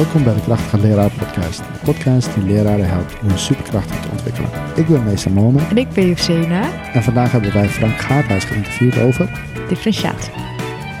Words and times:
Welkom 0.00 0.24
bij 0.24 0.34
de 0.34 0.40
Krachtige 0.40 0.78
Leraar 0.78 1.10
Podcast. 1.10 1.60
Een 1.60 1.80
podcast 1.84 2.34
die 2.34 2.44
leraren 2.44 2.88
helpt 2.88 3.20
om 3.22 3.28
hun 3.28 3.38
superkrachten 3.38 4.00
te 4.00 4.08
ontwikkelen. 4.10 4.50
Ik 4.76 4.86
ben 4.86 5.04
meester 5.04 5.30
Mohamed 5.30 5.68
En 5.68 5.76
ik 5.76 5.88
ben 5.88 6.06
Josena, 6.06 6.92
en 6.92 7.02
vandaag 7.02 7.32
hebben 7.32 7.52
wij 7.52 7.68
Frank 7.68 8.00
Gaarhuis 8.00 8.44
geïnterviewd 8.44 8.98
over. 8.98 9.28
differentiatie. 9.68 10.32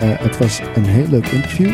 het 0.00 0.38
was 0.38 0.60
een 0.74 0.84
heel 0.84 1.06
leuk 1.08 1.26
interview. 1.26 1.70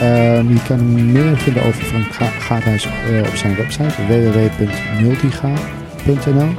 Ehm, 0.00 0.48
je 0.48 0.62
kan 0.66 1.12
meer 1.12 1.36
vinden 1.36 1.62
over 1.62 1.82
Frank 1.82 2.12
Ga 2.12 2.26
Gaarhuis 2.26 2.84
eh, 2.84 3.18
op 3.18 3.34
zijn 3.34 3.56
website 3.56 4.06
www.multiga.nl. 4.06 5.54
Ja. 6.34 6.52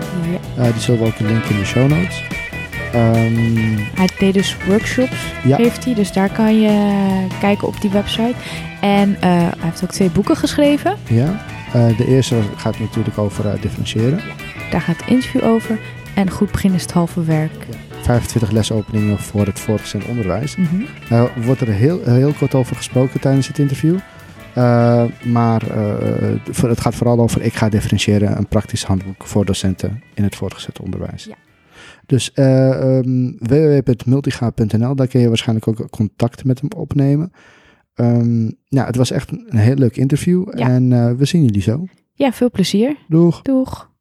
Eh, 0.58 0.64
die 0.74 0.82
zullen 0.82 1.02
we 1.02 1.08
ook 1.08 1.20
linken 1.20 1.50
in 1.50 1.60
de 1.60 1.66
show 1.66 1.90
notes. 1.90 2.24
Ehm, 2.96 3.78
Hij 3.96 4.10
deed 4.20 4.34
dus 4.34 4.58
workshops, 4.68 5.32
Ja. 5.44 5.58
heeft 5.58 5.86
hij. 5.86 5.94
Dus 5.94 6.12
daar 6.12 6.30
kan 6.30 6.60
je 6.62 6.98
kijken 7.40 7.68
op 7.68 7.82
die 7.82 7.90
website. 7.90 8.34
En 8.82 9.16
eh, 9.22 9.30
hij 9.32 9.52
heeft 9.60 9.84
ook 9.84 9.92
twee 9.92 10.10
boeken 10.10 10.36
geschreven. 10.38 10.96
ja. 11.10 11.46
Eh, 11.74 11.98
de 11.98 12.08
eerste 12.08 12.36
gaat 12.56 12.80
natuurlijk 12.80 13.18
over 13.18 13.48
eh, 13.48 13.62
differentiëren. 13.62 14.20
Daar 14.72 14.82
gaat 14.82 14.98
het 14.98 15.08
interview 15.10 15.44
over. 15.44 15.80
En 16.16 16.30
goed 16.30 16.52
beginnen 16.52 16.78
is 16.80 16.86
het 16.86 16.94
halve 16.94 17.24
werk. 17.24 17.66
25 18.02 18.52
lesopeningen 18.52 19.20
voor 19.20 19.46
het 19.46 19.60
voortgezet 19.60 20.06
onderwijs. 20.06 20.56
Er 21.10 21.30
wordt 21.36 21.62
er 21.62 21.68
heel, 21.68 22.00
heel 22.04 22.34
kort 22.34 22.56
over 22.56 22.76
gesproken 22.76 23.20
tijdens 23.20 23.48
het 23.48 23.60
interview. 23.60 23.98
Maar 25.24 25.62
het 26.62 26.82
gaat 26.82 26.96
vooral 26.96 27.20
over 27.20 27.42
ik 27.42 27.54
ga 27.54 27.70
differentiëren, 27.70 28.38
een 28.38 28.48
praktisch 28.48 28.84
handboek 28.84 29.26
voor 29.28 29.46
docenten 29.46 30.02
in 30.14 30.24
het 30.24 30.36
voortgezet 30.36 30.80
onderwijs. 30.80 31.24
Ja. 31.26 31.36
Dus 32.06 32.32
eh, 32.34 32.98
ehm, 32.98 33.32
www.multiga.nl, 33.38 34.96
daar 34.96 35.08
kun 35.08 35.20
je 35.20 35.28
waarschijnlijk 35.28 35.68
ook 35.68 35.90
contact 35.90 36.44
met 36.44 36.60
hem 36.60 36.70
opnemen. 36.76 37.32
Ehm, 37.94 38.46
ja, 38.68 38.86
het 38.86 38.96
was 38.96 39.12
echt 39.12 39.32
een, 39.32 39.58
heel 39.58 39.76
leuk 39.76 39.96
interview 39.98 40.58
Ja. 40.58 40.68
en 40.70 40.94
eh, 40.94 41.12
we 41.12 41.26
zien 41.26 41.44
jullie 41.44 41.62
zo. 41.62 41.86
Ja, 42.14 42.32
veel 42.32 42.52
plezier. 42.52 42.96
Doeg! 43.08 43.42
Doeg. 43.42 43.94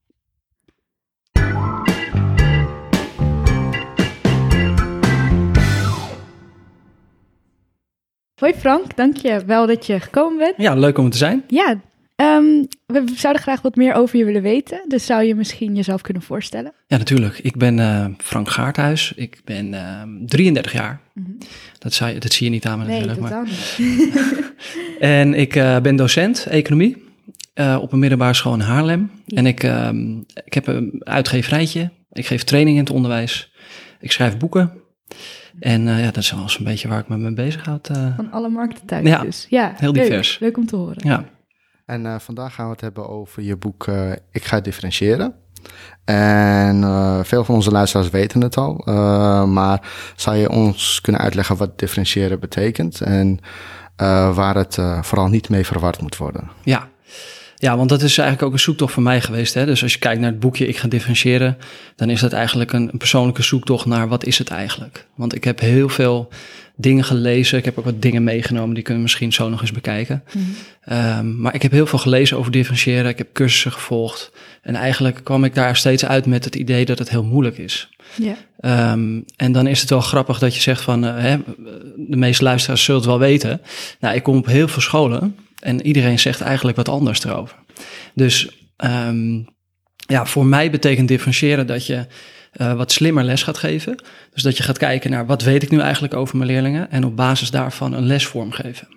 Hoi 8.41 8.55
Frank, 8.55 8.97
dank 8.97 9.17
je 9.17 9.45
wel 9.47 9.67
dat 9.67 9.87
je 9.87 10.01
gekomen 10.01 10.39
bent. 10.39 10.55
Ja, 10.57 10.75
leuk 10.75 10.99
om 10.99 11.11
te 11.11 11.17
zijn. 11.17 11.45
Ja, 11.47 11.81
ehm, 12.17 12.65
we 12.87 13.05
zouden 13.15 13.43
graag 13.43 13.63
wat 13.63 13.77
meer 13.77 13.95
over 13.95 14.19
je 14.19 14.25
willen 14.25 14.43
weten. 14.43 14.85
Dus 14.89 15.07
zou 15.07 15.23
je 15.25 15.35
misschien 15.35 15.75
jezelf 15.77 16.01
kunnen 16.01 16.23
voorstellen? 16.23 16.73
Ja, 16.87 16.97
natuurlijk. 16.97 17.39
Ik 17.39 17.57
ben 17.57 17.79
eh, 17.79 18.07
Frank 18.19 18.49
Gaarthuis. 18.51 19.13
Ik 19.17 19.41
ben 19.45 19.75
eh, 19.75 20.03
33 20.27 20.73
jaar. 20.73 21.01
Dat, 21.79 21.93
zou 21.93 22.13
je, 22.13 22.19
dat 22.21 22.33
zie 22.33 22.45
je 22.47 22.53
niet 22.53 22.67
aan 22.67 22.79
me 22.79 22.85
natuurlijk. 22.87 23.21
Maar. 23.21 23.43
niet. 23.43 23.79
En 24.99 25.35
ik 25.35 25.57
eh, 25.57 25.81
ben 25.81 25.97
docent 25.97 26.47
economie 26.47 27.03
op 27.81 27.93
een 27.93 27.99
middelbare 27.99 28.35
school 28.35 28.55
in 28.55 28.61
Haarlem. 28.61 29.11
Ja. 29.27 29.37
En 29.37 29.47
ik, 29.47 29.63
ehm, 29.63 30.19
ik 30.45 30.55
heb 30.55 30.67
een 30.67 31.01
uitgeverijtje. 31.05 31.91
Ik 32.13 32.27
geef 32.27 32.43
training 32.45 32.77
in 32.77 32.83
het 32.83 32.93
onderwijs. 32.93 33.53
Ik 34.01 34.13
schrijf 34.13 34.37
boeken. 34.37 34.73
En 35.61 35.83
ja, 35.87 36.05
dat 36.05 36.17
is 36.17 36.31
wel 36.33 36.43
eens 36.43 36.59
een 36.59 36.65
beetje 36.65 36.89
waar 36.89 36.99
ik 36.99 37.09
me 37.09 37.17
mee 37.17 37.33
bezighoud. 37.33 37.89
eh. 37.89 38.17
Van 38.17 38.31
alle 38.33 38.49
markten 38.49 38.87
thuis 38.87 39.07
Ja, 39.07 39.23
dus. 39.23 39.47
Ja, 39.49 39.75
heel 39.77 39.93
leuk. 39.93 40.03
divers. 40.03 40.39
Leuk 40.39 40.57
om 40.57 40.67
te 40.67 40.77
horen. 40.77 40.97
ja. 41.09 41.25
En 41.87 42.07
eh, 42.07 42.15
vandaag 42.19 42.55
gaan 42.55 42.65
we 42.65 42.73
het 42.73 42.81
hebben 42.81 43.09
over 43.09 43.43
je 43.43 43.57
boek 43.57 43.87
eh, 43.87 44.11
Ik 44.31 44.45
ga 44.45 44.61
differentiëren. 44.61 45.35
En 46.05 46.85
eh, 46.85 47.21
veel 47.23 47.45
van 47.45 47.55
onze 47.55 47.71
luisteraars 47.71 48.11
weten 48.11 48.41
het 48.41 48.57
al. 48.57 48.75
maar 49.47 49.89
zou 50.17 50.37
je 50.37 50.51
ons 50.51 51.01
kunnen 51.01 51.21
uitleggen 51.21 51.57
wat 51.57 51.79
differentiëren 51.79 52.41
betekent? 52.41 53.01
En 53.01 53.39
waar 54.35 54.55
het 54.55 54.79
vooral 55.01 55.29
niet 55.29 55.49
mee 55.49 55.67
verward 55.67 56.01
moet 56.01 56.17
worden? 56.17 56.51
Ja. 56.63 56.89
ja, 57.57 57.77
want 57.77 57.89
dat 57.89 58.03
is 58.03 58.19
eigenlijk 58.19 58.49
ook 58.49 58.53
een 58.53 58.65
zoektocht 58.65 58.93
voor 58.93 59.03
mij 59.03 59.21
geweest. 59.21 59.55
Hè? 59.55 59.67
Dus 59.67 59.83
als 59.83 59.93
je 59.93 59.99
kijkt 59.99 60.21
naar 60.21 60.31
het 60.31 60.41
boekje 60.41 60.67
Ik 60.67 60.77
ga 60.77 60.89
differentiëren, 60.89 61.57
dan 61.97 62.11
is 62.11 62.21
dat 62.21 62.33
eigenlijk 62.33 62.73
een, 62.73 62.89
een 62.93 62.99
persoonlijke 62.99 63.43
zoektocht 63.43 63.87
naar 63.87 64.09
wat 64.09 64.25
is 64.25 64.39
het 64.39 64.49
eigenlijk. 64.49 65.07
Want 65.15 65.35
ik 65.35 65.45
heb 65.45 65.61
heel 65.61 65.89
veel 65.89 66.29
dingen 66.77 67.05
gelezen. 67.05 67.59
Ik 67.59 67.65
heb 67.65 67.79
ook 67.79 67.85
wat 67.85 68.03
dingen 68.03 68.25
meegenomen, 68.25 68.75
die 68.75 68.83
kunnen 68.83 69.03
we 69.03 69.09
misschien 69.09 69.33
zo 69.33 69.49
nog 69.49 69.61
eens 69.61 69.73
bekijken. 69.73 70.25
Ehm, 70.81 71.41
maar 71.41 71.55
ik 71.55 71.63
heb 71.63 71.73
heel 71.73 71.87
veel 71.87 71.99
gelezen 71.99 72.39
over 72.39 72.53
differentiëren. 72.53 73.11
Ik 73.11 73.19
heb 73.19 73.33
cursussen 73.33 73.73
gevolgd. 73.73 74.33
En 74.63 74.75
eigenlijk 74.75 75.21
kwam 75.23 75.45
ik 75.45 75.55
daar 75.55 75.77
steeds 75.77 76.05
uit 76.05 76.27
met 76.27 76.45
het 76.45 76.55
idee 76.55 76.85
dat 76.85 76.99
het 76.99 77.11
heel 77.11 77.25
moeilijk 77.25 77.59
is. 77.59 77.89
Ehm, 78.61 79.21
en 79.37 79.53
dan 79.53 79.67
is 79.67 79.81
het 79.81 79.91
wel 79.91 80.01
grappig 80.01 80.39
dat 80.39 80.55
je 80.55 80.61
zegt 80.61 80.83
van, 80.83 81.05
eh, 81.05 81.17
hè, 81.17 81.37
de 81.97 82.17
meeste 82.17 82.45
luisteraars 82.45 82.85
zullen 82.85 83.01
het 83.01 83.11
wel 83.11 83.19
weten. 83.19 83.61
Nou, 84.01 84.15
ik 84.15 84.23
kom 84.23 84.37
op 84.37 84.47
heel 84.47 84.69
veel 84.69 84.83
scholen 84.83 85.37
en 85.59 85.87
iedereen 85.87 86.19
zegt 86.19 86.41
eigenlijk 86.41 86.77
wat 86.77 86.89
anders 86.89 87.25
erover. 87.25 87.57
Dus 88.15 88.49
ehm, 88.77 89.43
ja, 90.07 90.27
voor 90.27 90.47
mij 90.47 90.71
betekent 90.71 91.09
differentiëren 91.09 91.67
dat 91.67 91.87
je 91.87 92.07
eh, 92.55 92.73
wat 92.73 92.93
slimmer 92.93 93.25
les 93.25 93.43
gaat 93.43 93.59
geven. 93.59 93.97
Dus 94.33 94.43
dat 94.43 94.57
je 94.57 94.63
gaat 94.63 94.79
kijken 94.79 95.11
naar 95.11 95.27
wat 95.27 95.43
weet 95.43 95.63
ik 95.63 95.71
nu 95.71 95.81
eigenlijk 95.81 96.15
over 96.15 96.37
mijn 96.37 96.51
leerlingen 96.51 96.91
en 96.91 97.05
op 97.05 97.17
basis 97.17 97.51
daarvan 97.51 97.93
een 97.93 98.07
les 98.07 98.27
vormgeven. 98.27 98.89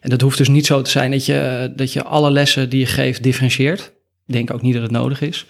En 0.00 0.10
dat 0.10 0.20
hoeft 0.20 0.38
dus 0.38 0.48
niet 0.48 0.66
zo 0.66 0.82
te 0.82 0.90
zijn 0.90 1.10
dat 1.10 1.26
je, 1.26 1.72
dat 1.76 1.92
je 1.92 2.04
alle 2.04 2.30
lessen 2.30 2.68
die 2.68 2.80
je 2.80 2.86
geeft 2.86 3.22
differentieert. 3.22 3.92
Ik 4.26 4.34
denk 4.34 4.52
ook 4.52 4.62
niet 4.62 4.72
dat 4.72 4.82
het 4.82 4.90
nodig 4.90 5.20
is. 5.20 5.46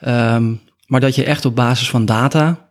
Ehm, 0.00 0.52
maar 0.86 1.00
dat 1.00 1.14
je 1.14 1.24
echt 1.24 1.44
op 1.44 1.56
basis 1.56 1.90
van 1.90 2.04
data, 2.04 2.67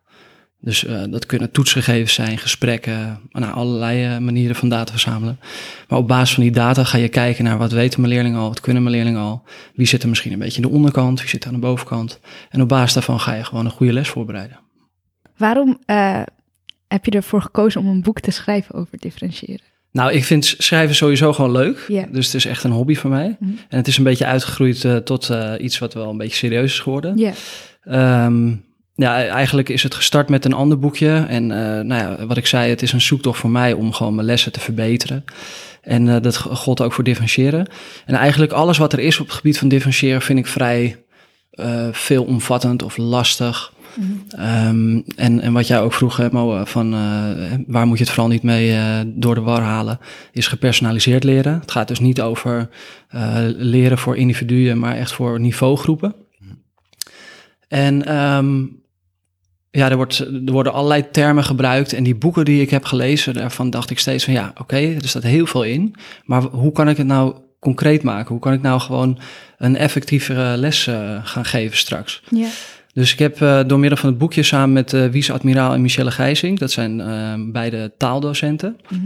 dus 0.60 0.86
eh, 0.86 1.04
dat 1.10 1.26
kunnen 1.26 1.52
toetsgegevens 1.52 2.14
zijn, 2.14 2.38
gesprekken, 2.38 3.20
nou, 3.32 3.54
allerlei 3.54 4.04
eh, 4.04 4.18
manieren 4.18 4.56
van 4.56 4.70
data 4.70 4.92
verzamelen. 4.92 5.40
Maar 5.88 6.00
op 6.00 6.08
basis 6.08 6.34
van 6.34 6.44
die 6.44 6.52
data 6.52 6.84
ga 6.84 6.98
je 6.98 7.10
kijken 7.10 7.44
naar 7.44 7.58
wat 7.58 7.72
weten 7.72 8.02
mijn 8.02 8.14
leerlingen 8.14 8.40
al, 8.40 8.48
wat 8.48 8.60
kunnen 8.60 8.84
mijn 8.84 8.96
leerlingen 8.96 9.22
al. 9.22 9.44
Wie 9.74 9.88
zit 9.88 10.04
er 10.04 10.10
misschien 10.10 10.32
een 10.32 10.40
beetje 10.40 10.64
aan 10.64 10.70
de 10.70 10.76
onderkant, 10.76 11.20
wie 11.20 11.30
zit 11.30 11.42
er 11.44 11.48
aan 11.48 11.56
de 11.56 11.60
bovenkant. 11.60 12.20
En 12.50 12.62
op 12.62 12.68
basis 12.68 12.94
daarvan 12.94 13.20
ga 13.20 13.34
je 13.34 13.44
gewoon 13.44 13.66
een 13.66 13.72
goede 13.72 13.94
les 13.94 14.10
voorbereiden. 14.10 14.60
Waarom 15.38 15.80
eh, 15.86 16.22
heb 16.88 17.06
je 17.06 17.12
ervoor 17.12 17.42
gekozen 17.42 17.82
om 17.82 17.88
een 17.88 18.02
boek 18.02 18.20
te 18.20 18.32
schrijven 18.32 18.76
over 18.76 18.98
differentiëren? 18.98 19.66
Nou, 19.92 20.12
ik 20.12 20.24
vind 20.24 20.46
schrijven 20.58 20.96
sowieso 20.96 21.34
gewoon 21.34 21.52
leuk. 21.52 22.08
Dus 22.12 22.26
het 22.26 22.36
is 22.36 22.46
echt 22.46 22.64
een 22.64 22.72
hobby 22.72 22.96
voor 22.96 23.10
mij. 23.10 23.36
Mhm. 23.40 23.52
En 23.70 23.78
het 23.78 23.88
is 23.88 23.98
een 23.98 24.04
beetje 24.04 24.26
uitgegroeid 24.26 24.86
eh, 24.86 24.96
tot 24.96 25.30
eh, 25.30 25.54
iets 25.60 25.80
wat 25.80 25.94
wel 25.94 26.10
een 26.10 26.18
beetje 26.18 26.36
serieus 26.36 26.72
is 26.72 26.80
geworden. 26.80 27.18
Ja. 27.18 27.32
Ehm, 27.84 28.56
ja, 28.98 29.26
eigenlijk 29.28 29.70
is 29.70 29.84
het 29.84 29.96
gestart 29.96 30.30
met 30.30 30.46
een 30.46 30.54
ander 30.54 30.80
boekje. 30.80 31.26
En 31.28 31.52
eh, 31.52 31.84
nou 31.84 32.02
ja, 32.02 32.26
wat 32.26 32.38
ik 32.38 32.46
zei, 32.46 32.70
het 32.70 32.82
is 32.82 32.92
een 32.94 33.02
zoektocht 33.02 33.40
voor 33.40 33.50
mij 33.50 33.74
om 33.74 33.94
gewoon 33.94 34.16
mijn 34.16 34.28
lessen 34.28 34.52
te 34.52 34.60
verbeteren. 34.60 35.24
En 35.82 36.10
eh, 36.10 36.22
dat 36.22 36.38
gold 36.38 36.82
ook 36.82 36.94
voor 36.94 37.04
differentiëren. 37.04 37.68
En 38.06 38.16
eigenlijk 38.16 38.52
alles 38.52 38.78
wat 38.78 38.94
er 38.94 39.00
is 39.00 39.20
op 39.20 39.26
het 39.26 39.36
gebied 39.36 39.58
van 39.58 39.68
differentiëren 39.68 40.22
vind 40.22 40.40
ik 40.40 40.48
vrij 40.48 41.04
eh, 41.52 41.88
veelomvattend 41.92 42.84
of 42.84 42.98
lastig. 42.98 43.74
Mhm. 43.94 44.12
Ehm, 44.30 45.02
en, 45.16 45.42
en 45.42 45.54
wat 45.54 45.68
jij 45.68 45.82
ook 45.82 45.94
vroeg, 45.94 46.18
hè, 46.18 46.28
Mo, 46.32 46.66
van 46.66 46.92
waar 47.68 47.88
moet 47.88 47.98
je 47.98 48.04
het 48.04 48.14
vooral 48.14 48.32
niet 48.32 48.44
mee 48.44 48.78
door 49.06 49.36
de 49.36 49.42
war 49.42 49.62
halen, 49.62 50.00
is 50.32 50.48
gepersonaliseerd 50.48 51.24
leren. 51.24 51.60
Het 51.60 51.72
gaat 51.72 51.88
dus 51.88 52.00
niet 52.00 52.22
over 52.22 52.70
leren 53.58 53.98
voor 53.98 54.18
individuen, 54.18 54.80
maar 54.80 54.96
echt 54.96 55.12
voor 55.12 55.40
niveaugroepen. 55.40 56.16
En 57.68 58.06
ehm, 58.06 58.64
ja, 59.78 59.90
er, 59.90 59.96
wordt, 59.96 60.20
er 60.20 60.52
worden 60.52 60.74
allerlei 60.74 61.06
termen 61.12 61.44
gebruikt. 61.44 61.94
En 61.94 62.04
die 62.04 62.16
boeken 62.16 62.46
die 62.46 62.62
ik 62.62 62.70
heb 62.70 62.86
gelezen, 62.86 63.34
daarvan 63.34 63.70
dacht 63.70 63.90
ik 63.90 64.00
steeds 64.00 64.24
van 64.24 64.34
ja, 64.34 64.54
oké, 64.58 64.78
er 64.78 65.08
staat 65.08 65.24
heel 65.24 65.46
veel 65.46 65.64
in. 65.64 65.96
Maar 66.26 66.42
hoe 66.42 66.72
kan 66.72 66.90
ik 66.90 66.98
het 66.98 67.08
nou 67.08 67.36
concreet 67.60 68.04
maken? 68.04 68.32
Hoe 68.32 68.40
kan 68.40 68.54
ik 68.54 68.62
nou 68.62 68.80
gewoon 68.80 69.20
een 69.58 69.76
effectievere 69.76 70.58
les 70.58 70.88
eh, 70.88 71.16
gaan 71.24 71.46
geven 71.46 71.78
straks? 71.78 72.22
Ja. 72.30 72.48
Dus 72.94 73.14
ik 73.14 73.20
heb 73.20 73.42
eh, 73.42 73.60
door 73.68 73.80
middel 73.80 73.98
van 73.98 74.10
het 74.10 74.18
boekje 74.18 74.44
samen 74.44 74.74
met 74.74 74.94
eh 74.94 75.06
Wies 75.06 75.32
Admiraal 75.32 75.74
en 75.74 75.82
Michelle 75.82 76.12
Gijsing, 76.12 76.60
dat 76.60 76.72
zijn 76.72 77.52
beide 77.52 77.92
taaldocenten, 77.98 78.78
Mhm. 78.90 79.02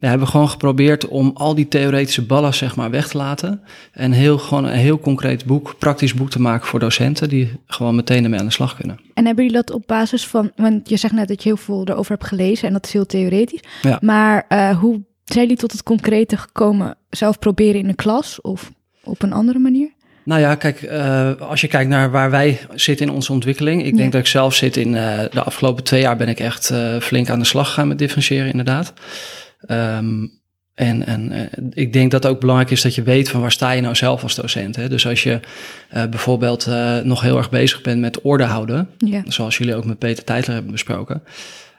Ja, 0.00 0.08
hebben 0.08 0.26
we 0.26 0.32
gewoon 0.32 0.48
geprobeerd 0.48 1.08
om 1.08 1.30
al 1.34 1.54
die 1.54 1.68
theoretische 1.68 2.26
ballen 2.26 2.54
zeg 2.54 2.76
maar 2.76 2.90
weg 2.90 3.08
te 3.08 3.16
laten. 3.16 3.62
En 3.92 4.12
heel, 4.12 4.38
gewoon 4.38 4.64
een 4.64 4.72
heel 4.72 4.98
concreet 4.98 5.44
boek, 5.44 5.74
praktisch 5.78 6.14
boek 6.14 6.30
te 6.30 6.40
maken 6.40 6.66
voor 6.66 6.80
docenten 6.80 7.28
die 7.28 7.60
gewoon 7.66 7.94
meteen 7.94 8.24
ermee 8.24 8.40
aan 8.40 8.46
de 8.46 8.52
slag 8.52 8.76
kunnen. 8.76 9.00
En 9.14 9.26
hebben 9.26 9.44
jullie 9.44 9.60
dat 9.64 9.74
op 9.76 9.82
basis 9.86 10.26
van, 10.26 10.50
want 10.56 10.88
je 10.88 10.96
zegt 10.96 11.14
net 11.14 11.28
dat 11.28 11.42
je 11.42 11.48
heel 11.48 11.58
veel 11.58 11.84
erover 11.84 12.10
hebt 12.10 12.26
gelezen 12.26 12.66
en 12.66 12.72
dat 12.72 12.86
is 12.86 12.92
heel 12.92 13.06
theoretisch. 13.06 13.62
Ja. 13.82 13.98
Maar 14.00 14.44
eh, 14.48 14.78
hoe 14.78 15.02
zijn 15.24 15.40
jullie 15.40 15.56
tot 15.56 15.72
het 15.72 15.82
concrete 15.82 16.36
gekomen? 16.36 16.96
Zelf 17.10 17.38
proberen 17.38 17.80
in 17.80 17.86
de 17.86 17.94
klas 17.94 18.40
of 18.40 18.70
op 19.04 19.22
een 19.22 19.32
andere 19.32 19.58
manier? 19.58 19.90
Nou 20.24 20.40
ja, 20.40 20.54
kijk, 20.54 20.82
eh, 20.82 21.34
als 21.40 21.60
je 21.60 21.68
kijkt 21.68 21.90
naar 21.90 22.10
waar 22.10 22.30
wij 22.30 22.60
zitten 22.74 23.06
in 23.06 23.12
onze 23.12 23.32
ontwikkeling. 23.32 23.84
Ik 23.84 23.96
denk 23.96 24.12
dat 24.12 24.20
ik 24.20 24.26
zelf 24.26 24.54
zit 24.54 24.76
in 24.76 24.96
eh, 24.96 25.18
de 25.30 25.42
afgelopen 25.42 25.84
twee 25.84 26.00
jaar 26.00 26.16
ben 26.16 26.28
ik 26.28 26.40
echt 26.40 26.72
flink 27.00 27.30
aan 27.30 27.38
de 27.38 27.44
slag 27.44 27.66
gegaan 27.68 27.88
met 27.88 27.98
differentiëren, 27.98 28.50
inderdaad. 28.50 28.92
Ehm, 29.58 30.26
en 30.78 31.06
en 31.06 31.32
eh, 31.32 31.46
ik 31.70 31.92
denk 31.92 32.10
dat 32.10 32.22
het 32.22 32.32
ook 32.32 32.40
belangrijk 32.40 32.70
is 32.70 32.82
dat 32.82 32.94
je 32.94 33.02
weet 33.02 33.28
van 33.28 33.40
waar 33.40 33.52
sta 33.52 33.70
je 33.70 33.80
nou 33.80 33.94
zelf 33.94 34.22
als 34.22 34.34
docent. 34.34 34.76
Hè? 34.76 34.88
Dus 34.88 35.06
als 35.06 35.22
je 35.22 35.40
eh, 35.88 36.06
bijvoorbeeld 36.06 36.66
eh, 36.66 36.98
nog 36.98 37.20
heel 37.20 37.36
erg 37.36 37.50
bezig 37.50 37.80
bent 37.80 38.00
met 38.00 38.20
orde 38.20 38.44
houden, 38.44 38.88
Ja. 38.98 39.22
zoals 39.26 39.58
jullie 39.58 39.74
ook 39.74 39.84
met 39.84 39.98
Peter 39.98 40.24
Tijtler 40.24 40.54
hebben 40.54 40.72
besproken. 40.72 41.22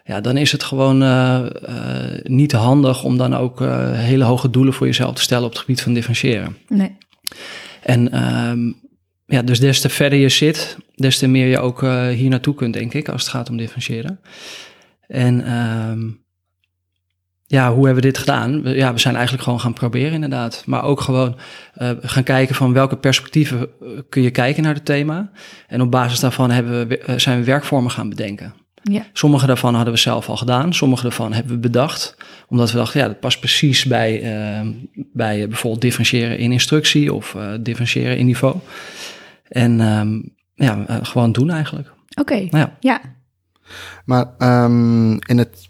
ja, 0.05 0.21
dan 0.21 0.37
is 0.37 0.51
het 0.51 0.63
gewoon 0.63 0.97
niet 2.23 2.51
handig 2.51 3.03
om 3.03 3.17
dan 3.17 3.35
ook 3.35 3.59
hele 3.93 4.23
hoge 4.23 4.49
doelen 4.49 4.73
voor 4.73 4.87
jezelf 4.87 5.15
te 5.15 5.21
stellen 5.21 5.45
op 5.45 5.51
het 5.51 5.59
gebied 5.59 5.81
van 5.81 5.93
differentiëren. 5.93 6.57
Nee. 6.67 6.97
En 7.83 8.23
um, 8.47 8.75
ja, 9.25 9.41
dus 9.41 9.59
des 9.59 9.81
te 9.81 9.89
verder 9.89 10.19
je 10.19 10.29
zit, 10.29 10.77
des 10.95 11.17
te 11.17 11.27
meer 11.27 11.47
je 11.47 11.59
ook 11.59 11.81
hier 12.11 12.29
naartoe 12.29 12.55
kunt, 12.55 12.73
denk 12.73 12.93
ik, 12.93 13.09
als 13.09 13.21
het 13.21 13.31
gaat 13.31 13.49
om 13.49 13.57
differentiëren. 13.57 14.19
En 15.07 15.51
um, 15.53 16.23
ja, 17.51 17.73
hoe 17.73 17.85
hebben 17.85 18.03
we 18.03 18.09
dit 18.09 18.17
gedaan? 18.17 18.61
We, 18.61 18.75
ja, 18.75 18.93
we 18.93 18.99
zijn 18.99 19.13
eigenlijk 19.13 19.43
gewoon 19.43 19.59
gaan 19.59 19.73
proberen 19.73 20.13
inderdaad. 20.13 20.63
Maar 20.65 20.83
ook 20.83 21.01
gewoon 21.01 21.37
uh, 21.77 21.89
gaan 22.01 22.23
kijken 22.23 22.55
van 22.55 22.73
welke 22.73 22.95
perspectieven 22.95 23.69
kun 24.09 24.21
je 24.21 24.31
kijken 24.31 24.63
naar 24.63 24.73
het 24.73 24.85
thema. 24.85 25.31
En 25.67 25.81
op 25.81 25.91
basis 25.91 26.19
daarvan 26.19 26.51
hebben 26.51 26.87
we, 26.87 27.13
zijn 27.15 27.39
we 27.39 27.45
werkvormen 27.45 27.91
gaan 27.91 28.09
bedenken. 28.09 28.53
Ja. 28.83 29.05
Sommige 29.13 29.45
daarvan 29.45 29.75
hadden 29.75 29.93
we 29.93 29.99
zelf 29.99 30.29
al 30.29 30.37
gedaan. 30.37 30.73
Sommige 30.73 31.01
daarvan 31.01 31.33
hebben 31.33 31.53
we 31.53 31.59
bedacht. 31.59 32.17
Omdat 32.47 32.71
we 32.71 32.77
dachten, 32.77 32.99
ja, 32.99 33.07
dat 33.07 33.19
past 33.19 33.39
precies 33.39 33.85
bij, 33.85 34.21
uh, 34.61 34.69
bij 35.13 35.47
bijvoorbeeld 35.47 35.81
differentiëren 35.81 36.37
in 36.37 36.51
instructie 36.51 37.13
of 37.13 37.33
uh, 37.33 37.51
differentiëren 37.59 38.17
in 38.17 38.25
niveau. 38.25 38.55
En 39.47 39.79
um, 39.79 40.35
ja, 40.55 40.85
uh, 40.89 40.97
gewoon 41.01 41.31
doen 41.31 41.49
eigenlijk. 41.49 41.87
Oké, 42.19 42.21
okay. 42.21 42.47
ja. 42.51 42.77
ja. 42.79 43.01
Maar 44.05 44.25
um, 44.63 45.11
in 45.11 45.37
het 45.37 45.69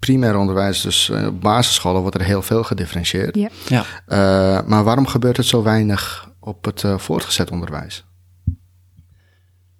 primair 0.00 0.36
onderwijs, 0.36 0.80
dus 0.80 1.10
op 1.10 1.40
basisscholen, 1.40 2.00
wordt 2.00 2.16
er 2.16 2.24
heel 2.24 2.42
veel 2.42 2.62
gedifferentieerd. 2.62 3.36
Ja. 3.36 3.48
ja. 3.68 3.84
Uh, 4.08 4.68
maar 4.68 4.84
waarom 4.84 5.06
gebeurt 5.06 5.36
het 5.36 5.46
zo 5.46 5.62
weinig 5.62 6.28
op 6.40 6.64
het 6.64 6.82
uh, 6.82 6.98
voortgezet 6.98 7.50
onderwijs? 7.50 8.04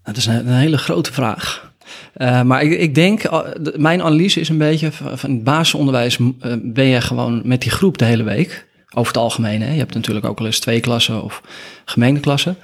Dat 0.02 0.16
is 0.16 0.26
een, 0.26 0.48
een 0.48 0.54
hele 0.54 0.78
grote 0.78 1.12
vraag. 1.12 1.72
Uh, 2.16 2.42
maar 2.42 2.62
ik, 2.62 2.78
ik, 2.78 2.94
denk, 2.94 3.22
mijn 3.76 4.02
analyse 4.02 4.40
is 4.40 4.48
een 4.48 4.58
beetje 4.58 4.92
van, 4.92 5.18
van 5.18 5.30
het 5.30 5.44
basisonderwijs 5.44 6.18
ben 6.62 6.84
je 6.84 7.00
gewoon 7.00 7.40
met 7.44 7.62
die 7.62 7.70
groep 7.70 7.98
de 7.98 8.04
hele 8.04 8.22
week. 8.22 8.68
Over 8.94 9.12
het 9.12 9.22
algemeen. 9.22 9.62
Hè? 9.62 9.72
Je 9.72 9.78
hebt 9.78 9.94
natuurlijk 9.94 10.26
ook 10.26 10.38
wel 10.38 10.46
eens 10.46 10.58
twee 10.58 10.80
klassen 10.80 11.22
of 11.22 11.42
gemeenteklassen. 11.84 12.56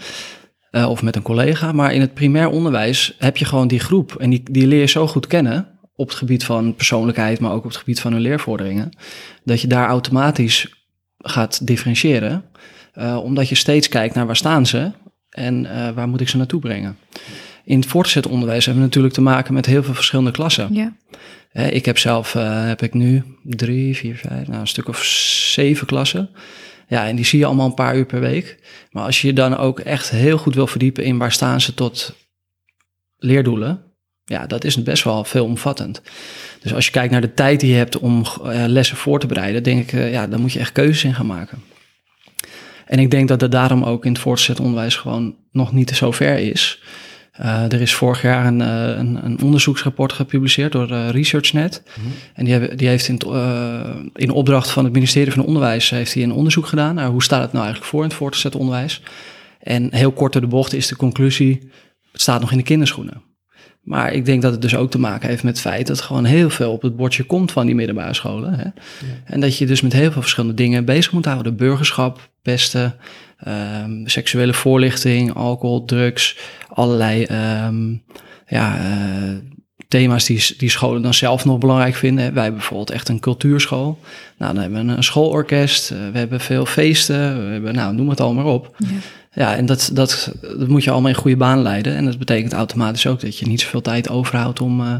Uh, 0.70 0.90
of 0.90 1.02
met 1.02 1.16
een 1.16 1.22
collega. 1.22 1.72
Maar 1.72 1.94
in 1.94 2.00
het 2.00 2.14
primair 2.14 2.48
onderwijs 2.48 3.14
heb 3.18 3.36
je 3.36 3.44
gewoon 3.44 3.68
die 3.68 3.80
groep. 3.80 4.14
En 4.14 4.30
die, 4.30 4.42
die 4.50 4.66
leer 4.66 4.80
je 4.80 4.86
zo 4.86 5.06
goed 5.06 5.26
kennen. 5.26 5.75
Op 5.96 6.08
het 6.08 6.16
gebied 6.16 6.44
van 6.44 6.74
persoonlijkheid, 6.74 7.40
maar 7.40 7.52
ook 7.52 7.64
op 7.64 7.70
het 7.70 7.76
gebied 7.76 8.00
van 8.00 8.12
hun 8.12 8.20
leervorderingen. 8.20 8.90
Dat 9.44 9.60
je 9.60 9.66
daar 9.66 9.88
automatisch 9.88 10.84
gaat 11.18 11.66
differentiëren. 11.66 12.44
Uh, 12.94 13.20
omdat 13.22 13.48
je 13.48 13.54
steeds 13.54 13.88
kijkt 13.88 14.14
naar 14.14 14.26
waar 14.26 14.36
staan 14.36 14.66
ze. 14.66 14.92
En 15.30 15.64
uh, 15.64 15.90
waar 15.90 16.08
moet 16.08 16.20
ik 16.20 16.28
ze 16.28 16.36
naartoe 16.36 16.60
brengen. 16.60 16.98
In 17.64 17.78
het 17.78 17.88
voortgezet 17.88 18.26
onderwijs 18.26 18.64
hebben 18.64 18.82
we 18.82 18.88
natuurlijk 18.88 19.14
te 19.14 19.20
maken 19.20 19.54
met 19.54 19.66
heel 19.66 19.82
veel 19.82 19.94
verschillende 19.94 20.30
klassen. 20.30 20.74
Ja. 20.74 20.96
Uh, 21.52 21.70
ik 21.70 21.84
heb 21.84 21.98
zelf, 21.98 22.32
heb 22.32 22.82
ik 22.82 22.94
nu 22.94 23.22
drie, 23.42 23.96
vier, 23.96 24.16
vijf, 24.16 24.46
nou 24.46 24.60
een 24.60 24.66
stuk 24.66 24.88
of 24.88 25.04
zeven 25.04 25.86
klassen. 25.86 26.30
Ja, 26.88 27.06
en 27.06 27.16
die 27.16 27.24
zie 27.24 27.38
je 27.38 27.46
allemaal 27.46 27.66
een 27.66 27.74
paar 27.74 27.96
uur 27.96 28.06
per 28.06 28.20
week. 28.20 28.58
Maar 28.90 29.04
als 29.04 29.20
je 29.20 29.26
je 29.26 29.32
dan 29.32 29.56
ook 29.56 29.80
echt 29.80 30.10
heel 30.10 30.38
goed 30.38 30.54
wil 30.54 30.66
verdiepen 30.66 31.04
in 31.04 31.18
waar 31.18 31.32
staan 31.32 31.60
ze 31.60 31.74
tot 31.74 32.14
leerdoelen, 33.16 33.82
ja, 34.28 34.46
dat 34.46 34.64
is 34.64 34.82
best 34.82 35.04
wel 35.04 35.24
veelomvattend. 35.24 36.02
Dus 36.60 36.74
als 36.74 36.84
je 36.84 36.90
kijkt 36.90 37.12
naar 37.12 37.20
de 37.20 37.34
tijd 37.34 37.60
die 37.60 37.70
je 37.70 37.76
hebt 37.76 37.98
om 37.98 38.24
uh, 38.44 38.64
lessen 38.66 38.96
voor 38.96 39.20
te 39.20 39.26
bereiden, 39.26 39.62
denk 39.62 39.82
ik, 39.82 39.92
uh, 39.92 40.12
ja, 40.12 40.26
dan 40.26 40.40
moet 40.40 40.52
je 40.52 40.58
echt 40.58 40.72
keuzes 40.72 41.04
in 41.04 41.14
gaan 41.14 41.26
maken. 41.26 41.62
En 42.86 42.98
ik 42.98 43.10
denk 43.10 43.28
dat 43.28 43.40
het 43.40 43.52
daarom 43.52 43.82
ook 43.82 44.04
in 44.04 44.12
het 44.12 44.20
voortgezet 44.20 44.60
onderwijs 44.60 44.96
gewoon 44.96 45.34
nog 45.52 45.72
niet 45.72 45.90
zo 45.90 46.10
ver 46.10 46.38
is. 46.38 46.82
Uh, 47.40 47.72
er 47.72 47.80
is 47.80 47.94
vorig 47.94 48.22
jaar 48.22 48.46
een, 48.46 48.60
een, 48.60 49.24
een 49.24 49.42
onderzoeksrapport 49.42 50.12
gepubliceerd 50.12 50.72
door 50.72 50.86
ResearchNet. 50.92 51.82
Mm-hmm. 51.96 52.12
En 52.34 52.44
die, 52.44 52.52
hebben, 52.52 52.76
die 52.76 52.88
heeft 52.88 53.08
in, 53.08 53.20
in 54.14 54.30
opdracht 54.30 54.70
van 54.70 54.84
het 54.84 54.92
ministerie 54.92 55.32
van 55.32 55.44
Onderwijs 55.44 55.90
heeft 55.90 56.14
hij 56.14 56.22
een 56.22 56.32
onderzoek 56.32 56.66
gedaan 56.66 56.94
naar 56.94 57.08
hoe 57.08 57.22
staat 57.22 57.42
het 57.42 57.52
nou 57.52 57.64
eigenlijk 57.64 57.92
voor 57.92 58.02
in 58.02 58.08
het 58.08 58.18
voortgezet 58.18 58.54
onderwijs. 58.54 59.02
En 59.60 59.94
heel 59.94 60.12
kort 60.12 60.32
door 60.32 60.42
de 60.42 60.48
bocht 60.48 60.72
is 60.72 60.86
de 60.86 60.96
conclusie, 60.96 61.70
het 62.12 62.20
staat 62.20 62.40
nog 62.40 62.50
in 62.50 62.56
de 62.56 62.62
kinderschoenen. 62.62 63.22
Maar 63.86 64.12
ik 64.12 64.24
denk 64.24 64.42
dat 64.42 64.52
het 64.52 64.62
dus 64.62 64.76
ook 64.76 64.90
te 64.90 64.98
maken 64.98 65.28
heeft 65.28 65.42
met 65.42 65.52
het 65.52 65.62
feit 65.72 65.86
dat 65.86 66.00
gewoon 66.00 66.24
heel 66.24 66.50
veel 66.50 66.72
op 66.72 66.82
het 66.82 66.96
bordje 66.96 67.24
komt 67.24 67.52
van 67.52 67.66
die 67.66 67.74
middelbare 67.74 68.14
scholen. 68.14 68.54
Hè? 68.54 68.62
Ja. 68.64 68.72
En 69.24 69.40
dat 69.40 69.58
je 69.58 69.66
dus 69.66 69.80
met 69.80 69.92
heel 69.92 70.12
veel 70.12 70.20
verschillende 70.20 70.54
dingen 70.54 70.84
bezig 70.84 71.12
moet 71.12 71.24
houden. 71.24 71.56
Burgerschap, 71.56 72.30
pesten, 72.42 72.94
um, 73.82 74.08
seksuele 74.08 74.54
voorlichting, 74.54 75.34
alcohol, 75.34 75.84
drugs, 75.84 76.38
allerlei 76.68 77.26
um, 77.66 78.02
ja, 78.46 78.78
uh, 78.78 79.36
thema's 79.88 80.24
die, 80.24 80.54
die 80.56 80.70
scholen 80.70 81.02
dan 81.02 81.14
zelf 81.14 81.44
nog 81.44 81.58
belangrijk 81.58 81.94
vinden. 81.94 82.24
Wij 82.34 82.42
hebben 82.42 82.60
bijvoorbeeld 82.60 82.90
echt 82.90 83.08
een 83.08 83.20
cultuurschool. 83.20 83.98
Nou, 84.38 84.52
dan 84.52 84.62
hebben 84.62 84.86
we 84.86 84.92
een 84.92 85.04
schoolorkest, 85.04 85.90
uh, 85.90 85.98
we 86.12 86.18
hebben 86.18 86.40
veel 86.40 86.66
feesten, 86.66 87.46
we 87.46 87.52
hebben, 87.52 87.74
nou, 87.74 87.94
noem 87.94 88.08
het 88.08 88.20
allemaal 88.20 88.44
maar 88.44 88.52
op. 88.52 88.76
Ja. 88.78 88.86
Ja, 89.36 89.56
en 89.56 89.66
dat, 89.66 89.90
dat, 89.92 90.32
dat 90.40 90.68
moet 90.68 90.84
je 90.84 90.90
allemaal 90.90 91.10
in 91.10 91.16
goede 91.16 91.36
baan 91.36 91.62
leiden. 91.62 91.94
En 91.94 92.04
dat 92.04 92.18
betekent 92.18 92.52
automatisch 92.52 93.06
ook 93.06 93.20
dat 93.20 93.38
je 93.38 93.46
niet 93.46 93.60
zoveel 93.60 93.80
tijd 93.80 94.08
overhoudt 94.08 94.60
om 94.60 94.80
uh, 94.80 94.96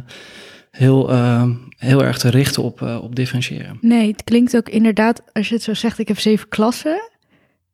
heel, 0.71 1.13
uh, 1.13 1.43
heel 1.77 2.05
erg 2.05 2.19
te 2.19 2.31
richten 2.31 2.63
op, 2.63 2.81
uh, 2.81 2.99
op 3.03 3.17
differentiëren. 3.17 3.79
Nee, 3.81 4.11
het 4.11 4.25
klinkt 4.25 4.57
ook 4.57 4.69
inderdaad, 4.69 5.23
als 5.33 5.49
je 5.49 5.55
het 5.55 5.63
zo 5.63 5.75
zegt, 5.75 5.99
ik 5.99 6.09
heb 6.09 6.19
zeven 6.19 6.49
klassen. 6.49 7.11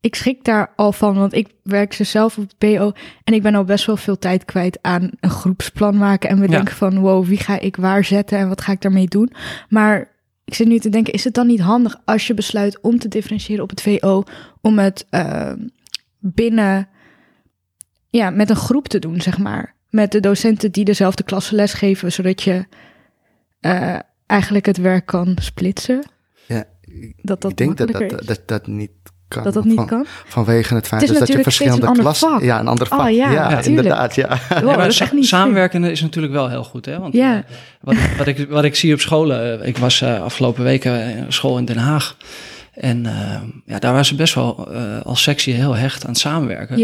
Ik 0.00 0.14
schrik 0.14 0.44
daar 0.44 0.72
al 0.76 0.92
van, 0.92 1.14
want 1.14 1.34
ik 1.34 1.48
werk 1.62 1.92
ze 1.92 2.04
zelf 2.04 2.38
op 2.38 2.44
het 2.44 2.58
PO 2.58 2.92
en 3.24 3.34
ik 3.34 3.42
ben 3.42 3.54
al 3.54 3.64
best 3.64 3.86
wel 3.86 3.96
veel 3.96 4.18
tijd 4.18 4.44
kwijt 4.44 4.78
aan 4.80 5.10
een 5.20 5.30
groepsplan 5.30 5.98
maken 5.98 6.28
en 6.28 6.40
bedenken 6.40 6.70
ja. 6.70 6.76
van 6.76 6.98
wow, 6.98 7.26
wie 7.26 7.38
ga 7.38 7.60
ik 7.60 7.76
waar 7.76 8.04
zetten 8.04 8.38
en 8.38 8.48
wat 8.48 8.60
ga 8.60 8.72
ik 8.72 8.80
daarmee 8.80 9.08
doen. 9.08 9.32
Maar 9.68 10.08
ik 10.44 10.54
zit 10.54 10.66
nu 10.66 10.78
te 10.78 10.88
denken, 10.88 11.12
is 11.12 11.24
het 11.24 11.34
dan 11.34 11.46
niet 11.46 11.60
handig 11.60 11.96
als 12.04 12.26
je 12.26 12.34
besluit 12.34 12.80
om 12.80 12.98
te 12.98 13.08
differentiëren 13.08 13.62
op 13.62 13.70
het 13.70 13.82
VO, 13.82 14.22
om 14.60 14.78
het 14.78 15.06
uh, 15.10 15.52
binnen, 16.22 16.88
ja, 18.08 18.30
met 18.30 18.50
een 18.50 18.56
groep 18.56 18.88
te 18.88 18.98
doen, 18.98 19.20
zeg 19.20 19.38
maar. 19.38 19.74
Met 19.90 20.12
de 20.12 20.20
docenten 20.20 20.72
die 20.72 20.84
dezelfde 20.84 21.22
klasse 21.22 21.54
lesgeven, 21.54 22.12
zodat 22.12 22.42
je 22.42 22.64
uh, 23.60 23.98
eigenlijk 24.26 24.66
het 24.66 24.76
werk 24.76 25.06
kan 25.06 25.36
splitsen. 25.40 26.04
Ja, 26.46 26.64
dat 27.22 27.40
dat 27.40 27.50
ik 27.50 27.56
denk 27.56 27.76
dat 27.76 27.92
dat, 27.92 28.26
dat, 28.26 28.40
dat 28.46 28.66
niet 28.66 28.90
kan. 29.28 29.42
Dat 29.42 29.54
dat 29.54 29.64
niet 29.64 29.74
van, 29.74 29.86
kan? 29.86 30.04
Vanwege 30.06 30.74
het 30.74 30.86
feit 30.86 31.00
Het 31.00 31.10
is 31.10 31.18
dus 31.18 31.26
dat 31.28 31.36
je 31.36 31.42
verschillende 31.42 31.92
klassen... 31.92 32.44
Ja, 32.44 32.60
een 32.60 32.68
ander 32.68 32.92
Oh, 32.92 32.98
vak. 32.98 33.10
ja, 33.10 33.30
ja, 33.30 33.60
inderdaad. 33.62 34.14
Ja. 34.14 34.28
Wow, 34.28 34.58
Ja, 34.58 34.64
maar 34.64 34.76
dat 34.76 34.86
is 34.86 35.00
echt 35.00 35.12
niet 35.12 35.26
samenwerken 35.26 35.84
is 35.84 36.00
natuurlijk 36.00 36.32
wel 36.32 36.48
heel 36.48 36.64
goed. 36.64 36.84
Hè? 36.86 36.98
Want 36.98 37.14
Ja. 37.14 37.36
eh, 37.36 37.42
wat, 37.80 37.96
wat, 38.18 38.26
ik, 38.26 38.48
wat 38.48 38.64
ik 38.64 38.74
zie 38.74 38.94
op 38.94 39.00
scholen, 39.00 39.60
eh, 39.60 39.68
ik 39.68 39.78
was 39.78 40.00
eh, 40.00 40.22
afgelopen 40.22 40.64
weken 40.64 41.16
in 41.16 41.32
school 41.32 41.58
in 41.58 41.64
Den 41.64 41.76
Haag. 41.78 42.16
En 42.72 43.04
uh, 43.04 43.40
ja, 43.66 43.78
daar 43.78 43.90
waren 43.90 44.04
ze 44.06 44.14
best 44.14 44.34
wel 44.34 44.68
uh, 44.72 45.00
als 45.04 45.22
sectie 45.22 45.54
heel 45.54 45.76
hecht 45.76 46.04
aan 46.04 46.10
het 46.10 46.18
samenwerken. 46.18 46.78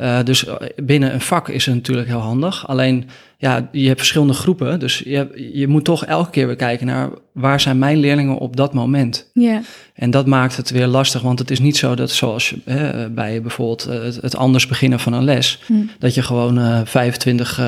Uh, 0.00 0.18
dus 0.24 0.46
binnen 0.76 1.14
een 1.14 1.20
vak 1.20 1.48
is 1.48 1.66
het 1.66 1.74
natuurlijk 1.74 2.08
heel 2.08 2.18
handig. 2.18 2.68
Alleen, 2.68 3.08
ja, 3.38 3.68
je 3.72 3.86
hebt 3.86 3.98
verschillende 3.98 4.32
groepen. 4.32 4.80
Dus 4.80 4.98
je, 4.98 5.50
je 5.52 5.68
moet 5.68 5.84
toch 5.84 6.04
elke 6.04 6.30
keer 6.30 6.46
weer 6.46 6.56
kijken 6.56 6.86
naar 6.86 7.10
waar 7.32 7.60
zijn 7.60 7.78
mijn 7.78 7.98
leerlingen 7.98 8.38
op 8.38 8.56
dat 8.56 8.74
moment. 8.74 9.30
ja, 9.32 9.62
En 9.94 10.10
dat 10.10 10.26
maakt 10.26 10.56
het 10.56 10.70
weer 10.70 10.86
lastig, 10.86 11.22
want 11.22 11.38
het 11.38 11.50
is 11.50 11.60
niet 11.60 11.76
zo 11.76 11.94
dat 11.94 12.10
zoals 12.10 12.54
hè, 12.64 13.10
bij 13.10 13.42
bijvoorbeeld 13.42 13.84
het, 13.84 14.18
het 14.20 14.36
anders 14.36 14.66
beginnen 14.66 15.00
van 15.00 15.12
een 15.12 15.24
les, 15.24 15.62
Hm. 15.66 15.72
dat 15.98 16.14
je 16.14 16.22
gewoon 16.22 16.58
uh, 16.58 16.80
25 16.84 17.58
uh, 17.58 17.66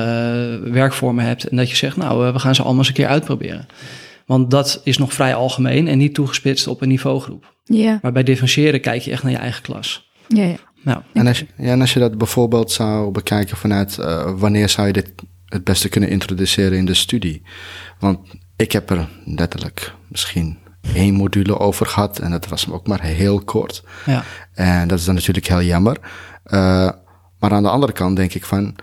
werkvormen 0.71 1.25
hebt 1.25 1.47
en 1.47 1.57
dat 1.57 1.69
je 1.69 1.75
zegt, 1.75 1.97
nou, 1.97 2.27
uh, 2.27 2.33
we 2.33 2.39
gaan 2.39 2.55
ze 2.55 2.61
allemaal 2.61 2.79
eens 2.79 2.87
een 2.87 2.93
keer 2.93 3.07
uitproberen. 3.07 3.67
Want 4.29 4.51
dat 4.51 4.81
is 4.83 4.97
nog 4.97 5.13
vrij 5.13 5.35
algemeen 5.35 5.87
en 5.87 5.97
niet 5.97 6.13
toegespitst 6.13 6.67
op 6.67 6.81
een 6.81 6.87
niveaugroep. 6.87 7.55
ja, 7.63 7.99
Maar 8.01 8.11
bij 8.11 8.23
differentiëren 8.23 8.81
kijk 8.81 9.01
je 9.01 9.11
echt 9.11 9.23
naar 9.23 9.31
je 9.31 9.37
eigen 9.37 9.61
klas. 9.61 10.11
ja, 10.27 10.43
ja. 10.43 10.55
Nou, 10.81 11.01
En 11.13 11.27
als, 11.27 11.39
je, 11.39 11.47
ja, 11.57 11.71
en 11.71 11.81
als 11.81 11.93
je 11.93 11.99
dat 11.99 12.17
bijvoorbeeld 12.17 12.71
zou 12.71 13.11
bekijken 13.11 13.57
vanuit 13.57 13.97
uh, 13.99 14.31
wanneer 14.37 14.69
zou 14.69 14.87
je 14.87 14.93
dit 14.93 15.11
het 15.45 15.63
beste 15.63 15.89
kunnen 15.89 16.09
introduceren 16.09 16.77
in 16.77 16.85
de 16.85 16.93
studie? 16.93 17.41
Want 17.99 18.19
ik 18.55 18.71
heb 18.71 18.89
er 18.89 19.07
letterlijk 19.25 19.93
misschien 20.07 20.57
één 20.93 21.13
module 21.13 21.59
over 21.59 21.85
gehad 21.85 22.19
en 22.19 22.31
dat 22.31 22.47
was 22.47 22.69
ook 22.69 22.87
maar 22.87 23.01
heel 23.01 23.39
kort. 23.39 23.83
ja. 24.05 24.23
En 24.53 24.87
dat 24.87 24.99
is 24.99 25.05
dan 25.05 25.15
natuurlijk 25.15 25.47
heel 25.47 25.61
jammer. 25.61 25.97
Uh, 26.45 26.89
maar 27.39 27.51
aan 27.51 27.63
de 27.63 27.69
andere 27.69 27.91
kant 27.91 28.15
denk 28.15 28.33
ik 28.33 28.45
van, 28.45 28.75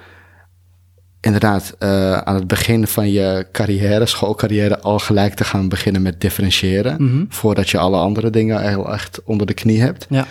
inderdaad, 1.26 1.74
uh, 1.78 2.12
aan 2.12 2.34
het 2.34 2.46
begin 2.46 2.86
van 2.86 3.10
je 3.10 3.46
carrière, 3.52 4.06
schoolcarrière, 4.06 4.80
al 4.80 4.98
gelijk 4.98 5.34
te 5.34 5.44
gaan 5.44 5.68
beginnen 5.68 6.02
met 6.02 6.20
differentiëren. 6.20 6.96
Mhm. 7.04 7.24
Voordat 7.28 7.70
je 7.70 7.78
alle 7.78 7.96
andere 7.96 8.30
dingen 8.30 8.68
heel 8.68 8.92
echt 8.92 9.20
onder 9.24 9.46
de 9.46 9.54
knie 9.54 9.80
hebt. 9.80 10.06
Ja. 10.08 10.26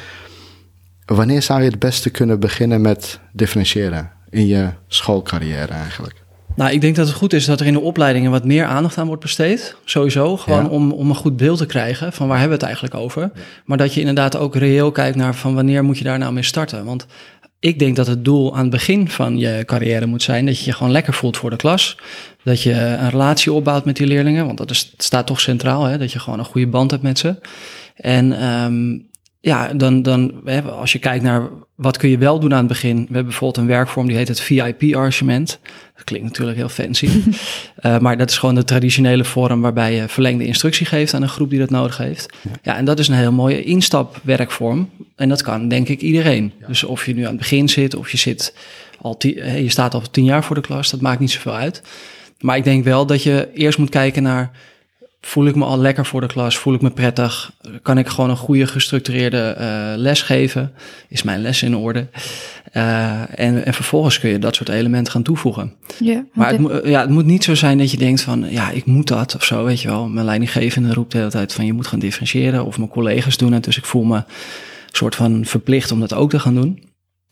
Wanneer 1.06 1.42
zou 1.42 1.62
je 1.62 1.70
het 1.70 1.80
beste 1.80 2.10
kunnen 2.10 2.40
beginnen 2.40 2.82
met 2.82 3.20
differentiëren 3.32 4.12
in 4.30 4.48
je 4.48 4.70
schoolcarrière 4.88 5.74
eigenlijk? 5.74 6.24
Nou, 6.56 6.72
ik 6.72 6.82
denk 6.82 6.96
dat 6.96 7.08
het 7.08 7.16
goed 7.16 7.34
is 7.34 7.46
dat 7.46 7.60
er 7.60 7.66
in 7.66 7.74
de 7.74 7.80
opleidingen 7.80 8.32
wat 8.32 8.46
meer 8.46 8.66
aandacht 8.66 8.98
aan 8.98 9.08
wordt 9.08 9.22
besteed. 9.22 9.76
Sowieso, 9.86 10.38
gewoon 10.38 10.64
Ja. 10.64 10.70
om, 10.70 10.92
om 10.92 11.10
een 11.10 11.16
goed 11.16 11.38
beeld 11.38 11.58
te 11.58 11.66
krijgen 11.66 12.14
van 12.14 12.28
waar 12.28 12.40
hebben 12.40 12.58
we 12.58 12.66
het 12.66 12.74
eigenlijk 12.74 13.04
over. 13.04 13.32
Maar 13.66 13.78
dat 13.78 13.94
je 13.94 14.00
inderdaad 14.00 14.38
ook 14.38 14.56
reëel 14.56 14.92
kijkt 14.92 15.16
naar 15.16 15.36
van 15.36 15.56
wanneer 15.56 15.84
moet 15.84 15.98
je 15.98 16.04
daar 16.04 16.18
nou 16.18 16.34
mee 16.34 16.44
starten. 16.44 16.86
Want 16.86 17.06
ik 17.60 17.80
denk 17.80 17.96
dat 17.96 18.08
het 18.08 18.26
doel 18.26 18.56
aan 18.56 18.62
het 18.62 18.70
begin 18.70 19.10
van 19.10 19.38
je 19.38 19.64
carrière 19.66 20.06
moet 20.06 20.24
zijn 20.24 20.46
dat 20.46 20.60
je 20.60 20.66
je 20.66 20.74
gewoon 20.74 20.92
lekker 20.92 21.14
voelt 21.14 21.38
voor 21.38 21.50
de 21.50 21.56
klas. 21.56 21.98
Dat 22.44 22.62
je 22.62 22.74
een 22.74 23.10
relatie 23.10 23.54
opbouwt 23.54 23.86
met 23.86 23.96
die 23.96 24.08
leerlingen, 24.08 24.46
want 24.46 24.58
dat 24.58 24.72
is, 24.72 24.94
staat 24.98 25.28
toch 25.28 25.42
centraal, 25.42 25.84
hè? 25.84 25.98
dat 25.98 26.12
je 26.12 26.20
gewoon 26.20 26.40
een 26.40 26.46
goede 26.46 26.68
band 26.68 26.92
hebt 26.92 27.04
met 27.04 27.20
ze. 27.20 27.36
En 27.96 28.46
um, 28.46 29.08
ja, 29.46 29.74
dan, 29.74 30.02
dan 30.02 30.42
als 30.66 30.92
je 30.92 31.00
kijkt 31.00 31.24
naar 31.24 31.50
wat 31.76 31.98
kun 31.98 32.10
je 32.10 32.18
wel 32.18 32.40
doen 32.40 32.52
aan 32.52 32.58
het 32.58 32.68
begin. 32.68 32.96
We 32.96 33.02
hebben 33.02 33.26
bijvoorbeeld 33.26 33.58
een 33.58 33.68
werkvorm 33.68 34.08
die 34.08 34.16
heet 34.16 34.28
het 34.28 34.40
VIP-arrangement. 34.40 35.60
Dat 35.96 36.04
klinkt 36.04 36.28
natuurlijk 36.28 36.58
heel 36.58 36.70
fancy. 36.70 37.10
uh, 37.86 37.98
maar 38.04 38.18
dat 38.18 38.30
is 38.30 38.38
gewoon 38.38 38.56
de 38.56 38.64
traditionele 38.64 39.24
vorm 39.24 39.62
waarbij 39.62 39.94
je 39.94 40.08
verlengde 40.08 40.46
instructie 40.46 40.86
geeft 40.86 41.14
aan 41.14 41.22
een 41.22 41.30
groep 41.30 41.50
die 41.50 41.60
dat 41.60 41.70
nodig 41.70 41.98
heeft. 41.98 42.34
Ja, 42.62 42.76
en 42.78 42.86
dat 42.86 43.00
is 43.00 43.08
een 43.08 43.16
heel 43.16 43.32
mooie 43.32 43.64
instapwerkvorm. 43.64 44.90
En 45.16 45.30
dat 45.30 45.42
kan 45.42 45.68
denk 45.68 45.90
ik 45.90 46.02
iedereen. 46.02 46.52
Dus 46.68 46.84
of 46.84 47.06
je 47.06 47.14
nu 47.14 47.22
aan 47.22 47.28
het 47.28 47.38
begin 47.38 47.70
zit 47.70 47.96
of 47.96 48.12
je 48.12 48.18
zit 48.18 48.56
al 49.02 49.18
tien, 49.18 49.64
je 49.64 49.70
staat 49.70 49.94
al 49.94 50.02
tien 50.12 50.24
jaar 50.24 50.44
voor 50.44 50.56
de 50.56 50.62
klas, 50.62 50.92
dat 50.92 51.02
maakt 51.02 51.20
niet 51.20 51.32
zoveel 51.32 51.56
uit. 51.56 51.82
Maar 52.40 52.58
ik 52.58 52.64
denk 52.64 52.84
wel 52.84 53.06
dat 53.06 53.24
je 53.24 53.50
eerst 53.54 53.78
moet 53.78 53.90
kijken 53.90 54.24
naar 54.24 54.52
Voel 55.28 55.46
ik 55.46 55.56
me 55.56 55.66
al 55.66 55.78
lekker 55.78 56.06
voor 56.06 56.22
de 56.22 56.28
klas? 56.28 56.58
Voel 56.58 56.74
ik 56.74 56.82
me 56.82 56.90
prettig? 56.90 57.52
Kan 57.82 57.98
ik 57.98 58.08
gewoon 58.08 58.30
een 58.30 58.38
goede 58.38 58.68
gestructureerde 58.68 59.56
uh, 59.60 59.94
les 60.02 60.22
geven? 60.22 60.72
Is 61.10 61.24
mijn 61.24 61.42
les 61.42 61.64
in 61.64 61.76
orde? 61.76 62.08
Uh, 62.74 63.40
en, 63.40 63.66
en 63.66 63.74
vervolgens 63.74 64.20
kun 64.20 64.30
je 64.30 64.40
dat 64.40 64.56
soort 64.56 64.70
elementen 64.70 65.12
gaan 65.12 65.24
toevoegen. 65.24 65.74
Ja, 66.00 66.26
maar 66.34 66.52
het, 66.52 66.86
ja, 66.86 67.02
het 67.02 67.10
moet 67.10 67.26
niet 67.26 67.44
zo 67.44 67.56
zijn 67.56 67.78
dat 67.78 67.92
je 67.92 67.98
denkt 67.98 68.22
van, 68.22 68.46
ja, 68.50 68.70
ik 68.70 68.86
moet 68.86 69.08
dat 69.08 69.36
of 69.36 69.44
zo, 69.44 69.64
weet 69.64 69.82
je 69.82 69.88
wel. 69.88 70.08
Mijn 70.08 70.26
leidinggevende 70.26 70.94
roept 70.94 71.12
de 71.12 71.18
hele 71.18 71.30
tijd 71.30 71.54
van, 71.54 71.66
je 71.66 71.74
moet 71.74 71.88
gaan 71.88 72.00
differentiëren. 72.00 72.66
Of 72.66 72.78
mijn 72.78 72.90
collega's 72.90 73.38
doen 73.38 73.54
het, 73.54 73.64
dus 73.64 73.78
ik 73.78 73.86
voel 73.86 74.04
me 74.04 74.16
een 74.16 74.26
soort 74.92 75.16
van 75.16 75.46
verplicht 75.46 75.92
om 75.92 76.00
dat 76.00 76.14
ook 76.14 76.30
te 76.30 76.40
gaan 76.40 76.56
doen. 76.56 76.84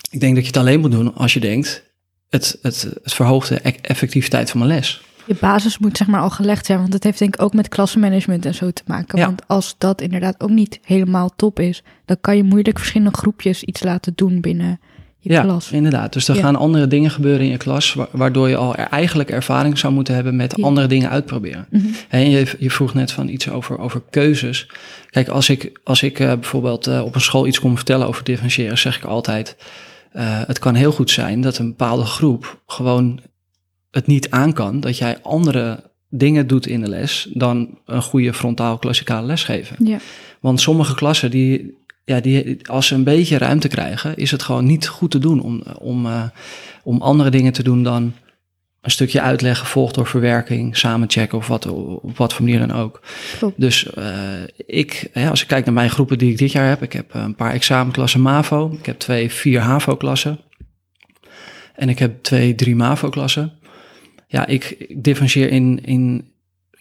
Ik 0.09 0.19
denk 0.19 0.35
dat 0.35 0.43
je 0.43 0.49
het 0.49 0.59
alleen 0.59 0.79
moet 0.79 0.91
doen 0.91 1.15
als 1.15 1.33
je 1.33 1.39
denkt, 1.39 1.83
het, 2.29 2.57
het, 2.61 2.87
het 3.03 3.13
verhoogt 3.13 3.49
de 3.49 3.59
e-, 3.63 3.73
effectiviteit 3.81 4.49
van 4.49 4.59
mijn 4.59 4.71
les 4.71 5.01
je 5.25 5.35
basis 5.39 5.77
moet 5.77 5.97
zeg 5.97 6.07
maar 6.07 6.21
al 6.21 6.29
gelegd 6.29 6.65
zijn. 6.65 6.79
Want 6.79 6.91
dat 6.91 7.03
heeft 7.03 7.19
denk 7.19 7.35
ik 7.35 7.41
ook 7.41 7.53
met 7.53 7.67
klassenmanagement 7.67 8.45
en 8.45 8.55
zo 8.55 8.71
te 8.71 8.83
maken. 8.85 9.19
Want 9.19 9.47
als 9.47 9.75
dat 9.77 10.01
inderdaad 10.01 10.41
ook 10.41 10.49
niet 10.49 10.79
helemaal 10.83 11.29
top 11.35 11.59
is, 11.59 11.83
dan 12.05 12.17
kan 12.21 12.37
je 12.37 12.43
moeilijk 12.43 12.77
verschillende 12.77 13.17
groepjes 13.17 13.63
iets 13.63 13.83
laten 13.83 14.13
doen 14.15 14.41
binnen 14.41 14.79
je 15.23 15.31
ja, 15.31 15.41
klas. 15.41 15.71
inderdaad. 15.71 16.13
Dus 16.13 16.27
er 16.27 16.35
gaan 16.35 16.55
andere 16.55 16.87
dingen 16.87 17.11
gebeuren 17.11 17.45
in 17.45 17.51
je 17.51 17.57
klas, 17.57 17.97
waardoor 18.11 18.49
je 18.49 18.55
al 18.55 18.75
er 18.75 18.87
eigenlijk 18.87 19.29
ervaring 19.29 19.77
zou 19.77 19.93
moeten 19.93 20.13
hebben 20.13 20.35
met 20.35 20.61
andere 20.61 20.87
dingen 20.87 21.09
uitproberen. 21.09 21.67
Mhm. 21.69 21.85
En 22.09 22.29
je, 22.29 22.55
je, 22.59 22.71
vroeg 22.71 22.93
net 22.93 23.11
van 23.11 23.27
iets 23.27 23.49
over, 23.49 23.79
over 23.79 24.01
keuzes. 24.09 24.69
Kijk, 25.09 25.27
als 25.27 25.49
ik, 25.49 25.79
als 25.83 26.03
ik 26.03 26.19
uh, 26.19 26.27
bijvoorbeeld 26.27 26.87
uh, 26.87 27.05
op 27.05 27.15
een 27.15 27.21
school 27.21 27.47
iets 27.47 27.59
kom 27.59 27.75
vertellen 27.75 28.07
over 28.07 28.23
differentiëren, 28.23 28.77
zeg 28.77 28.97
ik 28.97 29.03
altijd. 29.03 29.55
Uh, 30.15 30.41
het 30.47 30.59
kan 30.59 30.75
heel 30.75 30.91
goed 30.91 31.09
zijn 31.09 31.41
dat 31.41 31.57
een 31.57 31.67
bepaalde 31.67 32.05
groep 32.05 32.61
gewoon 32.67 33.19
het 33.93 34.07
niet 34.07 34.29
aan 34.29 34.53
kan 34.53 34.79
dat 34.79 34.97
jij 34.97 35.17
andere 35.21 35.91
dingen 36.09 36.47
doet 36.47 36.67
in 36.67 36.81
de 36.81 36.89
les 36.89 37.29
dan 37.33 37.77
een 37.85 38.01
goede 38.01 38.33
frontaal 38.33 38.77
klassikale 38.77 39.25
les 39.27 39.43
geven. 39.43 39.85
Ja. 39.85 39.97
Want 40.39 40.61
sommige 40.61 40.95
klassen 40.95 41.31
die, 41.31 41.77
ja, 42.05 42.19
die, 42.19 42.67
als 42.67 42.87
ze 42.87 42.95
een 42.95 43.03
beetje 43.03 43.37
ruimte 43.37 43.67
krijgen, 43.67 44.15
is 44.15 44.31
het 44.31 44.43
gewoon 44.43 44.65
niet 44.65 44.87
goed 44.87 45.11
te 45.11 45.19
doen 45.19 45.41
om, 45.41 45.63
om, 45.79 46.05
uh, 46.05 46.23
om 46.83 47.01
andere 47.01 47.29
dingen 47.29 47.53
te 47.53 47.63
doen 47.63 47.83
dan 47.83 48.13
een 48.81 48.91
stukje 48.91 49.21
uitleggen, 49.21 49.65
gevolgd 49.65 49.95
door 49.95 50.07
verwerking, 50.07 50.77
samen 50.77 51.09
checken 51.09 51.37
of 51.37 51.47
wat, 51.47 51.65
op 51.65 52.17
wat 52.17 52.33
voor 52.33 52.45
manier 52.45 52.59
dan 52.59 52.71
ook. 52.71 53.01
Dus 53.55 53.87
uh, 53.97 54.05
ik, 54.65 55.09
ja, 55.13 55.29
als 55.29 55.41
ik 55.41 55.47
kijk 55.47 55.65
naar 55.65 55.73
mijn 55.73 55.89
groepen 55.89 56.17
die 56.17 56.31
ik 56.31 56.37
dit 56.37 56.51
jaar 56.51 56.67
heb, 56.67 56.83
ik 56.83 56.93
heb 56.93 57.13
een 57.13 57.35
paar 57.35 57.51
examenklassen 57.51 58.21
MAVO, 58.21 58.75
ik 58.79 58.85
heb 58.85 58.99
twee 58.99 59.31
vier 59.31 59.59
HAVO-klassen 59.59 60.39
en 61.75 61.89
ik 61.89 61.99
heb 61.99 62.23
twee 62.23 62.55
drie 62.55 62.75
MAVO-klassen 62.75 63.53
ja, 64.33 64.45
ik, 64.45 64.93
differentieer 65.03 65.49
in, 65.49 65.79
in 65.83 66.31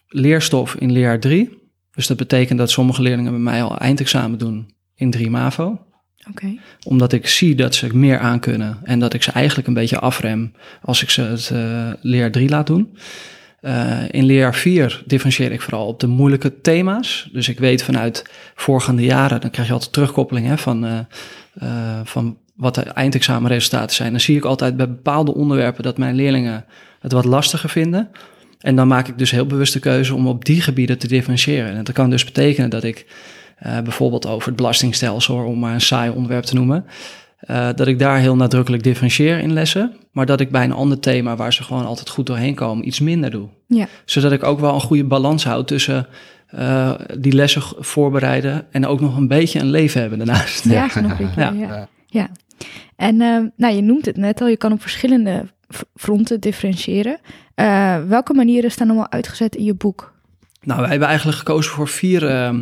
leerstof 0.09 0.75
in 0.75 0.92
leerjaar 0.92 1.21
3. 1.21 1.50
Dus 1.94 2.06
dat 2.06 2.16
betekent 2.16 2.59
dat 2.59 2.71
sommige 2.71 3.02
leerlingen 3.02 3.32
bij 3.32 3.40
mij 3.40 3.62
al 3.62 3.78
eindexamen 3.78 4.38
doen 4.38 4.75
in 4.94 5.11
3 5.11 5.30
MAVO. 5.30 5.87
Okay. 6.30 6.59
Omdat 6.85 7.12
ik 7.12 7.26
zie 7.26 7.54
dat 7.54 7.75
ze 7.75 7.97
meer 7.97 8.18
aan 8.18 8.40
kunnen 8.40 8.78
en 8.82 8.99
dat 8.99 9.14
ik 9.14 9.23
ze 9.23 9.30
eigenlijk 9.30 9.68
een 9.68 9.75
beetje 9.75 9.99
afrem 9.99 10.52
als 10.82 11.02
ik 11.02 11.11
ze 11.11 11.23
het 11.23 11.50
uh, 11.52 11.92
leerjaar 12.00 12.30
3 12.30 12.49
laat 12.49 12.66
doen. 12.66 12.97
Uh, 13.61 14.02
in 14.11 14.25
leerjaar 14.25 14.54
4 14.54 15.02
differentieer 15.06 15.52
ik 15.52 15.61
vooral 15.61 15.87
op 15.87 16.00
de 16.00 16.06
moeilijke 16.06 16.61
thema's. 16.61 17.28
Dus 17.32 17.49
ik 17.49 17.59
weet 17.59 17.82
vanuit 17.82 18.25
voorgaande 18.54 19.04
jaren, 19.04 19.40
dan 19.40 19.50
krijg 19.50 19.66
je 19.66 19.75
altijd 19.75 19.92
terugkoppeling 19.92 20.47
hè, 20.47 20.59
van, 20.59 20.85
uh, 20.85 22.00
van 22.04 22.38
wat 22.54 22.75
de 22.75 22.82
eindexamenresultaten 22.82 23.97
zijn. 23.97 24.11
Dan 24.11 24.21
zie 24.21 24.37
ik 24.37 24.44
altijd 24.44 24.76
bij 24.76 24.88
bepaalde 24.88 25.35
onderwerpen 25.35 25.82
dat 25.82 25.99
mijn 25.99 26.14
leerlingen 26.14 26.64
het 27.00 27.12
wat 27.12 27.25
lastiger 27.25 27.68
vinden. 27.68 28.11
En 28.59 28.76
dan 28.76 28.88
maak 28.88 29.09
ik 29.09 29.18
dus 29.18 29.30
heel 29.30 29.47
bewust 29.47 29.73
de 29.73 29.78
keuze 29.78 30.14
om 30.14 30.26
op 30.26 30.44
die 30.44 30.61
gebieden 30.61 30.99
te 30.99 31.09
differentiëren. 31.09 31.76
En 31.76 31.85
dat 31.85 31.94
kan 31.94 32.11
dus 32.11 32.25
betekenen 32.25 32.71
dat 32.71 32.85
ik 32.85 33.06
uh, 33.66 33.80
bijvoorbeeld 33.80 34.26
over 34.26 34.47
het 34.47 34.56
belastingstelsel, 34.56 35.37
om 35.37 35.59
maar 35.59 35.75
een 35.75 35.80
saai 35.80 36.11
onderwerp 36.11 36.44
te 36.44 36.54
noemen, 36.54 36.85
uh, 37.50 37.68
dat 37.75 37.87
ik 37.87 37.99
daar 37.99 38.18
heel 38.18 38.37
nadrukkelijk 38.37 38.82
differentieer 38.82 39.38
in 39.38 39.52
lessen. 39.52 39.97
Maar 40.12 40.26
dat 40.26 40.40
ik 40.40 40.50
bij 40.50 40.64
een 40.64 40.73
ander 40.73 41.00
thema 41.00 41.37
waar 41.37 41.52
ze 41.52 41.62
gewoon 41.62 41.87
altijd 41.87 42.09
goed 42.09 42.26
doorheen 42.26 42.54
komen, 42.54 42.87
iets 42.87 43.00
minder 43.00 43.30
doe. 43.30 43.49
Ja. 43.66 43.87
Zodat 44.04 44.32
ik 44.32 44.42
ook 44.42 44.61
wel 44.61 44.75
een 44.75 44.80
goede 44.80 45.04
balans 45.04 45.44
houd 45.44 45.68
tussen 45.68 46.06
uh, 46.54 46.92
die 47.18 47.32
lessen 47.32 47.62
voorbereiden 47.78 48.66
en 48.71 48.87
ook 48.87 49.00
nog 49.00 49.16
een 49.16 49.28
beetje 49.28 49.59
een 49.59 49.71
leven 49.71 50.00
hebben 50.00 50.18
daarnaast. 50.18 50.64
Ja, 50.64 50.88
snap 50.88 51.21
ik. 51.21 51.28
Ja, 51.37 51.50
ja. 51.50 51.88
Ja. 52.12 52.31
En 52.97 53.16
nou, 53.57 53.75
je 53.75 53.83
noemt 53.83 54.07
het 54.07 54.16
net 54.16 54.40
al, 54.40 54.49
je 54.49 54.57
kan 54.57 54.73
op 54.73 54.81
verschillende 54.81 55.47
fronten 55.95 56.40
differentiëren. 56.40 57.19
Uh, 57.57 58.04
welke 58.09 58.35
manieren 58.35 58.71
staan 58.71 58.87
allemaal 58.87 59.11
uitgezet 59.11 59.57
in 59.57 59.64
je 59.64 59.75
boek? 59.75 60.14
Nou, 60.62 60.81
wij 60.81 60.90
hebben 60.90 61.09
eigenlijk 61.09 61.38
gekozen 61.38 61.73
voor 61.73 61.88
vier, 61.88 62.23
uh, 62.23 62.59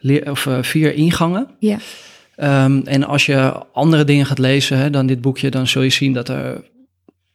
leer, 0.00 0.30
of, 0.30 0.48
vier 0.60 0.94
ingangen. 0.94 1.46
Ja. 1.58 1.78
Um, 2.64 2.82
en 2.86 3.04
als 3.04 3.26
je 3.26 3.62
andere 3.72 4.04
dingen 4.04 4.26
gaat 4.26 4.38
lezen 4.38 4.78
hè, 4.78 4.90
dan 4.90 5.06
dit 5.06 5.20
boekje, 5.20 5.50
dan 5.50 5.66
zul 5.66 5.82
je 5.82 5.90
zien 5.90 6.12
dat 6.12 6.28
er 6.28 6.64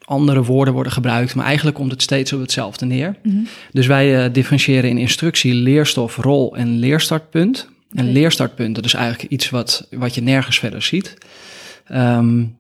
andere 0.06 0.44
woorden 0.44 0.74
worden 0.74 0.92
gebruikt. 0.92 1.36
Maar 1.36 1.46
eigenlijk 1.46 1.78
komt 1.78 1.92
het 1.92 2.02
steeds 2.02 2.34
op 2.34 2.40
hetzelfde 2.40 2.86
neer. 2.86 3.16
Mm 3.24 3.32
-hmm. 3.32 3.48
Dus 3.72 3.88
wij 3.88 4.32
differentiëren 4.32 4.90
in 4.90 4.98
instructie, 4.98 5.54
leerstof, 5.54 6.18
rol 6.18 6.56
en 6.56 6.80
leerstartpunt. 6.80 7.70
Okay. 7.92 8.06
En 8.06 8.12
leerstartpunt, 8.12 8.76
dat 8.76 8.86
is 8.86 8.94
eigenlijk 8.94 9.32
iets 9.32 9.50
wat, 9.50 9.88
wat 9.92 10.16
je 10.16 10.22
nergens 10.22 10.60
verder 10.60 10.82
ziet. 10.82 11.18
Um, 11.94 12.60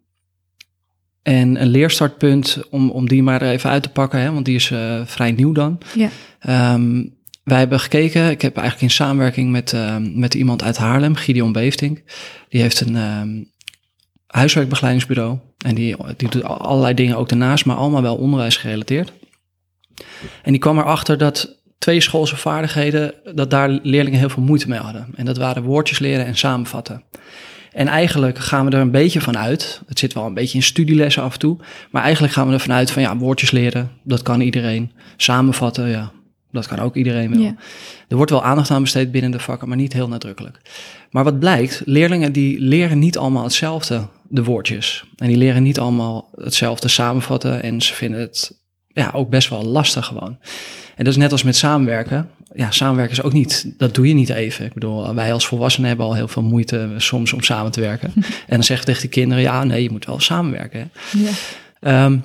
en 1.21 1.61
een 1.61 1.67
leerstartpunt, 1.67 2.59
om, 2.69 2.89
om 2.89 3.07
die 3.07 3.23
maar 3.23 3.41
even 3.41 3.69
uit 3.69 3.83
te 3.83 3.89
pakken, 3.89 4.19
hè, 4.19 4.31
want 4.31 4.45
die 4.45 4.55
is 4.55 4.69
uh, 4.69 5.01
vrij 5.05 5.31
nieuw 5.31 5.51
dan. 5.51 5.77
Ja. 5.95 6.73
Um, 6.73 7.19
wij 7.43 7.59
hebben 7.59 7.79
gekeken, 7.79 8.29
ik 8.29 8.41
heb 8.41 8.57
eigenlijk 8.57 8.87
in 8.89 8.95
samenwerking 8.95 9.51
met, 9.51 9.73
uh, 9.73 9.95
met 9.97 10.33
iemand 10.33 10.63
uit 10.63 10.77
Haarlem, 10.77 11.15
Gideon 11.15 11.51
Beeftink. 11.51 12.01
Die 12.49 12.61
heeft 12.61 12.81
een 12.81 12.95
um, 12.95 13.49
huiswerkbegeleidingsbureau. 14.27 15.37
En 15.65 15.75
die, 15.75 15.95
die 16.17 16.29
doet 16.29 16.43
allerlei 16.43 16.93
dingen 16.93 17.17
ook 17.17 17.29
daarnaast, 17.29 17.65
maar 17.65 17.75
allemaal 17.75 18.01
wel 18.01 18.15
onderwijs 18.15 18.57
gerelateerd. 18.57 19.13
En 20.43 20.51
die 20.51 20.61
kwam 20.61 20.77
erachter 20.77 21.17
dat 21.17 21.59
twee 21.77 22.01
schoolse 22.01 22.37
vaardigheden, 22.37 23.13
dat 23.33 23.49
daar 23.49 23.69
leerlingen 23.69 24.19
heel 24.19 24.29
veel 24.29 24.43
moeite 24.43 24.69
mee 24.69 24.79
hadden. 24.79 25.07
En 25.15 25.25
dat 25.25 25.37
waren 25.37 25.63
woordjes 25.63 25.99
leren 25.99 26.25
en 26.25 26.37
samenvatten. 26.37 27.03
En 27.71 27.87
eigenlijk 27.87 28.37
gaan 28.37 28.65
we 28.65 28.71
er 28.71 28.81
een 28.81 28.91
beetje 28.91 29.21
van 29.21 29.37
uit. 29.37 29.81
Het 29.87 29.99
zit 29.99 30.13
wel 30.13 30.25
een 30.25 30.33
beetje 30.33 30.57
in 30.57 30.63
studielessen 30.63 31.23
af 31.23 31.33
en 31.33 31.39
toe. 31.39 31.57
Maar 31.91 32.03
eigenlijk 32.03 32.33
gaan 32.33 32.47
we 32.47 32.53
er 32.53 32.59
vanuit 32.59 32.91
van 32.91 33.01
ja, 33.01 33.17
woordjes 33.17 33.51
leren, 33.51 33.91
dat 34.03 34.21
kan 34.21 34.41
iedereen. 34.41 34.91
Samenvatten, 35.17 35.89
ja, 35.89 36.11
dat 36.51 36.67
kan 36.67 36.79
ook 36.79 36.95
iedereen 36.95 37.37
wel. 37.37 37.55
Er 38.07 38.15
wordt 38.15 38.31
wel 38.31 38.43
aandacht 38.43 38.71
aan 38.71 38.81
besteed 38.81 39.11
binnen 39.11 39.31
de 39.31 39.39
vakken, 39.39 39.67
maar 39.67 39.77
niet 39.77 39.93
heel 39.93 40.07
nadrukkelijk. 40.07 40.61
Maar 41.11 41.23
wat 41.23 41.39
blijkt, 41.39 41.81
leerlingen 41.85 42.31
die 42.31 42.59
leren 42.59 42.99
niet 42.99 43.17
allemaal 43.17 43.43
hetzelfde, 43.43 44.07
de 44.27 44.43
woordjes. 44.43 45.03
En 45.17 45.27
die 45.27 45.37
leren 45.37 45.63
niet 45.63 45.79
allemaal 45.79 46.29
hetzelfde 46.35 46.87
samenvatten. 46.87 47.63
En 47.63 47.81
ze 47.81 47.93
vinden 47.93 48.19
het 48.19 48.60
ja, 48.93 49.11
ook 49.13 49.29
best 49.29 49.49
wel 49.49 49.63
lastig 49.63 50.05
gewoon. 50.05 50.37
En 50.95 51.03
dat 51.03 51.13
is 51.13 51.17
net 51.17 51.31
als 51.31 51.43
met 51.43 51.55
samenwerken. 51.55 52.29
Ja, 52.53 52.71
samenwerken 52.71 53.17
is 53.17 53.23
ook 53.23 53.33
niet, 53.33 53.73
dat 53.77 53.95
doe 53.95 54.07
je 54.07 54.13
niet 54.13 54.29
even. 54.29 54.65
Ik 54.65 54.73
bedoel, 54.73 55.15
wij 55.15 55.33
als 55.33 55.47
volwassenen 55.47 55.87
hebben 55.87 56.05
al 56.05 56.15
heel 56.15 56.27
veel 56.27 56.43
moeite 56.43 56.93
soms 56.97 57.33
om 57.33 57.41
samen 57.41 57.71
te 57.71 57.81
werken. 57.81 58.13
en 58.23 58.23
dan 58.47 58.63
zeg 58.63 58.79
je 58.79 58.85
tegen 58.85 59.01
de 59.01 59.07
kinderen, 59.07 59.43
ja, 59.43 59.63
nee, 59.63 59.83
je 59.83 59.91
moet 59.91 60.05
wel 60.05 60.19
samenwerken. 60.19 60.91
Ja. 61.11 62.05
Um, 62.05 62.23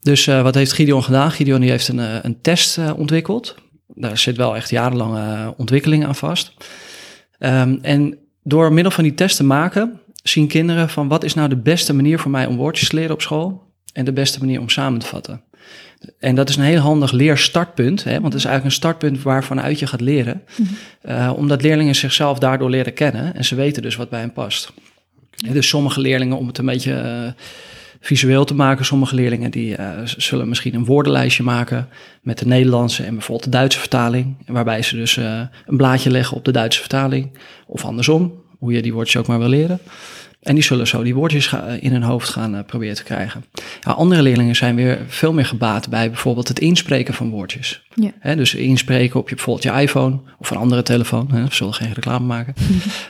dus 0.00 0.26
uh, 0.26 0.42
wat 0.42 0.54
heeft 0.54 0.72
Gideon 0.72 1.04
gedaan? 1.04 1.30
Gideon 1.30 1.60
die 1.60 1.70
heeft 1.70 1.88
een, 1.88 1.98
uh, 1.98 2.14
een 2.22 2.40
test 2.40 2.78
uh, 2.78 2.90
ontwikkeld. 2.96 3.54
Daar 3.86 4.18
zit 4.18 4.36
wel 4.36 4.56
echt 4.56 4.70
jarenlange 4.70 5.54
ontwikkeling 5.56 6.06
aan 6.06 6.14
vast. 6.14 6.52
Um, 7.38 7.78
en 7.82 8.18
door 8.42 8.72
middel 8.72 8.92
van 8.92 9.04
die 9.04 9.14
test 9.14 9.36
te 9.36 9.44
maken, 9.44 10.00
zien 10.22 10.46
kinderen 10.46 10.88
van 10.88 11.08
wat 11.08 11.24
is 11.24 11.34
nou 11.34 11.48
de 11.48 11.56
beste 11.56 11.94
manier 11.94 12.18
voor 12.18 12.30
mij 12.30 12.46
om 12.46 12.56
woordjes 12.56 12.88
te 12.88 12.96
leren 12.96 13.14
op 13.14 13.22
school 13.22 13.72
en 13.92 14.04
de 14.04 14.12
beste 14.12 14.38
manier 14.38 14.60
om 14.60 14.68
samen 14.68 14.98
te 14.98 15.06
vatten. 15.06 15.42
En 16.18 16.34
dat 16.34 16.48
is 16.48 16.56
een 16.56 16.62
heel 16.62 16.78
handig 16.78 17.12
leerstartpunt, 17.12 18.04
hè, 18.04 18.12
want 18.12 18.24
het 18.24 18.34
is 18.34 18.44
eigenlijk 18.44 18.64
een 18.64 18.80
startpunt 18.80 19.22
waarvanuit 19.22 19.78
je 19.78 19.86
gaat 19.86 20.00
leren. 20.00 20.42
Mm 20.56 20.66
-hmm. 20.66 21.16
uh, 21.16 21.32
omdat 21.36 21.62
leerlingen 21.62 21.94
zichzelf 21.94 22.38
daardoor 22.38 22.70
leren 22.70 22.92
kennen 22.92 23.34
en 23.34 23.44
ze 23.44 23.54
weten 23.54 23.82
dus 23.82 23.96
wat 23.96 24.10
bij 24.10 24.20
hen 24.20 24.32
past. 24.32 24.72
Dus 25.52 25.68
sommige 25.68 26.00
leerlingen, 26.00 26.36
om 26.36 26.46
het 26.46 26.58
een 26.58 26.66
beetje 26.66 26.92
uh, 26.92 27.44
visueel 28.00 28.44
te 28.44 28.54
maken, 28.54 28.84
sommige 28.84 29.14
leerlingen 29.14 29.50
die 29.50 29.78
uh, 29.78 29.88
zullen 30.04 30.48
misschien 30.48 30.74
een 30.74 30.84
woordenlijstje 30.84 31.42
maken 31.42 31.88
met 32.22 32.38
de 32.38 32.46
Nederlandse 32.46 33.02
en 33.04 33.12
bijvoorbeeld 33.12 33.44
de 33.44 33.56
Duitse 33.56 33.78
vertaling. 33.78 34.36
Waarbij 34.46 34.82
ze 34.82 34.96
dus 34.96 35.16
een 35.16 35.76
blaadje 35.76 36.10
leggen 36.10 36.36
op 36.36 36.44
de 36.44 36.52
Duitse 36.52 36.80
vertaling. 36.80 37.38
Of 37.66 37.84
andersom, 37.84 38.42
hoe 38.58 38.72
je 38.72 38.82
die 38.82 38.92
woordjes 38.92 39.16
ook 39.16 39.26
maar 39.26 39.38
wil 39.38 39.48
leren. 39.48 39.78
En 40.42 40.54
die 40.54 40.64
zullen 40.64 40.86
zo 40.86 41.02
die 41.02 41.14
woordjes 41.14 41.54
in 41.80 41.92
hun 41.92 42.02
hoofd 42.02 42.28
gaan 42.28 42.54
uh, 42.54 42.60
proberen 42.66 42.94
te 42.94 43.02
krijgen. 43.02 43.44
Ja, 43.80 43.92
andere 43.92 44.22
leerlingen 44.22 44.56
zijn 44.56 44.74
weer 44.74 45.00
veel 45.06 45.32
meer 45.32 45.46
gebaat 45.46 45.88
bij 45.88 46.08
bijvoorbeeld 46.08 46.48
het 46.48 46.58
inspreken 46.58 47.14
van 47.14 47.30
woordjes. 47.30 47.82
Ja. 47.94 48.34
dus 48.34 48.54
inspreken 48.54 49.20
op 49.20 49.28
je, 49.28 49.34
bijvoorbeeld 49.34 49.74
je 49.74 49.80
iPhone 49.82 50.20
of 50.38 50.50
een 50.50 50.56
andere 50.56 50.82
telefoon. 50.82 51.28
Hè, 51.32 51.44
we 51.44 51.54
zullen 51.54 51.74
geen 51.74 51.92
reclame 51.92 52.26
maken. 52.26 52.54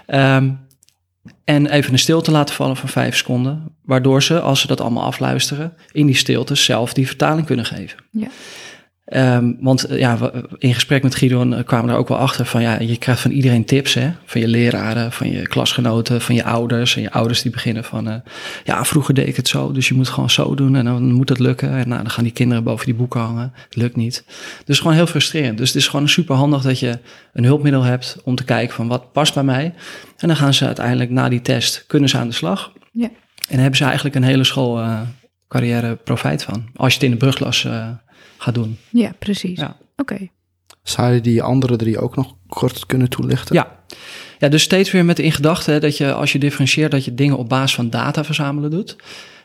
um, 0.06 0.60
en 1.44 1.66
even 1.66 1.92
een 1.92 1.98
stilte 1.98 2.30
laten 2.30 2.54
vallen 2.54 2.76
van 2.76 2.88
vijf 2.88 3.16
seconden. 3.16 3.74
Waardoor 3.84 4.22
ze, 4.22 4.40
als 4.40 4.60
ze 4.60 4.66
dat 4.66 4.80
allemaal 4.80 5.04
afluisteren, 5.04 5.74
in 5.92 6.06
die 6.06 6.16
stilte 6.16 6.54
zelf 6.54 6.92
die 6.92 7.06
vertaling 7.06 7.46
kunnen 7.46 7.64
geven. 7.64 7.98
Ja. 8.10 8.28
Um, 9.06 9.56
want 9.60 9.86
ja, 9.88 10.32
in 10.58 10.74
gesprek 10.74 11.02
met 11.02 11.14
Gideon 11.14 11.64
kwamen 11.64 11.86
we 11.86 11.92
er 11.92 11.98
ook 11.98 12.08
wel 12.08 12.18
achter 12.18 12.46
van 12.46 12.62
ja, 12.62 12.80
je 12.80 12.96
krijgt 12.96 13.20
van 13.20 13.30
iedereen 13.30 13.64
tips, 13.64 13.94
hè? 13.94 14.10
Van 14.24 14.40
je 14.40 14.48
leraren, 14.48 15.12
van 15.12 15.30
je 15.30 15.46
klasgenoten, 15.46 16.20
van 16.20 16.34
je 16.34 16.44
ouders. 16.44 16.96
En 16.96 17.02
je 17.02 17.10
ouders 17.10 17.42
die 17.42 17.50
beginnen 17.50 17.84
van 17.84 18.08
uh, 18.08 18.14
ja, 18.64 18.84
vroeger 18.84 19.14
deed 19.14 19.28
ik 19.28 19.36
het 19.36 19.48
zo, 19.48 19.72
dus 19.72 19.88
je 19.88 19.94
moet 19.94 20.08
gewoon 20.08 20.30
zo 20.30 20.54
doen 20.54 20.76
en 20.76 20.84
dan 20.84 21.12
moet 21.12 21.28
het 21.28 21.38
lukken. 21.38 21.70
En 21.70 21.88
nou, 21.88 22.02
dan 22.02 22.10
gaan 22.10 22.24
die 22.24 22.32
kinderen 22.32 22.64
boven 22.64 22.86
die 22.86 22.94
boeken 22.94 23.20
hangen. 23.20 23.52
Het 23.54 23.76
lukt 23.76 23.96
niet. 23.96 24.24
Dus 24.64 24.78
gewoon 24.78 24.94
heel 24.94 25.06
frustrerend. 25.06 25.58
Dus 25.58 25.68
het 25.68 25.76
is 25.76 25.88
gewoon 25.88 26.08
super 26.08 26.34
handig 26.34 26.62
dat 26.62 26.78
je 26.78 26.98
een 27.32 27.44
hulpmiddel 27.44 27.82
hebt 27.82 28.16
om 28.24 28.34
te 28.34 28.44
kijken 28.44 28.74
van 28.74 28.88
wat 28.88 29.12
past 29.12 29.34
bij 29.34 29.44
mij. 29.44 29.74
En 30.16 30.28
dan 30.28 30.36
gaan 30.36 30.54
ze 30.54 30.66
uiteindelijk 30.66 31.10
na 31.10 31.28
die 31.28 31.42
test 31.42 31.84
kunnen 31.86 32.08
ze 32.08 32.18
aan 32.18 32.28
de 32.28 32.34
slag. 32.34 32.72
Ja. 32.92 33.06
En 33.06 33.12
dan 33.48 33.58
hebben 33.58 33.76
ze 33.76 33.84
eigenlijk 33.84 34.14
een 34.14 34.22
hele 34.22 34.44
school 34.44 34.80
uh, 34.80 35.00
carrière 35.48 35.96
profijt 35.96 36.42
van. 36.42 36.64
Als 36.74 36.88
je 36.88 36.94
het 36.94 37.04
in 37.04 37.10
de 37.10 37.16
brugklas 37.16 37.64
uh, 37.64 37.88
gaat 38.42 38.54
doen. 38.54 38.78
Ja, 38.90 39.12
precies. 39.18 39.58
Ja. 39.58 39.76
Oké. 39.96 40.12
Okay. 40.12 40.30
Zou 40.82 41.12
je 41.12 41.20
die 41.20 41.42
andere 41.42 41.76
drie 41.76 41.98
ook 41.98 42.16
nog 42.16 42.34
kort 42.48 42.86
kunnen 42.86 43.08
toelichten? 43.08 43.54
Ja. 43.54 43.80
Ja, 44.38 44.48
dus 44.48 44.62
steeds 44.62 44.90
weer 44.90 45.04
met 45.04 45.18
in 45.18 45.32
gedachten 45.32 45.80
dat 45.80 45.96
je 45.96 46.12
als 46.12 46.32
je 46.32 46.38
differentieert, 46.38 46.90
dat 46.90 47.04
je 47.04 47.14
dingen 47.14 47.38
op 47.38 47.48
basis 47.48 47.74
van 47.74 47.90
data 47.90 48.24
verzamelen 48.24 48.70
doet. 48.70 48.96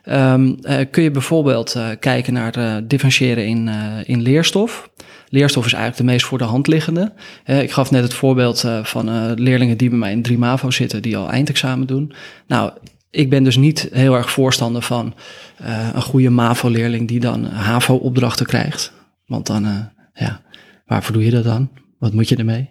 Um, 0.10 0.58
uh, 0.62 0.78
kun 0.92 1.04
je 1.04 1.12
bijvoorbeeld 1.12 1.76
uh, 1.76 1.90
kijken 2.00 2.34
naar 2.34 2.58
uh, 2.58 2.76
differentiëren 2.84 3.46
in, 3.46 3.70
in 4.06 4.22
leerstof. 4.22 4.90
Leerstof 5.30 5.66
is 5.66 5.74
eigenlijk 5.74 6.06
de 6.06 6.14
meest 6.14 6.26
voor 6.26 6.38
de 6.38 6.44
hand 6.44 6.68
liggende. 6.68 7.14
ik 7.46 7.72
gaf 7.72 7.92
net 7.92 8.04
het 8.04 8.14
voorbeeld 8.14 8.66
van 8.84 9.34
leerlingen 9.34 9.78
die 9.78 9.90
bij 9.90 9.98
mij 9.98 10.12
in 10.12 10.22
3 10.22 10.38
MAVO 10.38 10.72
zitten, 10.72 11.02
die 11.02 11.18
al 11.18 11.30
eindexamen 11.30 11.88
doen. 11.88 12.14
Nou, 12.48 12.72
ik 13.10 13.30
ben 13.30 13.44
dus 13.44 13.58
niet 13.58 13.90
heel 13.92 14.16
erg 14.16 14.32
voorstander 14.32 14.82
van 14.82 15.14
uh, 15.62 15.90
een 15.94 16.02
goede 16.02 16.30
MAVO-leerling 16.30 17.08
die 17.08 17.20
dan 17.20 17.46
HAVO-opdrachten 17.46 18.46
krijgt. 18.46 18.94
Want 19.26 19.46
dan, 19.46 19.66
uh, 19.66 19.80
ja, 20.14 20.42
waarvoor 20.86 21.14
doe 21.14 21.26
je 21.26 21.32
dat 21.32 21.44
dan? 21.44 21.70
Wat 22.00 22.14
moet 22.14 22.30
je 22.30 22.36
ermee? 22.36 22.70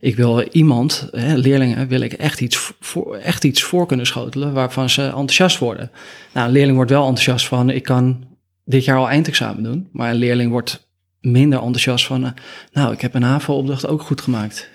Ik 0.00 0.16
wil 0.16 0.42
iemand, 0.42 1.08
hè, 1.10 1.34
leerlingen, 1.34 1.88
wil 1.88 2.00
ik 2.00 2.12
echt 2.12 2.40
iets, 2.40 2.72
voor, 2.80 3.16
echt 3.16 3.44
iets 3.44 3.62
voor 3.62 3.86
kunnen 3.86 4.06
schotelen 4.06 4.52
waarvan 4.52 4.90
ze 4.90 5.02
enthousiast 5.02 5.58
worden. 5.58 5.90
Nou, 6.32 6.46
een 6.46 6.52
leerling 6.52 6.76
wordt 6.76 6.90
wel 6.90 7.06
enthousiast 7.06 7.46
van, 7.46 7.70
ik 7.70 7.82
kan 7.82 8.24
dit 8.64 8.84
jaar 8.84 8.98
al 8.98 9.08
eindexamen 9.08 9.62
doen. 9.62 9.88
Maar 9.92 10.10
een 10.10 10.16
leerling 10.16 10.50
wordt 10.50 10.88
minder 11.20 11.58
enthousiast 11.58 12.06
van, 12.06 12.24
uh, 12.24 12.30
nou, 12.72 12.92
ik 12.92 13.00
heb 13.00 13.14
een 13.14 13.22
HAVO-opdracht 13.22 13.86
ook 13.86 14.02
goed 14.02 14.20
gemaakt. 14.20 14.68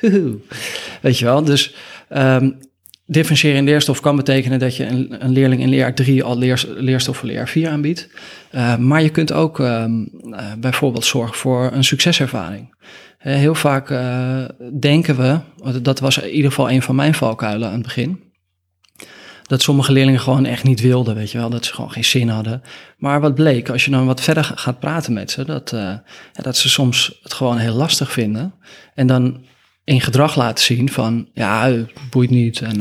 Weet 1.02 1.20
je 1.20 1.26
wel, 1.26 1.44
dus 1.44 1.76
um, 2.10 2.58
differentiëren 3.08 3.58
in 3.58 3.64
leerstof 3.64 4.00
kan 4.00 4.16
betekenen 4.16 4.60
dat 4.60 4.76
je 4.76 4.86
een, 4.86 5.16
een 5.24 5.32
leerling 5.32 5.62
in 5.62 5.70
leerjaar 5.70 5.94
3 5.94 6.24
al 6.24 6.38
leer, 6.38 6.66
leerstof 6.76 7.18
voor 7.18 7.28
leerjaar 7.28 7.48
4 7.48 7.70
aanbiedt. 7.70 8.10
Uh, 8.52 8.78
maar 8.78 9.02
je 9.02 9.10
kunt 9.10 9.32
ook 9.32 9.60
uh, 9.60 9.86
uh, 10.24 10.54
bijvoorbeeld 10.60 11.06
zorgen 11.06 11.36
voor 11.36 11.72
een 11.74 11.84
succeservaring. 11.84 12.76
heel 13.18 13.56
vaak 13.56 13.88
denken 14.80 15.16
we, 15.16 15.40
dat 15.82 16.00
was 16.00 16.18
in 16.18 16.30
ieder 16.30 16.50
geval 16.50 16.72
een 16.72 16.82
van 16.82 16.96
mijn 16.96 17.14
valkuilen 17.14 17.68
aan 17.68 17.74
het 17.74 17.84
begin, 17.84 18.22
dat 19.44 19.62
sommige 19.62 19.92
leerlingen 19.92 20.20
gewoon 20.20 20.46
echt 20.46 20.64
niet 20.64 20.82
wilden, 20.82 21.16
weet 21.16 21.32
je 21.32 21.38
wel, 21.38 21.50
dat 21.50 21.66
ze 21.66 21.74
gewoon 21.74 21.92
geen 21.92 22.06
zin 22.06 22.30
hadden. 22.30 22.62
Maar 22.98 23.22
wat 23.22 23.36
bleek, 23.36 23.70
als 23.70 23.86
je 23.86 23.92
dan 23.92 24.06
wat 24.06 24.22
verder 24.22 24.44
gaat 24.44 24.80
praten 24.80 25.14
met 25.14 25.32
ze, 25.32 25.46
dat, 25.46 25.76
dat 26.34 26.58
ze 26.58 26.70
soms 26.70 27.20
het 27.24 27.34
gewoon 27.34 27.58
heel 27.58 27.76
lastig 27.76 28.12
vinden. 28.12 28.54
En 28.94 29.08
dan 29.08 29.46
in 29.88 30.02
gedrag 30.02 30.36
laten 30.36 30.64
zien 30.64 30.90
van 30.90 31.28
ja, 31.34 31.70
het 31.70 31.92
boeit 32.10 32.30
niet 32.30 32.62
en 32.62 32.80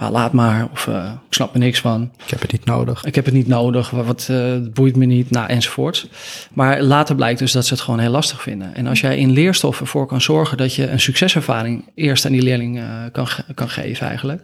uh, 0.00 0.10
laat 0.10 0.32
maar 0.32 0.68
of 0.72 0.86
uh, 0.86 1.12
ik 1.26 1.34
snap 1.34 1.52
er 1.52 1.58
niks 1.58 1.80
van. 1.80 2.10
Ik 2.24 2.30
heb 2.30 2.40
het 2.40 2.52
niet 2.52 2.64
nodig. 2.64 3.04
Ik 3.04 3.14
heb 3.14 3.24
het 3.24 3.34
niet 3.34 3.46
nodig, 3.46 3.90
wat 3.90 4.28
uh, 4.30 4.56
boeit 4.72 4.96
me 4.96 5.04
niet, 5.04 5.30
nou 5.30 5.48
enzovoort. 5.48 6.08
Maar 6.52 6.82
later 6.82 7.14
blijkt 7.14 7.38
dus 7.38 7.52
dat 7.52 7.66
ze 7.66 7.74
het 7.74 7.82
gewoon 7.82 8.00
heel 8.00 8.10
lastig 8.10 8.42
vinden. 8.42 8.74
En 8.74 8.86
als 8.86 9.00
jij 9.00 9.18
in 9.18 9.30
leerstof 9.30 9.80
ervoor 9.80 10.06
kan 10.06 10.20
zorgen 10.20 10.56
dat 10.56 10.74
je 10.74 10.88
een 10.88 11.00
succeservaring 11.00 11.84
eerst 11.94 12.24
aan 12.24 12.32
die 12.32 12.42
leerling 12.42 12.82
kan, 13.12 13.28
kan 13.54 13.68
geven 13.68 14.06
eigenlijk, 14.06 14.42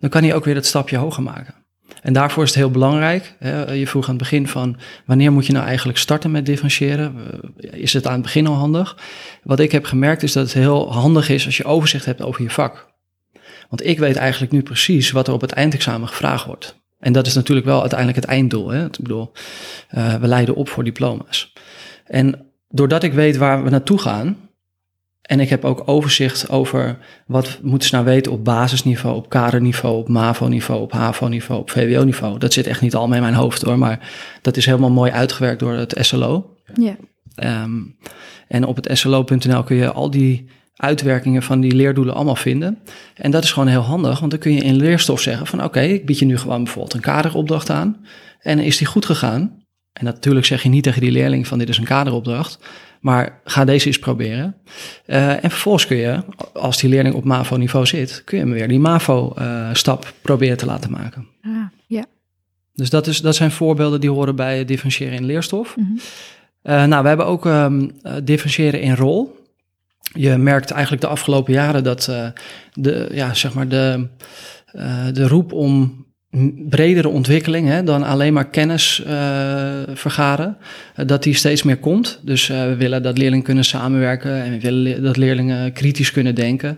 dan 0.00 0.10
kan 0.10 0.22
hij 0.22 0.34
ook 0.34 0.44
weer 0.44 0.54
dat 0.54 0.66
stapje 0.66 0.96
hoger 0.96 1.22
maken. 1.22 1.54
En 2.06 2.12
daarvoor 2.12 2.42
is 2.42 2.48
het 2.48 2.58
heel 2.58 2.70
belangrijk. 2.70 3.34
Je 3.72 3.86
vroeg 3.86 4.04
aan 4.04 4.14
het 4.14 4.18
begin 4.18 4.48
van 4.48 4.76
wanneer 5.06 5.32
moet 5.32 5.46
je 5.46 5.52
nou 5.52 5.66
eigenlijk 5.66 5.98
starten 5.98 6.30
met 6.30 6.46
differentiëren? 6.46 7.14
Is 7.56 7.92
het 7.92 8.06
aan 8.06 8.12
het 8.12 8.22
begin 8.22 8.46
al 8.46 8.54
handig? 8.54 8.98
Wat 9.42 9.60
ik 9.60 9.72
heb 9.72 9.84
gemerkt 9.84 10.22
is 10.22 10.32
dat 10.32 10.42
het 10.42 10.52
heel 10.52 10.92
handig 10.92 11.28
is 11.28 11.46
als 11.46 11.56
je 11.56 11.64
overzicht 11.64 12.04
hebt 12.04 12.22
over 12.22 12.42
je 12.42 12.50
vak. 12.50 12.86
Want 13.68 13.86
ik 13.86 13.98
weet 13.98 14.16
eigenlijk 14.16 14.52
nu 14.52 14.62
precies 14.62 15.10
wat 15.10 15.28
er 15.28 15.34
op 15.34 15.40
het 15.40 15.52
eindexamen 15.52 16.08
gevraagd 16.08 16.46
wordt. 16.46 16.80
En 16.98 17.12
dat 17.12 17.26
is 17.26 17.34
natuurlijk 17.34 17.66
wel 17.66 17.80
uiteindelijk 17.80 18.18
het 18.18 18.28
einddoel. 18.28 18.68
Hè? 18.68 18.84
Ik 18.84 18.96
bedoel, 19.00 19.32
uh, 19.94 20.14
we 20.14 20.26
leiden 20.26 20.54
op 20.54 20.68
voor 20.68 20.84
diploma's. 20.84 21.52
En 22.04 22.46
doordat 22.68 23.02
ik 23.02 23.12
weet 23.12 23.36
waar 23.36 23.64
we 23.64 23.70
naartoe 23.70 23.98
gaan, 23.98 24.36
en 25.26 25.40
ik 25.40 25.48
heb 25.48 25.64
ook 25.64 25.82
overzicht 25.84 26.48
over 26.48 26.98
wat 27.26 27.58
moeten 27.62 27.88
ze 27.88 27.94
nou 27.94 28.06
weten 28.06 28.32
op 28.32 28.44
basisniveau, 28.44 29.16
op 29.16 29.28
kaderniveau, 29.28 29.98
op 29.98 30.08
MAVO-niveau, 30.08 30.82
op 30.82 30.92
HAVO-niveau, 30.92 31.60
op 31.60 31.70
VWO-niveau. 31.70 32.38
Dat 32.38 32.52
zit 32.52 32.66
echt 32.66 32.80
niet 32.80 32.94
allemaal 32.94 33.16
in 33.16 33.22
mijn 33.22 33.34
hoofd 33.34 33.62
hoor, 33.62 33.78
maar 33.78 34.10
dat 34.42 34.56
is 34.56 34.66
helemaal 34.66 34.90
mooi 34.90 35.10
uitgewerkt 35.10 35.60
door 35.60 35.72
het 35.72 35.96
SLO. 36.00 36.56
Ja. 36.74 36.96
Um, 37.62 37.96
en 38.48 38.64
op 38.64 38.76
het 38.76 38.98
slo.nl 38.98 39.62
kun 39.62 39.76
je 39.76 39.92
al 39.92 40.10
die 40.10 40.48
uitwerkingen 40.76 41.42
van 41.42 41.60
die 41.60 41.74
leerdoelen 41.74 42.14
allemaal 42.14 42.36
vinden. 42.36 42.78
En 43.14 43.30
dat 43.30 43.44
is 43.44 43.52
gewoon 43.52 43.68
heel 43.68 43.80
handig, 43.80 44.18
want 44.18 44.30
dan 44.30 44.40
kun 44.40 44.52
je 44.52 44.60
in 44.60 44.76
leerstof 44.76 45.20
zeggen 45.20 45.46
van 45.46 45.58
oké, 45.58 45.68
okay, 45.68 45.88
ik 45.88 46.06
bied 46.06 46.18
je 46.18 46.24
nu 46.24 46.38
gewoon 46.38 46.64
bijvoorbeeld 46.64 46.94
een 46.94 47.00
kaderopdracht 47.00 47.70
aan. 47.70 48.06
En 48.40 48.58
is 48.58 48.76
die 48.76 48.86
goed 48.86 49.06
gegaan? 49.06 49.64
En 49.92 50.04
natuurlijk 50.04 50.46
zeg 50.46 50.62
je 50.62 50.68
niet 50.68 50.82
tegen 50.82 51.00
die 51.00 51.10
leerling 51.10 51.46
van 51.46 51.58
dit 51.58 51.68
is 51.68 51.78
een 51.78 51.84
kaderopdracht. 51.84 52.58
Maar 53.06 53.40
ga 53.44 53.64
deze 53.64 53.86
eens 53.86 53.98
proberen. 53.98 54.56
Uh, 55.06 55.44
en 55.44 55.50
vervolgens 55.50 55.86
kun 55.86 55.96
je, 55.96 56.22
als 56.52 56.78
die 56.78 56.90
leerling 56.90 57.14
op 57.14 57.24
MAVO-niveau 57.24 57.86
zit, 57.86 58.22
kun 58.24 58.38
je 58.38 58.44
hem 58.44 58.52
weer 58.52 58.68
die 58.68 58.78
MAVO-stap 58.78 60.04
uh, 60.04 60.10
proberen 60.22 60.56
te 60.56 60.66
laten 60.66 60.90
maken. 60.90 61.26
Ah, 61.42 61.50
ja. 61.86 62.04
Dus 62.74 62.90
dat, 62.90 63.06
is, 63.06 63.20
dat 63.20 63.34
zijn 63.34 63.50
voorbeelden 63.50 64.00
die 64.00 64.10
horen 64.10 64.36
bij 64.36 64.64
differentiëren 64.64 65.14
in 65.14 65.24
leerstof. 65.24 65.76
Mm 65.76 65.84
-hmm. 65.84 65.98
uh, 66.72 66.84
nou, 66.84 67.02
we 67.02 67.08
hebben 67.08 67.26
ook 67.26 67.44
um, 67.44 67.90
differentiëren 68.24 68.80
in 68.80 68.94
rol. 68.94 69.46
Je 70.12 70.36
merkt 70.36 70.70
eigenlijk 70.70 71.02
de 71.02 71.08
afgelopen 71.08 71.52
jaren 71.52 71.84
dat 71.84 72.10
de, 72.72 73.08
ja, 73.12 73.34
zeg 73.34 73.54
maar 73.54 73.68
de, 73.68 74.08
de 75.12 75.28
roep 75.28 75.52
om 75.52 76.05
bredere 76.68 77.08
ontwikkeling 77.08 77.68
hè, 77.68 77.82
dan 77.82 78.02
alleen 78.02 78.32
maar 78.32 78.48
kennis 78.48 79.02
uh, 79.06 79.12
vergaren, 79.94 80.56
uh, 80.96 81.06
dat 81.06 81.22
die 81.22 81.34
steeds 81.34 81.62
meer 81.62 81.76
komt. 81.76 82.20
Dus 82.22 82.48
uh, 82.48 82.62
we 82.62 82.76
willen 82.76 83.02
dat 83.02 83.18
leerlingen 83.18 83.44
kunnen 83.44 83.64
samenwerken 83.64 84.42
en 84.42 84.50
we 84.50 84.60
willen 84.60 84.82
le 84.82 85.00
dat 85.00 85.16
leerlingen 85.16 85.72
kritisch 85.72 86.12
kunnen 86.12 86.34
denken. 86.34 86.76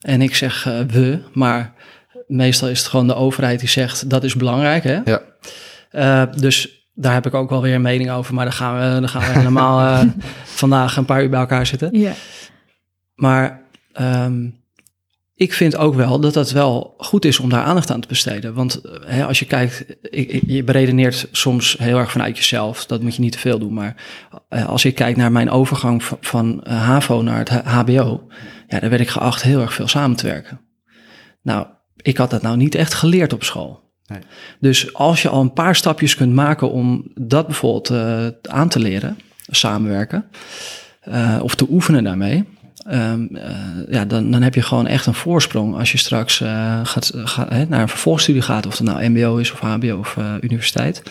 En 0.00 0.22
ik 0.22 0.34
zeg 0.34 0.64
we, 0.88 1.18
maar 1.32 1.72
meestal 2.26 2.68
is 2.68 2.78
het 2.78 2.88
gewoon 2.88 3.06
de 3.06 3.14
overheid 3.14 3.60
die 3.60 3.68
zegt 3.68 4.10
dat 4.10 4.24
is 4.24 4.34
belangrijk. 4.34 4.84
Hè? 4.84 5.00
Ja. 5.04 6.26
dus 6.26 6.86
daar 6.94 7.12
heb 7.14 7.26
ik 7.26 7.34
ook 7.34 7.50
wel 7.50 7.62
weer 7.62 7.74
een 7.74 7.82
mening 7.82 8.10
over, 8.10 8.34
maar 8.34 8.44
dan 8.44 8.54
gaan 8.54 8.78
we, 8.78 9.00
dan 9.00 9.08
gaan 9.08 9.32
we 9.32 9.38
helemaal 9.38 10.06
vandaag 10.44 10.96
een 10.96 11.04
paar 11.04 11.22
uur 11.22 11.30
bij 11.30 11.40
elkaar 11.40 11.66
zitten. 11.66 11.98
Ja. 11.98 12.12
Maar 13.14 13.62
um, 14.00 14.57
ik 15.38 15.52
vind 15.52 15.76
ook 15.76 15.94
wel 15.94 16.20
dat 16.20 16.34
het 16.34 16.52
wel 16.52 16.94
goed 16.96 17.24
is 17.24 17.38
om 17.38 17.48
daar 17.48 17.62
aandacht 17.62 17.90
aan 17.90 18.00
te 18.00 18.08
besteden. 18.08 18.54
Want 18.54 18.80
hè, 19.04 19.24
als 19.24 19.38
je 19.38 19.44
kijkt, 19.44 19.84
je 20.46 20.62
beredeneert 20.64 21.28
soms 21.32 21.76
heel 21.78 21.98
erg 21.98 22.10
vanuit 22.10 22.36
jezelf. 22.36 22.86
Dat 22.86 23.02
moet 23.02 23.14
je 23.14 23.20
niet 23.20 23.32
te 23.32 23.38
veel 23.38 23.58
doen. 23.58 23.74
Maar 23.74 23.94
als 24.48 24.84
ik 24.84 24.94
kijk 24.94 25.16
naar 25.16 25.32
mijn 25.32 25.50
overgang 25.50 26.04
van, 26.04 26.18
van 26.20 26.60
HAVO 26.68 27.22
naar 27.22 27.38
het 27.38 27.48
HBO, 27.50 28.26
ja, 28.68 28.80
daar 28.80 28.90
werd 28.90 29.02
ik 29.02 29.08
geacht 29.08 29.42
heel 29.42 29.60
erg 29.60 29.72
veel 29.74 29.88
samen 29.88 30.16
te 30.16 30.26
werken. 30.26 30.60
Nou, 31.42 31.66
ik 31.96 32.16
had 32.16 32.30
dat 32.30 32.42
nou 32.42 32.56
niet 32.56 32.74
echt 32.74 32.94
geleerd 32.94 33.32
op 33.32 33.44
school. 33.44 33.92
Nee. 34.06 34.20
Dus 34.60 34.94
als 34.94 35.22
je 35.22 35.28
al 35.28 35.40
een 35.40 35.52
paar 35.52 35.76
stapjes 35.76 36.14
kunt 36.14 36.34
maken 36.34 36.70
om 36.70 37.10
dat 37.14 37.46
bijvoorbeeld 37.46 37.90
uh, 37.90 38.26
aan 38.42 38.68
te 38.68 38.78
leren, 38.78 39.18
samenwerken, 39.46 40.24
uh, 41.08 41.38
of 41.42 41.54
te 41.54 41.66
oefenen 41.70 42.04
daarmee, 42.04 42.44
ehm, 42.88 43.26
eh, 43.34 43.56
ja, 43.88 44.04
dan, 44.04 44.30
dan 44.30 44.42
heb 44.42 44.54
je 44.54 44.62
gewoon 44.62 44.86
echt 44.86 45.06
een 45.06 45.14
voorsprong 45.14 45.76
als 45.76 45.92
je 45.92 45.98
straks 45.98 46.40
uh, 46.40 46.80
gaat, 46.84 47.12
hè, 47.48 47.64
naar 47.64 47.80
een 47.80 47.88
vervolgstudie 47.88 48.42
gaat, 48.42 48.66
of 48.66 48.78
het 48.78 48.86
nou 48.86 49.08
MBO 49.08 49.36
is 49.36 49.52
of 49.52 49.60
HBO 49.60 49.98
of 49.98 50.16
universiteit. 50.40 51.02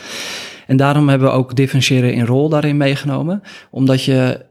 En 0.67 0.77
daarom 0.77 1.09
hebben 1.09 1.27
we 1.27 1.33
ook 1.33 1.55
differentiëren 1.55 2.13
in 2.13 2.25
rol 2.25 2.49
daarin 2.49 2.77
meegenomen, 2.77 3.41
omdat 3.71 4.03
je 4.03 4.45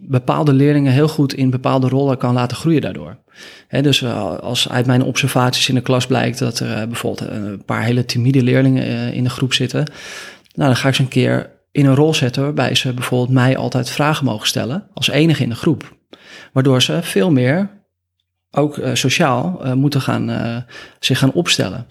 bepaalde 0.00 0.52
leerlingen 0.52 0.92
heel 0.92 1.08
goed 1.08 1.34
in 1.34 1.50
bepaalde 1.50 1.88
rollen 1.88 2.18
kan 2.18 2.34
laten 2.34 2.56
groeien 2.56 2.80
daardoor. 2.80 3.16
Dus 3.68 4.04
als 4.40 4.68
uit 4.68 4.86
mijn 4.86 5.02
observaties 5.02 5.68
in 5.68 5.74
de 5.74 5.80
klas 5.80 6.06
blijkt 6.06 6.38
dat 6.38 6.58
er 6.58 6.88
bijvoorbeeld 6.88 7.30
een 7.30 7.64
paar 7.64 7.82
hele 7.82 8.04
timide 8.04 8.42
leerlingen 8.42 9.12
in 9.12 9.24
de 9.24 9.30
groep 9.30 9.52
zitten, 9.52 9.84
nou, 10.54 10.68
dan 10.68 10.76
ga 10.76 10.88
ik 10.88 10.94
ze 10.94 11.02
een 11.02 11.08
keer 11.08 11.53
in 11.74 11.86
een 11.86 11.94
rol 11.94 12.14
zetten 12.14 12.42
waarbij 12.42 12.74
ze 12.74 12.94
bijvoorbeeld 12.94 13.30
mij 13.30 13.56
altijd 13.56 13.90
vragen 13.90 14.24
mogen 14.24 14.46
stellen 14.46 14.88
als 14.92 15.08
enige 15.08 15.42
in 15.42 15.48
de 15.48 15.54
groep. 15.54 15.96
Waardoor 16.52 16.82
ze 16.82 17.02
veel 17.02 17.30
meer, 17.30 17.70
ook 18.50 18.76
uh, 18.76 18.94
sociaal, 18.94 19.60
uh, 19.66 19.72
moeten 19.72 20.00
gaan, 20.00 20.30
uh, 20.30 20.56
zich 20.98 21.18
gaan 21.18 21.32
opstellen. 21.32 21.86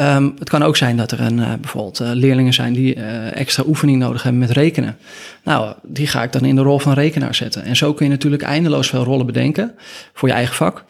Um, 0.00 0.34
het 0.38 0.48
kan 0.48 0.62
ook 0.62 0.76
zijn 0.76 0.96
dat 0.96 1.12
er 1.12 1.20
een, 1.20 1.36
bijvoorbeeld 1.36 1.98
leerlingen 1.98 2.52
zijn 2.52 2.72
die 2.72 2.94
extra 3.32 3.62
oefening 3.66 3.98
nodig 3.98 4.22
hebben 4.22 4.40
met 4.40 4.50
rekenen. 4.50 4.96
Nou, 5.44 5.74
die 5.82 6.06
ga 6.06 6.22
ik 6.22 6.32
dan 6.32 6.44
in 6.44 6.54
de 6.54 6.62
rol 6.62 6.78
van 6.78 6.92
rekenaar 6.92 7.34
zetten. 7.34 7.62
En 7.62 7.76
zo 7.76 7.94
kun 7.94 8.06
je 8.06 8.12
natuurlijk 8.12 8.42
eindeloos 8.42 8.88
veel 8.88 9.04
rollen 9.04 9.26
bedenken 9.26 9.74
voor 10.14 10.28
je 10.28 10.34
eigen 10.34 10.54
vak. 10.54 10.84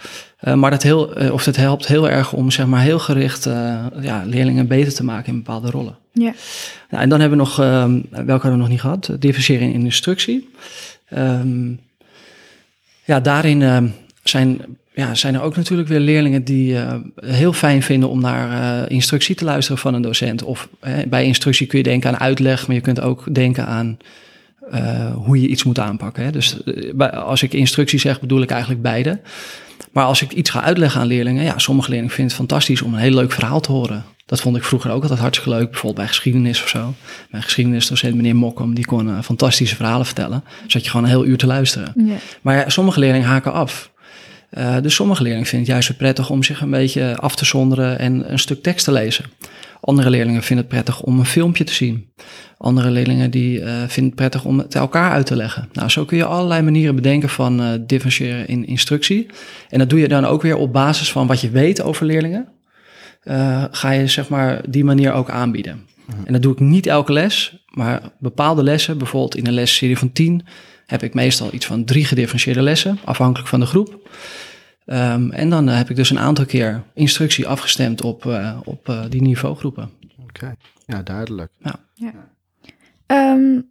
maar 0.54 0.70
dat, 0.70 0.82
heel, 0.82 1.12
of 1.32 1.44
dat 1.44 1.56
helpt 1.56 1.86
heel 1.86 2.10
erg 2.10 2.32
om 2.32 2.50
zeg 2.50 2.66
maar, 2.66 2.82
heel 2.82 2.98
gericht 2.98 3.44
ja, 4.00 4.22
leerlingen 4.26 4.66
beter 4.66 4.94
te 4.94 5.04
maken 5.04 5.32
in 5.32 5.38
bepaalde 5.38 5.70
rollen. 5.70 5.96
Ja. 6.12 6.32
Nou, 6.90 7.02
en 7.02 7.08
dan 7.08 7.20
hebben 7.20 7.38
we 7.38 7.44
nog, 7.44 7.60
um, 7.60 8.06
welke 8.10 8.30
hadden 8.30 8.52
we 8.52 8.56
nog 8.56 8.68
niet 8.68 8.80
gehad? 8.80 9.10
Differentiëring 9.18 9.74
in 9.74 9.84
instructie. 9.84 10.50
Um, 11.16 11.80
ja, 13.04 13.20
daarin 13.20 13.92
zijn, 14.22 14.60
ja, 15.00 15.14
zijn 15.14 15.34
er 15.34 15.40
ook 15.40 15.56
natuurlijk 15.56 15.88
weer 15.88 16.00
leerlingen 16.00 16.44
die 16.44 16.72
uh, 16.72 16.94
heel 17.20 17.52
fijn 17.52 17.82
vinden 17.82 18.08
om 18.08 18.20
naar 18.20 18.82
uh, 18.82 18.90
instructie 18.90 19.34
te 19.34 19.44
luisteren 19.44 19.78
van 19.78 19.94
een 19.94 20.02
docent. 20.02 20.42
Of 20.42 20.68
bij 21.08 21.24
instructie 21.24 21.66
kun 21.66 21.78
je 21.78 21.84
denken 21.84 22.10
aan 22.10 22.20
uitleg, 22.20 22.66
maar 22.66 22.76
je 22.76 22.82
kunt 22.82 23.00
ook 23.00 23.34
denken 23.34 23.66
aan 23.66 23.98
hoe 25.14 25.40
je 25.40 25.48
iets 25.48 25.64
moet 25.64 25.78
aanpakken. 25.78 26.24
Hè. 26.24 26.30
Dus 26.30 26.56
als 27.12 27.42
ik 27.42 27.52
instructie 27.52 27.98
zeg, 27.98 28.20
bedoel 28.20 28.42
ik 28.42 28.50
eigenlijk 28.50 28.82
beide. 28.82 29.20
Maar 29.92 30.04
als 30.04 30.22
ik 30.22 30.32
iets 30.32 30.50
ga 30.50 30.62
uitleggen 30.62 31.00
aan 31.00 31.06
leerlingen, 31.06 31.44
ja, 31.44 31.58
sommige 31.58 31.88
leerlingen 31.88 32.14
vinden 32.14 32.36
het 32.36 32.46
fantastisch 32.46 32.82
om 32.82 32.94
een 32.94 33.00
heel 33.00 33.14
leuk 33.14 33.32
verhaal 33.32 33.60
te 33.60 33.72
horen. 33.72 34.04
Dat 34.26 34.40
vond 34.40 34.56
ik 34.56 34.64
vroeger 34.64 34.90
ook 34.90 35.02
altijd 35.02 35.20
hartstikke 35.20 35.56
leuk, 35.56 35.70
bijvoorbeeld 35.70 35.96
bij 35.96 36.06
geschiedenis 36.06 36.62
of 36.62 36.68
zo. 36.68 36.94
Mijn 37.30 37.42
geschiedenisdocent, 37.42 38.14
meneer 38.14 38.36
Mokkom, 38.36 38.74
die 38.74 38.86
kon 38.86 39.22
fantastische 39.22 39.76
verhalen 39.76 40.06
vertellen. 40.06 40.44
Zat 40.66 40.84
je 40.84 40.90
gewoon 40.90 41.04
een 41.04 41.10
heel 41.10 41.26
uur 41.26 41.38
te 41.38 41.46
luisteren. 41.46 41.94
Maar 42.42 42.56
ja, 42.56 42.68
sommige 42.68 43.00
leerlingen 43.00 43.28
haken 43.28 43.52
af. 43.52 43.89
Uh, 44.58 44.80
dus 44.80 44.94
sommige 44.94 45.22
leerlingen 45.22 45.46
vinden 45.46 45.66
het 45.66 45.76
juist 45.76 45.88
weer 45.88 45.96
prettig 45.96 46.30
om 46.30 46.42
zich 46.42 46.60
een 46.60 46.70
beetje 46.70 47.16
af 47.16 47.36
te 47.36 47.44
zonderen 47.44 47.98
en 47.98 48.32
een 48.32 48.38
stuk 48.38 48.62
tekst 48.62 48.84
te 48.84 48.92
lezen. 48.92 49.24
Andere 49.80 50.10
leerlingen 50.10 50.42
vinden 50.42 50.64
het 50.64 50.74
prettig 50.74 51.02
om 51.02 51.18
een 51.18 51.26
filmpje 51.26 51.64
te 51.64 51.72
zien. 51.72 52.12
Andere 52.58 52.90
leerlingen 52.90 53.30
die 53.30 53.60
uh, 53.60 53.66
vinden 53.66 54.04
het 54.04 54.14
prettig 54.14 54.44
om 54.44 54.58
het 54.58 54.74
elkaar 54.74 55.10
uit 55.10 55.26
te 55.26 55.36
leggen. 55.36 55.68
Nou, 55.72 55.88
zo 55.88 56.04
kun 56.04 56.16
je 56.16 56.24
allerlei 56.24 56.62
manieren 56.62 56.94
bedenken 56.94 57.28
van 57.28 57.60
uh, 57.60 57.68
differentiëren 57.86 58.48
in 58.48 58.66
instructie. 58.66 59.26
En 59.68 59.78
dat 59.78 59.90
doe 59.90 59.98
je 60.00 60.08
dan 60.08 60.24
ook 60.24 60.42
weer 60.42 60.56
op 60.56 60.72
basis 60.72 61.12
van 61.12 61.26
wat 61.26 61.40
je 61.40 61.50
weet 61.50 61.82
over 61.82 62.06
leerlingen. 62.06 62.48
Ga 63.70 63.90
je 63.90 64.06
zeg 64.06 64.28
maar 64.28 64.62
die 64.68 64.84
manier 64.84 65.12
ook 65.12 65.30
aanbieden. 65.30 65.86
Mm-hmm. 66.06 66.26
En 66.26 66.32
dat 66.32 66.42
doe 66.42 66.52
ik 66.52 66.60
niet 66.60 66.86
elke 66.86 67.12
les, 67.12 67.64
maar 67.70 68.00
bepaalde 68.18 68.62
lessen, 68.62 68.98
bijvoorbeeld 68.98 69.36
in 69.36 69.46
een 69.46 69.52
lesserie 69.52 69.98
van 69.98 70.12
10, 70.12 70.46
heb 70.90 71.03
ik 71.03 71.14
meestal 71.14 71.53
iets 71.53 71.66
van 71.66 71.85
drie 71.85 72.05
gedifferentieerde 72.05 72.62
lessen, 72.62 72.98
afhankelijk 73.05 73.48
van 73.48 73.61
de 73.61 73.66
groep. 73.66 74.09
Um, 74.87 75.31
en 75.31 75.50
dan 75.50 75.66
heb 75.66 75.90
ik 75.90 75.96
dus 75.96 76.11
een 76.11 76.18
aantal 76.18 76.44
keer 76.44 76.83
instructie 76.94 77.48
afgestemd 77.48 78.03
op, 78.03 78.24
uh, 78.24 78.61
op 78.64 78.88
uh, 78.88 79.05
die 79.09 79.22
niveaugroepen. 79.22 79.90
Oké, 80.03 80.22
okay. 80.22 80.57
ja, 80.87 81.03
duidelijk. 81.03 81.53
Ja. 81.59 81.74
ja. 81.94 83.33
Um, 83.35 83.70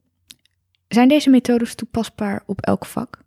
zijn 0.88 1.08
deze 1.08 1.30
methodes 1.30 1.76
toepasbaar 1.76 2.44
op 2.46 2.62
elk 2.62 2.86
vak? 2.86 3.24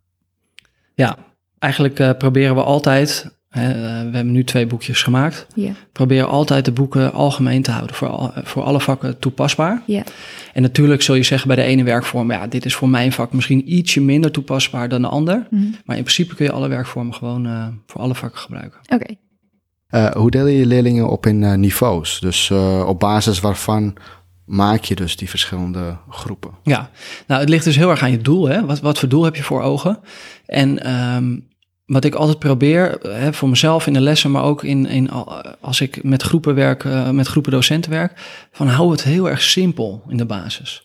Ja, 0.93 1.17
eigenlijk 1.59 1.99
uh, 1.99 2.11
proberen 2.17 2.55
we 2.55 2.63
altijd 2.63 3.35
He, 3.53 3.69
uh, 3.69 3.75
we 3.81 4.15
hebben 4.15 4.31
nu 4.31 4.43
twee 4.43 4.67
boekjes 4.67 5.03
gemaakt. 5.03 5.47
Yeah. 5.55 5.73
Probeer 5.91 6.25
altijd 6.25 6.65
de 6.65 6.71
boeken 6.71 7.13
algemeen 7.13 7.61
te 7.61 7.71
houden, 7.71 7.95
voor, 7.95 8.07
al, 8.07 8.31
voor 8.35 8.63
alle 8.63 8.79
vakken 8.79 9.19
toepasbaar. 9.19 9.81
Yeah. 9.85 10.03
En 10.53 10.61
natuurlijk 10.61 11.01
zul 11.01 11.15
je 11.15 11.23
zeggen 11.23 11.47
bij 11.47 11.55
de 11.55 11.63
ene 11.63 11.83
werkvorm, 11.83 12.31
ja, 12.31 12.47
dit 12.47 12.65
is 12.65 12.75
voor 12.75 12.89
mijn 12.89 13.11
vak 13.11 13.33
misschien 13.33 13.73
ietsje 13.73 14.01
minder 14.01 14.31
toepasbaar 14.31 14.89
dan 14.89 15.01
de 15.01 15.07
ander. 15.07 15.47
Mm 15.49 15.59
-hmm. 15.59 15.75
Maar 15.85 15.97
in 15.97 16.03
principe 16.03 16.35
kun 16.35 16.45
je 16.45 16.51
alle 16.51 16.67
werkvormen 16.67 17.13
gewoon 17.13 17.47
uh, 17.47 17.67
voor 17.85 18.01
alle 18.01 18.15
vakken 18.15 18.39
gebruiken. 18.39 18.79
Oké. 18.83 18.93
Okay. 18.93 19.17
Uh, 19.89 20.11
hoe 20.11 20.31
deel 20.31 20.47
je 20.47 20.57
je 20.57 20.65
leerlingen 20.65 21.09
op 21.09 21.25
in 21.25 21.59
niveaus? 21.59 22.19
Dus 22.19 22.51
op 22.85 22.99
basis 22.99 23.39
waarvan 23.39 23.97
maak 24.45 24.83
je 24.83 24.95
dus 24.95 25.15
die 25.15 25.29
verschillende 25.29 25.97
groepen? 26.09 26.51
Ja, 26.63 26.89
nou 27.27 27.39
het 27.41 27.49
ligt 27.49 27.63
dus 27.63 27.75
heel 27.75 27.89
erg 27.89 28.01
aan 28.01 28.11
je 28.11 28.21
doel. 28.21 28.47
Hè? 28.47 28.65
Wat, 28.65 28.79
wat 28.79 28.99
voor 28.99 29.09
doel 29.09 29.23
heb 29.23 29.35
je 29.35 29.43
voor 29.43 29.61
ogen? 29.61 29.99
En 30.45 30.93
um, 31.15 31.51
wat 31.93 32.03
ik 32.03 32.15
altijd 32.15 32.39
probeer, 32.39 32.97
hè, 33.07 33.33
voor 33.33 33.49
mezelf 33.49 33.87
in 33.87 33.93
de 33.93 34.01
lessen, 34.01 34.31
maar 34.31 34.43
ook 34.43 34.63
in, 34.63 34.85
in, 34.85 35.09
als 35.61 35.81
ik 35.81 36.03
met 36.03 36.23
groepen 36.23 36.55
werk, 36.55 36.83
uh, 36.83 37.09
met 37.09 37.27
groepen 37.27 37.51
docenten 37.51 37.91
werk, 37.91 38.11
van 38.51 38.67
hou 38.67 38.91
het 38.91 39.03
heel 39.03 39.29
erg 39.29 39.41
simpel 39.41 40.03
in 40.07 40.17
de 40.17 40.25
basis. 40.25 40.83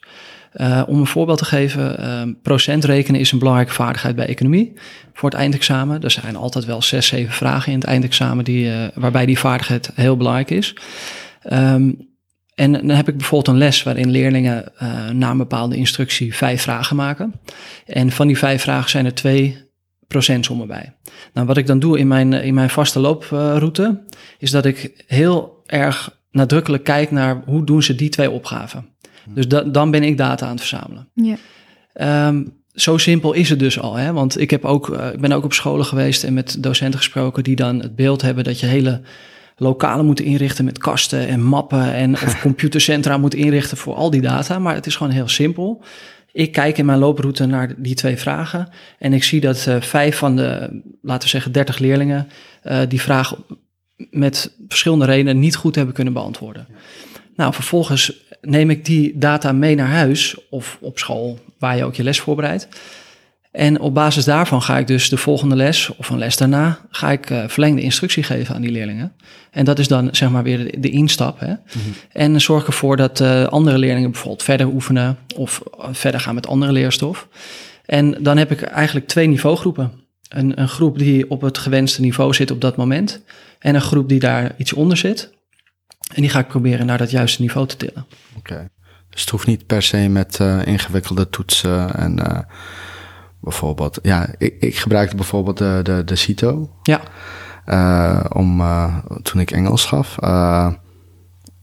Uh, 0.55 0.83
om 0.87 0.99
een 0.99 1.07
voorbeeld 1.07 1.38
te 1.38 1.44
geven, 1.44 2.01
uh, 2.01 2.35
procentrekenen 2.42 3.21
is 3.21 3.33
een 3.33 3.38
belangrijke 3.38 3.73
vaardigheid 3.73 4.16
bij 4.16 4.27
economie 4.27 4.73
voor 5.12 5.31
het 5.31 5.38
eindexamen. 5.38 6.03
Er 6.03 6.11
zijn 6.11 6.37
altijd 6.37 6.64
wel 6.64 6.83
zes, 6.83 7.07
zeven 7.07 7.35
vragen 7.35 7.73
in 7.73 7.79
het 7.79 7.88
eindexamen 7.88 8.44
die, 8.44 8.71
waarbij 8.94 9.27
die 9.27 9.38
vaardigheid 9.38 9.90
heel 9.94 10.16
belangrijk 10.16 10.51
is. 10.51 10.77
Um, 11.53 12.07
en 12.55 12.73
dan 12.73 12.88
heb 12.88 13.09
ik 13.09 13.16
bijvoorbeeld 13.16 13.57
een 13.57 13.62
les 13.62 13.83
waarin 13.83 14.11
leerlingen 14.11 14.73
na 15.12 15.31
een 15.31 15.37
bepaalde 15.37 15.77
instructie 15.77 16.35
vijf 16.35 16.62
vragen 16.62 16.97
maken. 16.97 17.35
En 17.87 18.11
van 18.11 18.27
die 18.27 18.38
vijf 18.38 18.62
vragen 18.62 18.90
zijn 18.90 19.05
er 19.05 19.14
twee 19.14 19.67
procentsommen 20.09 20.66
bij. 20.66 20.94
Nou, 21.33 21.47
wat 21.47 21.57
ik 21.57 21.66
dan 21.66 21.79
doe 21.79 21.99
in 21.99 22.09
mijn, 22.09 22.33
in 22.33 22.55
mijn 22.55 22.71
vaste 22.71 23.01
looproute, 23.01 24.03
is 24.38 24.51
dat 24.51 24.64
ik 24.64 25.05
heel 25.07 25.62
erg 25.66 26.18
nadrukkelijk 26.31 26.85
kijk 26.85 27.11
naar 27.11 27.42
hoe 27.47 27.64
doen 27.64 27.83
ze 27.83 27.94
die 27.94 28.09
twee 28.09 28.31
opgaven. 28.31 28.88
Dus 29.35 29.49
da, 29.49 29.62
dan 29.62 29.90
ben 29.90 30.03
ik 30.03 30.16
data 30.16 30.44
aan 30.44 30.57
het 30.57 30.61
verzamelen. 30.61 31.09
Ja. 31.14 31.37
Um, 32.29 32.57
zo 32.81 32.97
simpel 32.97 33.33
is 33.33 33.51
het 33.51 33.59
dus 33.59 33.81
al. 33.81 33.94
Hè? 33.94 34.12
Want 34.12 34.40
ik, 34.40 34.51
heb 34.51 34.64
ook, 34.64 34.88
uh, 34.88 35.07
ik 35.12 35.21
ben 35.21 35.33
ook 35.33 35.44
op 35.44 35.53
scholen 35.53 35.85
geweest 35.85 36.25
en 36.25 36.35
met 36.35 36.62
docenten 36.62 36.99
gesproken 36.99 37.42
die 37.42 37.57
dan 37.57 37.81
het 37.81 37.97
beeld 37.97 38.23
hebben 38.23 38.44
dat 38.44 38.61
je 38.61 38.66
hele 38.66 39.01
lokalen 39.57 40.07
moet 40.07 40.21
inrichten 40.21 40.64
met 40.64 40.79
kasten 40.79 41.29
en 41.29 41.42
mappen 41.42 41.92
en 41.94 42.12
of 42.12 42.40
computercentra 42.49 43.18
moet 43.18 43.35
inrichten 43.35 43.77
voor 43.77 43.94
al 43.94 44.11
die 44.11 44.21
data. 44.21 44.59
Maar 44.59 44.75
het 44.75 44.87
is 44.87 44.97
gewoon 44.97 45.12
heel 45.12 45.29
simpel. 45.29 45.83
Ik 46.38 46.53
kijk 46.53 46.79
in 46.79 46.87
mijn 46.87 46.98
looproute 46.98 47.46
naar 47.46 47.74
die 47.77 47.94
twee 47.94 48.16
vragen 48.16 48.68
en 48.98 49.12
ik 49.12 49.24
zie 49.24 49.40
dat 49.40 49.66
uh, 49.68 49.81
vijf 49.81 50.16
van 50.16 50.37
de, 50.37 50.81
laten 51.03 51.22
we 51.22 51.29
zeggen, 51.29 51.53
dertig 51.53 51.79
leerlingen 51.79 52.29
uh, 52.64 52.81
die 52.88 53.01
vraag 53.01 53.37
met 54.11 54.55
verschillende 54.68 55.05
redenen 55.05 55.38
niet 55.38 55.57
goed 55.57 55.74
hebben 55.74 55.94
kunnen 55.94 56.12
beantwoorden. 56.12 56.66
Nou, 57.37 57.55
vervolgens 57.55 58.12
neem 58.40 58.70
ik 58.70 58.85
die 58.85 59.18
data 59.18 59.53
mee 59.53 59.74
naar 59.74 59.88
huis 59.88 60.48
of 60.51 60.79
op 60.81 60.98
school 60.98 61.38
waar 61.59 61.77
je 61.77 61.85
ook 61.85 61.94
je 61.94 62.03
les 62.03 62.20
voorbereidt. 62.20 62.68
En 63.52 63.80
op 63.80 63.94
basis 63.94 64.24
daarvan 64.24 64.62
ga 64.62 64.78
ik 64.78 64.87
dus 64.87 65.08
de 65.08 65.16
volgende 65.16 65.56
les 65.56 65.96
of 65.96 66.08
een 66.08 66.18
les 66.18 66.37
daarna 66.37 66.78
ga 66.90 67.11
ik 67.11 67.30
uh, 67.30 67.44
verlengde 67.46 67.82
instructie 67.82 68.22
geven 68.22 68.54
aan 68.54 68.61
die 68.61 68.70
leerlingen. 68.70 69.12
En 69.50 69.64
dat 69.64 69.78
is 69.78 69.88
dan 69.88 70.08
zeg 70.12 70.30
maar 70.30 70.42
weer 70.42 70.58
de, 70.58 70.80
de 70.80 70.90
instap. 70.90 71.40
Hè? 71.40 71.50
Mm 71.50 71.58
-hmm. 71.68 71.94
En 72.12 72.40
zorg 72.40 72.66
ervoor 72.66 72.96
dat 72.96 73.20
uh, 73.20 73.44
andere 73.44 73.78
leerlingen 73.78 74.11
bijvoorbeeld 74.11 74.42
verder 74.42 74.66
oefenen 74.66 75.18
of 75.37 75.62
verder 75.90 76.20
gaan 76.20 76.34
met 76.34 76.46
andere 76.46 76.72
leerstof. 76.72 77.28
En 77.84 78.22
dan 78.22 78.37
heb 78.37 78.50
ik 78.50 78.62
eigenlijk 78.62 79.06
twee 79.06 79.26
niveaugroepen. 79.26 79.92
Een, 80.28 80.61
een 80.61 80.68
groep 80.68 80.98
die 80.98 81.30
op 81.30 81.40
het 81.40 81.58
gewenste 81.58 82.00
niveau 82.00 82.34
zit 82.34 82.50
op 82.50 82.61
dat 82.61 82.76
moment. 82.76 83.22
En 83.58 83.74
een 83.74 83.80
groep 83.80 84.08
die 84.08 84.20
daar 84.20 84.54
iets 84.56 84.72
onder 84.72 84.96
zit. 84.96 85.32
En 86.14 86.22
die 86.22 86.30
ga 86.30 86.38
ik 86.38 86.48
proberen 86.48 86.87
naar 86.87 86.98
dat 86.98 87.11
juiste 87.11 87.40
niveau 87.40 87.66
te 87.66 87.76
tillen. 87.76 88.06
Oké. 88.37 88.52
Okay. 88.52 88.68
Dus 89.11 89.20
het 89.20 89.30
hoeft 89.30 89.46
niet 89.46 89.66
per 89.66 89.82
se 89.82 89.96
met 89.96 90.38
uh, 90.42 90.66
ingewikkelde 90.66 91.28
toetsen 91.28 91.94
en 91.94 92.46
bijvoorbeeld. 93.40 93.98
Ja, 94.03 94.29
ik, 94.38 94.55
ik 94.61 94.77
gebruikte 94.77 95.16
bijvoorbeeld 95.16 95.59
de, 95.59 95.81
de, 95.83 96.05
de 96.05 96.16
CITO. 96.16 96.70
Ja. 96.83 97.01
Uh, 97.66 98.24
om, 98.33 98.61
uh, 98.61 98.96
toen 99.22 99.40
ik 99.40 99.51
Engels 99.51 99.85
gaf, 99.85 100.16
uh, 100.20 100.72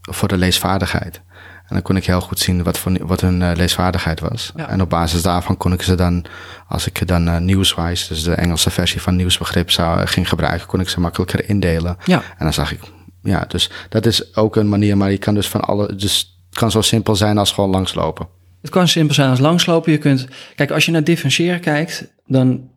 voor 0.00 0.28
de 0.28 0.36
leesvaardigheid. 0.36 1.22
En 1.56 1.74
dan 1.74 1.82
kon 1.82 1.96
ik 1.96 2.06
heel 2.06 2.20
goed 2.20 2.38
zien 2.38 2.62
wat, 2.62 2.78
voor, 2.78 3.06
wat 3.06 3.20
hun 3.20 3.52
leesvaardigheid 3.52 4.20
was. 4.20 4.52
Ja. 4.56 4.68
En 4.68 4.80
op 4.80 4.90
basis 4.90 5.22
daarvan 5.22 5.56
kon 5.56 5.72
ik 5.72 5.82
ze 5.82 5.94
dan, 5.94 6.24
als 6.68 6.86
ik 6.86 7.08
dan 7.08 7.44
nieuwswijs, 7.44 8.08
dus 8.08 8.22
de 8.22 8.34
Engelse 8.34 8.70
versie 8.70 9.02
van 9.02 9.16
nieuwsbegrip 9.16 9.70
zou, 9.70 10.06
ging 10.06 10.28
gebruiken, 10.28 10.66
kon 10.66 10.80
ik 10.80 10.88
ze 10.88 11.00
makkelijker 11.00 11.48
indelen. 11.48 11.96
Ja. 12.04 12.16
En 12.16 12.44
dan 12.44 12.52
zag 12.52 12.72
ik, 12.72 12.80
ja, 13.22 13.44
dus 13.48 13.70
dat 13.88 14.06
is 14.06 14.36
ook 14.36 14.56
een 14.56 14.68
manier, 14.68 14.96
maar 14.96 15.10
je 15.10 15.18
kan 15.18 15.34
dus 15.34 15.48
van 15.48 15.60
alle, 15.60 15.94
dus 15.94 16.40
het 16.48 16.58
kan 16.58 16.70
zo 16.70 16.80
simpel 16.80 17.16
zijn 17.16 17.38
als 17.38 17.52
gewoon 17.52 17.70
langslopen. 17.70 18.28
Het 18.66 18.74
kan 18.74 18.88
simpel 18.88 19.14
zijn 19.14 19.30
als 19.30 19.38
langslopen. 19.38 19.92
Je 19.92 19.98
kunt, 19.98 20.26
kijk, 20.54 20.70
als 20.70 20.84
je 20.84 20.90
naar 20.90 21.04
differentiëren 21.04 21.60
kijkt, 21.60 22.12
dan, 22.26 22.68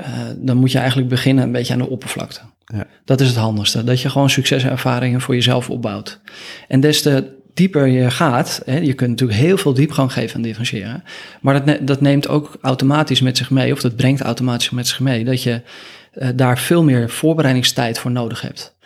uh, 0.00 0.06
dan 0.36 0.56
moet 0.56 0.72
je 0.72 0.78
eigenlijk 0.78 1.08
beginnen 1.08 1.44
een 1.44 1.52
beetje 1.52 1.72
aan 1.72 1.78
de 1.78 1.88
oppervlakte. 1.88 2.40
Ja. 2.64 2.86
Dat 3.04 3.20
is 3.20 3.28
het 3.28 3.36
handigste. 3.36 3.84
Dat 3.84 4.00
je 4.00 4.10
gewoon 4.10 4.30
succeservaringen 4.30 5.20
voor 5.20 5.34
jezelf 5.34 5.70
opbouwt. 5.70 6.20
En 6.68 6.80
des 6.80 7.02
te 7.02 7.36
dieper 7.54 7.86
je 7.86 8.10
gaat, 8.10 8.62
hè, 8.64 8.78
je 8.78 8.92
kunt 8.92 9.10
natuurlijk 9.10 9.38
heel 9.38 9.56
veel 9.56 9.74
diepgang 9.74 10.12
geven 10.12 10.36
aan 10.36 10.42
differentiëren. 10.42 11.04
Maar 11.40 11.64
dat, 11.64 11.86
dat 11.86 12.00
neemt 12.00 12.28
ook 12.28 12.58
automatisch 12.60 13.20
met 13.20 13.36
zich 13.36 13.50
mee, 13.50 13.72
of 13.72 13.80
dat 13.80 13.96
brengt 13.96 14.20
automatisch 14.20 14.70
met 14.70 14.88
zich 14.88 15.00
mee, 15.00 15.24
dat 15.24 15.42
je 15.42 15.62
uh, 16.14 16.28
daar 16.34 16.58
veel 16.58 16.84
meer 16.84 17.10
voorbereidingstijd 17.10 17.98
voor 17.98 18.10
nodig 18.10 18.40
hebt. 18.40 18.76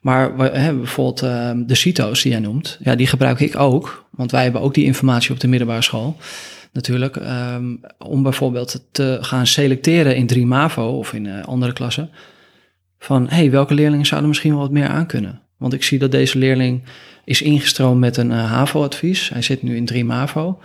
Maar 0.00 0.38
hè, 0.38 0.74
bijvoorbeeld 0.74 1.22
uh, 1.22 1.50
de 1.56 1.74
CITO's 1.74 2.22
die 2.22 2.32
jij 2.32 2.40
noemt, 2.40 2.78
ja, 2.80 2.94
die 2.94 3.06
gebruik 3.06 3.40
ik 3.40 3.58
ook. 3.58 4.01
Want 4.12 4.30
wij 4.30 4.42
hebben 4.42 4.60
ook 4.60 4.74
die 4.74 4.84
informatie 4.84 5.32
op 5.32 5.40
de 5.40 5.48
middelbare 5.48 5.82
school 5.82 6.16
natuurlijk. 6.72 7.16
Um, 7.16 7.80
om 7.98 8.22
bijvoorbeeld 8.22 8.84
te 8.92 9.18
gaan 9.20 9.46
selecteren 9.46 10.16
in 10.16 10.26
3 10.26 10.46
MAVO 10.46 10.98
of 10.98 11.12
in 11.12 11.24
uh, 11.24 11.44
andere 11.44 11.72
klassen. 11.72 12.10
Van, 12.98 13.28
hey, 13.28 13.50
welke 13.50 13.74
leerlingen 13.74 14.06
zouden 14.06 14.28
misschien 14.28 14.52
wel 14.52 14.60
wat 14.60 14.70
meer 14.70 14.88
aan 14.88 15.06
kunnen? 15.06 15.40
Want 15.56 15.72
ik 15.72 15.82
zie 15.82 15.98
dat 15.98 16.10
deze 16.10 16.38
leerling 16.38 16.82
is 17.24 17.42
ingestroomd 17.42 18.00
met 18.00 18.16
een 18.16 18.30
uh, 18.30 18.52
HAVO-advies. 18.52 19.28
Hij 19.28 19.42
zit 19.42 19.62
nu 19.62 19.76
in 19.76 19.84
3 19.84 20.04
MAVO. 20.04 20.58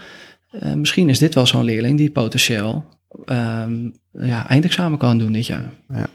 Uh, 0.51 0.73
misschien 0.73 1.09
is 1.09 1.19
dit 1.19 1.35
wel 1.35 1.45
zo'n 1.45 1.63
leerling 1.63 1.97
die 1.97 2.11
potentieel 2.11 2.85
um, 3.25 3.93
ja, 4.11 4.47
eindexamen 4.49 4.97
kan 4.97 5.17
doen 5.17 5.31
dit 5.31 5.45
jaar. 5.45 5.69
Ja. 5.89 6.05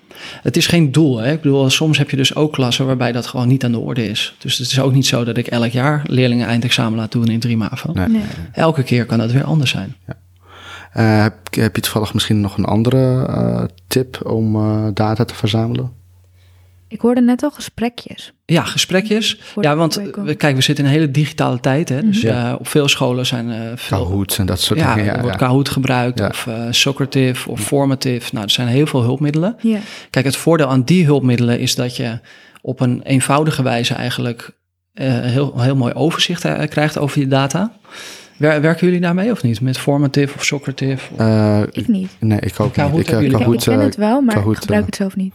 Het 0.43 0.57
is 0.57 0.67
geen 0.67 0.93
doel. 0.93 1.19
Hè? 1.19 1.33
Ik 1.33 1.41
bedoel, 1.41 1.71
soms 1.71 1.99
heb 1.99 2.11
je 2.11 2.17
dus 2.17 2.35
ook 2.35 2.53
klassen 2.53 2.87
waarbij 2.87 3.13
dat 3.13 3.27
gewoon 3.27 3.49
niet 3.49 3.65
aan 3.65 3.73
de 3.73 3.79
orde 3.79 4.09
is. 4.09 4.35
Dus 4.39 4.59
het 4.59 4.71
is 4.71 4.81
ook 4.81 4.93
niet 4.93 5.07
zo 5.07 5.25
dat 5.25 5.37
ik 5.37 5.47
elk 5.47 5.71
jaar 5.71 6.03
leerlingen 6.07 6.47
eindexamen 6.47 6.99
laat 6.99 7.13
doen 7.13 7.29
in 7.29 7.41
3 7.41 7.57
MAVO. 7.57 7.93
Nee. 7.93 8.09
Nee. 8.09 8.23
Elke 8.53 8.83
keer 8.83 9.07
kan 9.07 9.19
dat 9.19 9.33
weer 9.33 9.45
anders 9.45 9.71
zijn. 9.71 9.97
Ja. 10.07 10.17
Uh, 10.97 11.23
heb, 11.23 11.35
heb, 11.51 11.77
je 11.77 11.83
toevallig 11.83 12.15
misschien 12.15 12.41
nog 12.41 12.59
een 12.59 12.65
andere 12.65 13.27
uh, 13.29 13.65
tip 13.87 14.27
om 14.27 14.57
uh, 14.57 14.87
data 14.95 15.25
te 15.25 15.35
verzamelen? 15.35 15.93
Ik 16.93 17.01
hoorde 17.01 17.21
net 17.21 17.43
al 17.43 17.51
gesprekjes. 17.51 18.33
Ja, 18.45 18.63
gesprekjes. 18.63 19.41
Ja, 19.61 19.77
want 19.77 19.95
we, 19.95 20.35
kijk, 20.35 20.57
we 20.57 20.63
zitten 20.63 20.85
in 20.85 20.91
een 20.91 20.97
hele 20.97 21.11
digitale 21.11 21.61
tijd. 21.61 21.89
Hè? 21.89 22.03
Dus 22.03 22.23
mm 22.23 22.31
op 22.59 22.69
veel 22.69 22.89
scholen 22.89 23.27
zijn 23.27 23.49
uh, 23.49 23.57
veel... 23.75 23.99
Kahoot 23.99 24.37
en 24.39 24.47
dat 24.47 24.61
soort 24.61 24.79
ja, 24.79 24.95
dingen. 24.95 25.11
Ja, 25.11 25.17
er 25.17 25.23
wordt 25.23 25.37
Kahoot 25.37 25.69
gebruikt 25.69 26.21
of 26.21 26.47
uh, 26.47 26.67
Socrative 26.71 27.51
of 27.51 27.61
Formative. 27.61 28.29
Nou, 28.33 28.45
er 28.45 28.51
zijn 28.51 28.69
heel 28.69 28.87
veel 28.87 29.03
hulpmiddelen. 29.03 29.57
Ja. 29.61 29.79
Kijk, 30.11 30.25
het 30.25 30.37
voordeel 30.37 30.67
aan 30.67 30.83
die 30.83 31.05
hulpmiddelen 31.05 31.59
is 31.59 31.75
dat 31.75 31.97
je 31.97 32.19
op 32.61 32.81
een 32.81 33.03
eenvoudige 33.03 33.63
wijze 33.63 33.95
eigenlijk 33.95 34.51
heel, 34.95 35.61
heel 35.61 35.77
mooi 35.77 35.93
overzicht 35.93 36.69
krijgt 36.69 36.99
over 36.99 37.21
je 37.21 37.27
data. 37.27 37.73
Werken 38.37 38.87
jullie 38.87 39.01
daarmee 39.01 39.31
of 39.31 39.43
niet? 39.43 39.61
Met 39.61 39.79
Formative 39.79 40.35
of 40.35 40.45
Socrative? 40.45 41.15
Of? 41.15 41.67
ik 41.71 41.89
niet. 41.89 42.11
Nee, 42.19 42.41
ik 42.41 42.61
ook 42.61 42.73
Kahoot 42.73 42.97
niet. 42.97 43.11
Ik, 43.11 43.31
Kahoot, 43.31 43.55
ik 43.55 43.73
ken 43.73 43.81
het 43.81 43.97
wel, 43.97 44.21
maar 44.21 44.37
ik 44.37 44.57
gebruik 44.57 44.87
het 44.87 44.97
zelf 44.97 45.17
niet. 45.17 45.35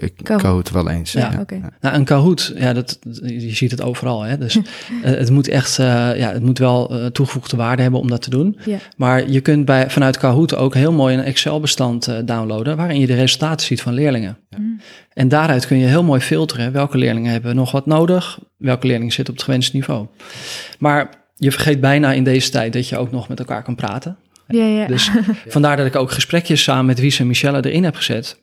Ik, 0.00 0.12
Kahoot 0.22 0.70
wel 0.70 0.90
eens. 0.90 1.12
Ja, 1.12 1.36
oké. 1.40 1.60
Nou, 1.80 1.94
een 1.94 2.04
Kahoot, 2.04 2.52
ja, 2.56 2.72
dat, 2.72 2.98
je 3.22 3.54
ziet 3.54 3.70
het 3.70 3.82
overal. 3.82 4.22
Hè? 4.22 4.38
Dus 4.38 4.58
het 5.02 5.30
moet 5.30 5.48
echt, 5.48 5.78
uh, 5.78 5.86
ja, 6.16 6.32
het 6.32 6.42
moet 6.42 6.58
wel 6.58 6.98
uh, 6.98 7.06
toegevoegde 7.06 7.56
waarde 7.56 7.82
hebben 7.82 8.00
om 8.00 8.08
dat 8.08 8.22
te 8.22 8.30
doen. 8.30 8.58
Ja. 8.64 8.78
Maar 8.96 9.30
je 9.30 9.40
kunt 9.40 9.64
bij, 9.64 9.90
vanuit 9.90 10.18
Kahoot 10.18 10.54
ook 10.54 10.74
heel 10.74 10.92
mooi 10.92 11.16
een 11.16 11.24
Excel-bestand 11.24 12.08
uh, 12.08 12.16
downloaden, 12.24 12.76
waarin 12.76 13.00
je 13.00 13.06
de 13.06 13.14
resultaten 13.14 13.66
ziet 13.66 13.82
van 13.82 13.92
leerlingen. 13.92 14.38
Ja. 14.50 14.58
Mm. 14.58 14.80
En 15.12 15.28
daaruit 15.28 15.66
kun 15.66 15.78
je 15.78 15.86
heel 15.86 16.04
mooi 16.04 16.20
filteren 16.20 16.72
welke 16.72 16.98
leerlingen 16.98 17.32
hebben 17.32 17.56
nog 17.56 17.72
wat 17.72 17.86
nodig, 17.86 18.38
welke 18.56 18.86
leerlingen 18.86 19.12
zitten 19.12 19.34
op 19.34 19.38
het 19.38 19.48
gewenste 19.48 19.76
niveau. 19.76 20.06
Maar 20.78 21.10
je 21.36 21.52
vergeet 21.52 21.80
bijna 21.80 22.12
in 22.12 22.24
deze 22.24 22.50
tijd 22.50 22.72
dat 22.72 22.88
je 22.88 22.98
ook 22.98 23.10
nog 23.10 23.28
met 23.28 23.38
elkaar 23.38 23.62
kan 23.62 23.74
praten. 23.74 24.16
Ja, 24.46 24.64
ja. 24.64 24.86
Dus 24.86 25.10
vandaar 25.46 25.76
dat 25.76 25.86
ik 25.86 25.96
ook 25.96 26.10
gesprekjes 26.10 26.62
samen 26.62 26.86
met 26.86 27.00
Wies 27.00 27.18
en 27.18 27.26
Michelle 27.26 27.64
erin 27.64 27.84
heb 27.84 27.94
gezet. 27.94 28.40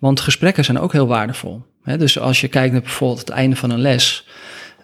Want 0.00 0.20
gesprekken 0.20 0.64
zijn 0.64 0.78
ook 0.78 0.92
heel 0.92 1.06
waardevol. 1.06 1.62
dus 1.84 2.18
als 2.18 2.40
je 2.40 2.48
kijkt 2.48 2.72
naar 2.72 2.82
bijvoorbeeld 2.82 3.20
het 3.20 3.28
einde 3.28 3.56
van 3.56 3.70
een 3.70 3.80
les, 3.80 4.28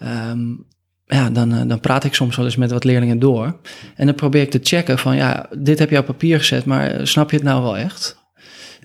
um, 0.02 0.66
ja, 1.12 1.30
dan, 1.30 1.52
eh, 1.52 1.62
dan 1.66 1.80
praat 1.80 2.04
ik 2.04 2.14
soms 2.14 2.36
wel 2.36 2.44
eens 2.44 2.56
met 2.56 2.70
wat 2.70 2.84
leerlingen 2.84 3.18
door. 3.18 3.56
En 3.94 4.06
dan 4.06 4.14
probeer 4.14 4.42
ik 4.42 4.50
te 4.50 4.60
checken 4.62 4.98
van, 4.98 5.16
ja, 5.16 5.46
dit 5.58 5.78
heb 5.78 5.90
je 5.90 5.98
op 5.98 6.06
papier 6.06 6.38
gezet, 6.38 6.64
maar 6.64 6.90
eh, 6.90 7.04
snap 7.04 7.30
je 7.30 7.36
het 7.36 7.44
nou 7.44 7.62
wel 7.62 7.76
echt? 7.76 8.20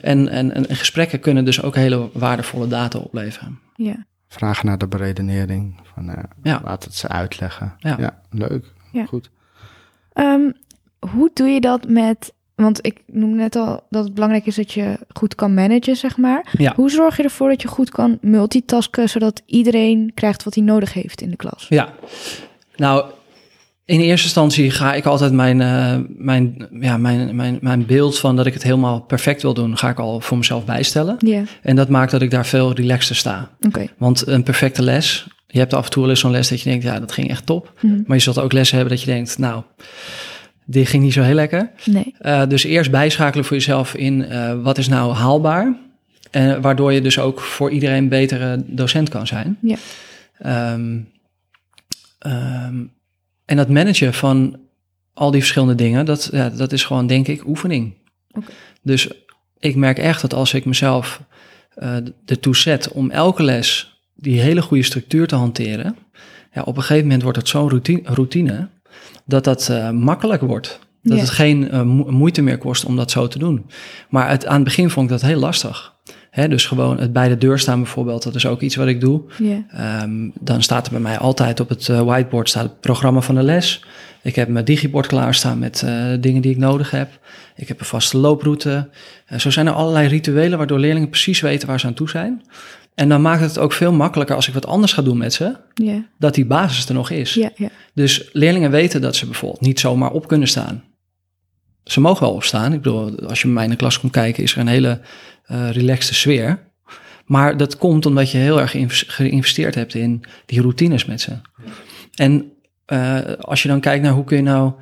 En, 0.02 0.30
en, 0.30 0.68
en 0.68 0.76
gesprekken 0.76 1.20
kunnen 1.20 1.46
dus 1.46 1.62
ook 1.62 1.76
hele 1.76 2.10
waardevolle 2.13 2.68
data 2.68 3.00
opleveren. 3.00 3.60
Ja. 3.76 4.06
Vragen 4.28 4.66
naar 4.66 4.78
de 4.78 4.88
beredenering, 4.88 5.80
van, 5.94 6.10
uh, 6.10 6.16
ja. 6.44 6.62
laat 6.63 6.84
het 6.84 6.96
ze 6.96 7.08
uitleggen. 7.08 7.76
Ja, 7.78 7.96
ja 8.00 8.22
leuk, 8.30 8.74
ja. 8.92 9.06
goed. 9.06 9.30
Um, 10.13 10.54
hoe 11.00 11.32
doe 11.34 11.48
je 11.48 11.62
dat 11.62 11.88
met 11.88 12.34
want 12.58 12.86
ik 12.86 13.02
noem 13.06 13.36
net 13.36 13.56
al 13.56 13.84
dat 13.89 14.04
het 14.04 14.13
belangrijk 14.13 14.46
is 14.46 14.56
dat 14.56 14.72
je 14.72 14.98
goed 15.13 15.36
kan 15.36 15.54
managen, 15.54 15.96
zeg 15.96 16.17
maar. 16.17 16.54
Ja. 16.58 16.74
Hoe 16.76 16.89
zorg 16.89 17.17
je 17.17 17.24
ervoor 17.24 17.50
dat 17.50 17.62
je 17.62 17.67
goed 17.67 17.89
kan 17.89 18.17
multitasken, 18.22 19.10
zodat 19.10 19.41
iedereen 19.46 20.12
krijgt 20.13 20.43
wat 20.43 20.56
hij 20.56 20.63
nodig 20.63 20.93
heeft 20.93 21.22
in 21.22 21.30
de 21.30 21.36
klas? 21.36 21.65
Ja, 21.70 21.93
nou, 22.76 23.06
in 23.86 24.00
eerste 24.00 24.26
instantie 24.26 24.72
ga 24.72 24.93
ik 24.93 25.06
altijd 25.06 25.34
mijn, 25.34 25.60
uh, 25.60 25.96
mijn, 26.17 26.67
ja, 26.80 26.98
mijn, 26.98 27.36
mijn, 27.36 27.58
mijn 27.62 27.86
beeld 27.86 28.20
van 28.20 28.36
dat 28.36 28.46
ik 28.46 28.54
het 28.54 28.63
helemaal 28.63 29.02
perfect 29.02 29.41
wil 29.41 29.54
doen, 29.54 29.78
ga 29.78 29.89
ik 29.89 30.00
al 30.00 30.20
voor 30.20 30.38
mezelf 30.38 30.65
bijstellen. 30.65 31.15
Ja. 31.20 31.43
En 31.62 31.76
dat 31.76 31.89
maakt 31.89 32.12
dat 32.12 32.22
ik 32.22 32.32
daar 32.32 32.46
veel 32.46 32.74
relaxter 32.74 33.15
sta. 33.15 33.50
Okay. 33.67 33.89
Want 33.98 34.28
een 34.28 34.43
perfecte 34.43 34.82
les, 34.82 35.28
je 35.48 35.60
hebt 35.60 35.74
af 35.74 35.86
en 35.86 35.91
toe 35.91 36.02
wel 36.02 36.12
eens 36.12 36.20
zo'n 36.20 36.32
les 36.32 36.50
dat 36.50 36.62
je 36.62 36.70
denkt, 36.70 36.84
ja, 36.84 37.00
dat 37.00 37.12
ging 37.12 37.30
echt 37.30 37.46
top. 37.46 37.74
Mm 37.82 38.04
Maar 38.08 38.17
je 38.17 38.24
zult 38.24 38.39
ook 38.39 38.54
lessen 38.54 38.78
hebben 38.78 38.96
dat 38.96 39.06
je 39.06 39.12
denkt, 39.12 39.38
nou 39.38 39.63
die 40.69 40.86
ging 40.86 41.03
niet 41.03 41.13
zo 41.13 41.21
heel 41.21 41.36
lekker. 41.36 41.71
Nee. 41.86 42.15
Uh, 42.21 42.47
dus 42.47 42.63
eerst 42.63 42.91
bijschakelen 42.91 43.45
voor 43.45 43.56
jezelf 43.58 43.95
in 43.95 44.21
uh, 44.21 44.62
wat 44.62 44.77
is 44.77 44.88
nou 44.88 45.13
haalbaar. 45.13 45.75
En 46.32 46.62
waardoor 46.62 46.93
je 46.93 47.01
dus 47.01 47.19
ook 47.19 47.39
voor 47.39 47.71
iedereen 47.71 47.97
een 47.97 48.10
betere 48.10 48.63
docent 48.65 49.10
kan 49.10 49.27
zijn. 49.27 49.58
Ja. 49.62 49.77
Um, 50.73 51.10
um, 52.25 52.91
en 53.45 53.58
dat 53.58 53.69
managen 53.69 54.13
van 54.13 54.60
al 55.13 55.32
die 55.32 55.39
verschillende 55.39 55.75
dingen, 55.75 56.06
dat, 56.06 56.30
ja, 56.32 56.49
dat 56.49 56.71
is 56.71 56.84
gewoon 56.84 57.08
denk 57.08 57.27
ik 57.27 57.47
oefening. 57.47 57.93
Okay. 58.32 58.56
Dus 58.82 59.10
ik 59.60 59.75
merk 59.75 59.97
echt 59.97 60.21
dat 60.21 60.34
als 60.34 60.53
ik 60.53 60.65
mezelf 60.65 61.21
uh, 61.77 61.95
ertoe 62.25 62.56
zet 62.56 62.91
om 62.91 63.12
elke 63.12 63.43
les 63.43 63.99
die 64.15 64.39
hele 64.39 64.62
goede 64.62 64.84
structuur 64.84 65.27
te 65.27 65.36
hanteren, 65.36 65.95
ja, 66.53 66.62
op 66.62 66.75
een 66.75 66.82
gegeven 66.82 67.03
moment 67.03 67.21
wordt 67.23 67.38
het 67.38 67.47
zo'n 67.47 67.69
routine, 67.69 68.01
routine 68.03 68.67
dat 69.26 69.43
dat 69.43 69.67
uh, 69.71 69.89
makkelijk 69.89 70.41
wordt. 70.41 70.80
Dat 71.02 71.19
het 71.19 71.30
geen 71.30 71.76
uh, 71.76 71.82
moeite 72.08 72.41
meer 72.41 72.58
kost 72.58 72.86
om 72.86 72.95
dat 72.95 73.12
zo 73.12 73.28
te 73.28 73.39
doen. 73.39 73.65
Maar 74.10 74.30
het, 74.30 74.45
aan 74.45 74.56
het 74.56 74.63
begin 74.63 74.89
vond 74.89 75.06
ik 75.06 75.12
dat 75.12 75.30
heel 75.30 75.39
lastig. 75.39 75.95
Hè, 76.30 76.47
dus 76.47 76.65
gewoon 76.65 77.00
het 77.00 77.13
bij 77.13 77.28
de 77.28 77.38
deur 77.38 77.60
staan 77.60 77.82
bijvoorbeeld, 77.82 78.23
dat 78.23 78.36
is 78.36 78.45
ook 78.45 78.62
iets 78.62 78.76
wat 78.76 78.88
ik 78.88 79.02
doe. 79.02 79.21
Yeah. 79.38 80.04
Um, 80.04 80.32
dan 80.39 80.62
staat 80.62 80.86
er 80.86 80.91
bij 80.91 81.02
mij 81.02 81.17
altijd 81.17 81.60
op 81.60 81.69
het 81.69 81.88
uh, 81.88 82.02
whiteboard 82.02 82.50
staat 82.50 82.63
het 82.63 82.80
programma 82.80 83.21
van 83.21 83.36
de 83.36 83.43
les. 83.43 83.84
Ik 84.21 84.36
heb 84.36 84.47
mijn 84.47 84.65
digibord 84.65 85.08
klaarstaan 85.08 85.60
met 85.60 85.86
dingen 86.19 86.41
die 86.41 86.52
ik 86.52 86.58
nodig 86.58 86.91
heb. 86.91 87.19
Ik 87.56 87.67
heb 87.67 87.80
een 87.80 87.86
vaste 87.86 88.17
looproute. 88.17 88.89
zo 89.38 89.50
zijn 89.50 89.67
er 89.67 89.73
allerlei 89.73 90.08
rituelen 90.08 90.58
waardoor 90.58 90.80
leerlingen 90.80 91.10
precies 91.10 91.39
weten 91.39 91.67
waar 91.67 91.80
ze 91.80 91.88
aan 91.88 91.93
toe 91.93 92.10
zijn. 92.10 92.41
En 92.97 93.10
dan 93.10 93.21
maakt 93.21 93.41
het 93.41 93.60
ook 93.60 93.73
veel 93.73 93.91
makkelijker 93.91 94.36
als 94.36 94.47
ik 94.47 94.53
wat 94.53 94.65
anders 94.65 94.93
ga 94.93 95.01
doen 95.01 95.17
met 95.17 95.33
ze, 95.33 95.55
yeah. 95.73 95.97
dat 96.19 96.33
die 96.33 96.45
basis 96.45 96.88
er 96.88 96.93
nog 96.93 97.10
is. 97.10 97.33
Yeah, 97.33 97.51
yeah. 97.55 97.71
Dus 97.93 98.29
leerlingen 98.33 98.71
weten 98.71 99.01
dat 99.01 99.15
ze 99.15 99.25
bijvoorbeeld 99.25 99.62
niet 99.62 99.79
zomaar 99.79 100.12
op 100.12 100.27
kunnen 100.27 100.47
staan. 100.47 100.83
Ze 101.83 101.99
mogen 101.99 102.23
wel 102.23 102.33
opstaan. 102.33 102.73
Ik 102.73 102.81
bedoel, 102.81 103.19
als 103.19 103.41
je 103.41 103.45
bij 103.45 103.53
mij 103.53 103.63
in 103.63 103.69
de 103.69 103.75
klas 103.75 103.99
komt 103.99 104.12
kijken, 104.12 104.43
is 104.43 104.53
er 104.53 104.60
een 104.60 104.67
hele 104.67 105.01
uh, 105.51 105.71
relaxte 105.71 106.13
sfeer. 106.13 106.60
Maar 107.25 107.57
dat 107.57 107.77
komt 107.77 108.05
omdat 108.05 108.31
je 108.31 108.38
heel 108.38 108.60
erg 108.60 108.75
geïnvesteerd 109.07 109.75
hebt 109.75 109.93
in 109.93 110.23
die 110.45 110.62
routines 110.62 111.05
met 111.05 111.21
ze. 111.21 111.31
En 112.15 112.51
uh, 112.88 113.19
als 113.39 113.62
je 113.62 113.67
dan 113.67 113.79
kijkt 113.79 114.03
naar 114.03 114.13
hoe 114.13 114.23
kun 114.23 114.38
je 114.38 114.43
nou 114.43 114.73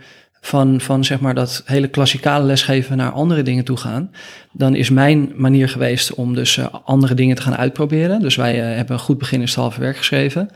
van, 0.46 0.82
van 0.82 1.04
zeg 1.04 1.20
maar 1.20 1.34
dat 1.34 1.62
hele 1.66 1.88
klassikale 1.88 2.46
lesgeven 2.46 2.98
naar 2.98 3.12
andere 3.12 3.42
dingen 3.42 3.64
toe 3.64 3.78
gaan, 3.78 4.12
dan 4.52 4.76
is 4.76 4.90
mijn 4.90 5.32
manier 5.36 5.70
geweest 5.70 6.14
om 6.14 6.36
dus 6.36 6.58
uh, 6.58 6.66
andere 6.84 7.14
dingen 7.14 7.36
te 7.36 7.42
gaan 7.42 7.56
uitproberen. 7.56 8.22
Dus 8.22 8.36
wij 8.36 8.56
uh, 8.56 8.76
hebben 8.76 8.96
een 8.96 9.02
goed 9.02 9.18
begin 9.18 9.42
in 9.42 9.48
het 9.56 9.78
werk 9.78 9.98
geschreven. 9.98 10.50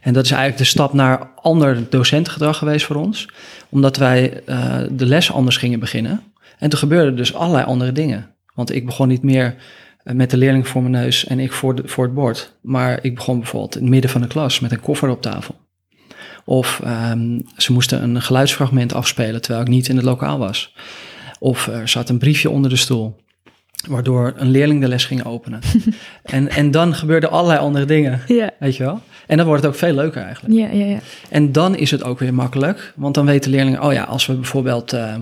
En 0.00 0.12
dat 0.12 0.24
is 0.24 0.30
eigenlijk 0.30 0.60
de 0.60 0.68
stap 0.68 0.92
naar 0.92 1.30
ander 1.34 1.90
docentengedrag 1.90 2.58
geweest 2.58 2.86
voor 2.86 2.96
ons, 2.96 3.28
omdat 3.68 3.96
wij 3.96 4.40
uh, 4.46 4.76
de 4.90 5.06
les 5.06 5.32
anders 5.32 5.56
gingen 5.56 5.80
beginnen. 5.80 6.22
En 6.58 6.70
toen 6.70 6.78
gebeurden 6.78 7.16
dus 7.16 7.34
allerlei 7.34 7.64
andere 7.64 7.92
dingen. 7.92 8.26
Want 8.54 8.74
ik 8.74 8.86
begon 8.86 9.08
niet 9.08 9.22
meer 9.22 9.54
met 10.02 10.30
de 10.30 10.36
leerling 10.36 10.68
voor 10.68 10.82
mijn 10.82 11.02
neus 11.02 11.26
en 11.26 11.38
ik 11.38 11.52
voor, 11.52 11.74
de, 11.74 11.82
voor 11.84 12.04
het 12.04 12.14
bord. 12.14 12.56
Maar 12.60 12.98
ik 13.02 13.14
begon 13.14 13.38
bijvoorbeeld 13.38 13.74
in 13.74 13.82
het 13.82 13.90
midden 13.90 14.10
van 14.10 14.20
de 14.20 14.26
klas 14.26 14.60
met 14.60 14.72
een 14.72 14.80
koffer 14.80 15.08
op 15.08 15.22
tafel. 15.22 15.54
Of 16.44 16.80
um, 16.86 17.42
ze 17.56 17.72
moesten 17.72 18.02
een 18.02 18.22
geluidsfragment 18.22 18.94
afspelen 18.94 19.42
terwijl 19.42 19.64
ik 19.64 19.70
niet 19.70 19.88
in 19.88 19.96
het 19.96 20.04
lokaal 20.04 20.38
was. 20.38 20.74
Of 21.38 21.66
er 21.66 21.88
zat 21.88 22.08
een 22.08 22.18
briefje 22.18 22.50
onder 22.50 22.70
de 22.70 22.76
stoel. 22.76 23.20
Waardoor 23.88 24.32
een 24.36 24.50
leerling 24.50 24.80
de 24.80 24.88
les 24.88 25.04
ging 25.04 25.24
openen. 25.24 25.60
en, 26.22 26.48
en 26.48 26.70
dan 26.70 26.94
gebeurden 26.94 27.30
allerlei 27.30 27.58
andere 27.58 27.84
dingen. 27.84 28.20
Ja. 28.26 28.50
Weet 28.58 28.76
je 28.76 28.82
wel? 28.82 29.00
En 29.26 29.36
dan 29.36 29.46
wordt 29.46 29.62
het 29.62 29.72
ook 29.72 29.78
veel 29.78 29.94
leuker 29.94 30.22
eigenlijk. 30.22 30.54
Ja, 30.54 30.68
ja, 30.78 30.84
ja. 30.84 30.98
En 31.28 31.52
dan 31.52 31.76
is 31.76 31.90
het 31.90 32.04
ook 32.04 32.18
weer 32.18 32.34
makkelijk. 32.34 32.92
Want 32.96 33.14
dan 33.14 33.26
weten 33.26 33.50
leerlingen, 33.50 33.82
oh 33.82 33.92
ja, 33.92 34.02
als 34.02 34.26
we 34.26 34.34
bijvoorbeeld 34.34 34.94
uh, 34.94 35.14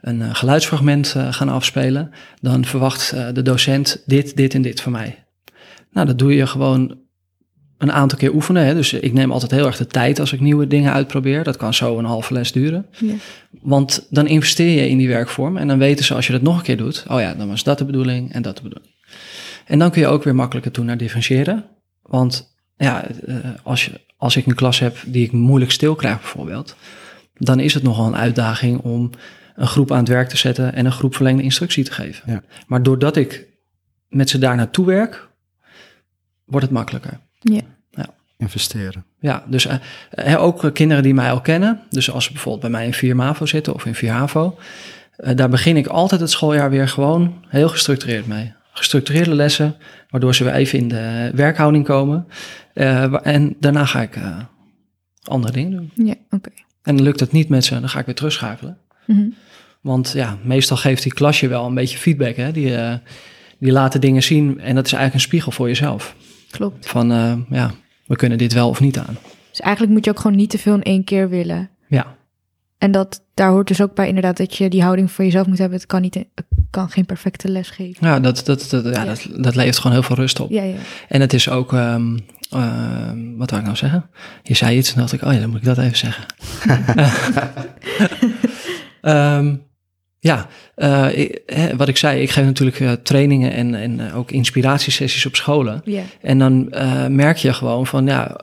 een 0.00 0.20
uh, 0.20 0.34
geluidsfragment 0.34 1.14
uh, 1.16 1.32
gaan 1.32 1.48
afspelen, 1.48 2.10
dan 2.40 2.64
verwacht 2.64 3.14
de 3.34 3.42
docent 3.42 4.02
dit, 4.06 4.36
dit 4.36 4.54
en 4.54 4.62
dit 4.62 4.80
van 4.80 4.92
mij. 4.92 5.24
Nou, 5.90 6.06
dat 6.06 6.18
doe 6.18 6.34
je 6.34 6.46
gewoon 6.46 6.98
een 7.84 7.92
aantal 7.92 8.18
keer 8.18 8.34
oefenen. 8.34 8.66
Hè? 8.66 8.74
Dus 8.74 8.92
ik 8.92 9.12
neem 9.12 9.32
altijd 9.32 9.50
heel 9.50 9.66
erg 9.66 9.76
de 9.76 9.86
tijd 9.86 10.20
als 10.20 10.32
ik 10.32 10.40
nieuwe 10.40 10.66
dingen 10.66 10.92
uitprobeer. 10.92 11.44
Dat 11.44 11.56
kan 11.56 11.74
zo 11.74 11.98
een 11.98 12.04
halve 12.04 12.32
les 12.32 12.52
duren. 12.52 12.86
Ja. 12.90 13.14
Want 13.50 14.06
dan 14.10 14.26
investeer 14.26 14.82
je 14.82 14.88
in 14.88 14.98
die 14.98 15.08
werkvorm 15.08 15.56
en 15.56 15.68
dan 15.68 15.78
weten 15.78 16.04
ze 16.04 16.14
als 16.14 16.26
je 16.26 16.32
dat 16.32 16.42
nog 16.42 16.56
een 16.56 16.62
keer 16.62 16.76
doet, 16.76 17.04
oh 17.08 17.20
ja, 17.20 17.34
dan 17.34 17.48
was 17.48 17.62
dat 17.62 17.78
de 17.78 17.84
bedoeling 17.84 18.32
en 18.32 18.42
dat 18.42 18.56
de 18.56 18.62
bedoeling. 18.62 18.92
En 19.66 19.78
dan 19.78 19.90
kun 19.90 20.00
je 20.00 20.06
ook 20.06 20.24
weer 20.24 20.34
makkelijker 20.34 20.72
toe 20.72 20.84
naar 20.84 20.96
differentiëren. 20.96 21.64
Want 22.02 22.54
ja, 22.76 23.04
als, 23.62 23.84
je, 23.84 24.00
als 24.16 24.36
ik 24.36 24.46
een 24.46 24.54
klas 24.54 24.78
heb 24.78 24.96
die 25.06 25.24
ik 25.24 25.32
moeilijk 25.32 25.70
stil 25.70 25.94
krijg 25.94 26.20
bijvoorbeeld, 26.20 26.76
dan 27.34 27.60
is 27.60 27.74
het 27.74 27.82
nogal 27.82 28.06
een 28.06 28.16
uitdaging 28.16 28.80
om 28.80 29.10
een 29.54 29.66
groep 29.66 29.92
aan 29.92 29.98
het 29.98 30.08
werk 30.08 30.28
te 30.28 30.36
zetten 30.36 30.74
en 30.74 30.86
een 30.86 30.92
groep 30.92 31.14
verlengde 31.14 31.42
instructie 31.42 31.84
te 31.84 31.92
geven. 31.92 32.32
Ja. 32.32 32.42
Maar 32.66 32.82
doordat 32.82 33.16
ik 33.16 33.46
met 34.08 34.30
ze 34.30 34.38
daar 34.38 34.56
naartoe 34.56 34.86
werk, 34.86 35.28
wordt 36.44 36.66
het 36.66 36.74
makkelijker. 36.74 37.20
Ja. 37.38 37.60
Investeren. 38.36 39.04
Ja, 39.20 39.44
dus 39.46 39.66
uh, 39.66 40.42
ook 40.42 40.70
kinderen 40.74 41.02
die 41.02 41.14
mij 41.14 41.30
al 41.30 41.40
kennen. 41.40 41.80
Dus 41.90 42.10
als 42.10 42.24
ze 42.24 42.32
bijvoorbeeld 42.32 42.62
bij 42.62 42.70
mij 42.70 42.86
in 42.86 42.94
4 42.94 43.16
MAVO 43.16 43.46
zitten 43.46 43.74
of 43.74 43.86
in 43.86 43.94
4 43.94 44.10
HAVO. 44.10 44.58
Uh, 45.18 45.36
daar 45.36 45.48
begin 45.48 45.76
ik 45.76 45.86
altijd 45.86 46.20
het 46.20 46.30
schooljaar 46.30 46.70
weer 46.70 46.88
gewoon 46.88 47.44
heel 47.48 47.68
gestructureerd 47.68 48.26
mee. 48.26 48.52
Gestructureerde 48.72 49.34
lessen, 49.34 49.76
waardoor 50.08 50.34
ze 50.34 50.44
weer 50.44 50.52
even 50.52 50.78
in 50.78 50.88
de 50.88 51.30
werkhouding 51.34 51.84
komen. 51.84 52.26
Uh, 52.74 53.26
en 53.26 53.56
daarna 53.60 53.84
ga 53.84 54.02
ik 54.02 54.18
andere 55.22 55.52
dingen 55.52 55.70
doen. 55.70 56.06
Ja, 56.06 56.14
oké. 56.30 56.50
En 56.82 57.02
lukt 57.02 57.20
het 57.20 57.32
niet 57.32 57.48
met 57.48 57.64
ze, 57.64 57.80
dan 57.80 57.88
ga 57.88 57.98
ik 57.98 58.06
weer 58.06 58.14
terugschakelen. 58.14 58.78
Mm 59.06 59.16
-hmm. 59.16 59.34
Want 59.84 60.12
ja, 60.12 60.38
meestal 60.42 60.76
geeft 60.76 61.02
die 61.02 61.14
klasje 61.14 61.48
wel 61.48 61.66
een 61.66 61.74
beetje 61.74 61.98
feedback. 61.98 62.36
Hè? 62.36 62.52
Die, 62.52 62.70
uh, 62.70 62.94
die 63.58 63.72
laten 63.72 64.00
dingen 64.00 64.22
zien 64.22 64.60
en 64.60 64.74
dat 64.74 64.86
is 64.86 64.92
eigenlijk 64.92 65.14
een 65.14 65.20
spiegel 65.20 65.52
voor 65.52 65.68
jezelf. 65.68 66.16
Klopt. 66.50 66.88
Van 66.88 67.12
uh, 67.12 67.34
ja, 67.50 67.70
we 68.06 68.16
kunnen 68.16 68.38
dit 68.38 68.52
wel 68.52 68.68
of 68.68 68.80
niet 68.80 68.98
aan. 68.98 69.16
Dus 69.50 69.60
eigenlijk 69.60 69.94
moet 69.94 70.04
je 70.04 70.10
ook 70.10 70.20
gewoon 70.20 70.36
niet 70.36 70.50
te 70.50 70.58
veel 70.58 70.74
in 70.74 70.82
één 70.82 71.04
keer 71.04 71.28
willen. 71.28 71.70
Ja. 71.88 72.16
En 72.78 72.90
dat, 72.90 73.22
daar 73.34 73.50
hoort 73.50 73.68
dus 73.68 73.82
ook 73.82 73.94
bij 73.94 74.08
inderdaad 74.08 74.36
dat 74.36 74.56
je 74.56 74.68
die 74.68 74.82
houding 74.82 75.10
voor 75.10 75.24
jezelf 75.24 75.46
moet 75.46 75.58
hebben. 75.58 75.78
Het 75.78 75.86
kan, 75.86 76.00
niet, 76.00 76.24
kan 76.70 76.90
geen 76.90 77.06
perfecte 77.06 77.48
les 77.48 77.70
geven. 77.70 78.06
Ja, 78.06 78.20
dat, 78.20 78.42
dat, 78.44 78.66
dat, 78.70 78.84
ja, 78.84 78.90
ja. 78.90 79.04
Dat, 79.04 79.28
dat 79.36 79.54
levert 79.54 79.78
gewoon 79.78 79.92
heel 79.92 80.02
veel 80.02 80.16
rust 80.16 80.40
op. 80.40 80.50
Ja, 80.50 80.62
ja. 80.62 80.76
En 81.08 81.20
het 81.20 81.32
is 81.32 81.48
ook, 81.48 81.72
um, 81.72 82.14
uh, 82.54 83.10
wat 83.36 83.50
wou 83.50 83.62
ik 83.62 83.66
nou 83.66 83.76
zeggen? 83.76 84.10
Je 84.42 84.54
zei 84.54 84.76
iets 84.76 84.94
en 84.94 85.00
dacht 85.00 85.12
ik, 85.12 85.22
oh 85.22 85.32
ja, 85.32 85.40
dan 85.40 85.50
moet 85.50 85.58
ik 85.58 85.64
dat 85.64 85.78
even 85.78 85.96
zeggen. 85.96 86.24
um, 89.02 89.62
ja, 90.24 90.46
uh, 90.76 91.18
ik, 91.18 91.42
hè, 91.46 91.76
wat 91.76 91.88
ik 91.88 91.96
zei, 91.96 92.20
ik 92.22 92.30
geef 92.30 92.44
natuurlijk 92.44 92.80
uh, 92.80 92.92
trainingen 92.92 93.52
en, 93.52 93.74
en 93.74 93.98
uh, 93.98 94.16
ook 94.16 94.30
inspiratiesessies 94.30 95.26
op 95.26 95.36
scholen. 95.36 95.82
Yeah. 95.84 96.04
En 96.20 96.38
dan 96.38 96.68
merk 97.14 97.36
je 97.36 97.52
gewoon 97.52 97.86
van, 97.86 98.06
ja, 98.06 98.40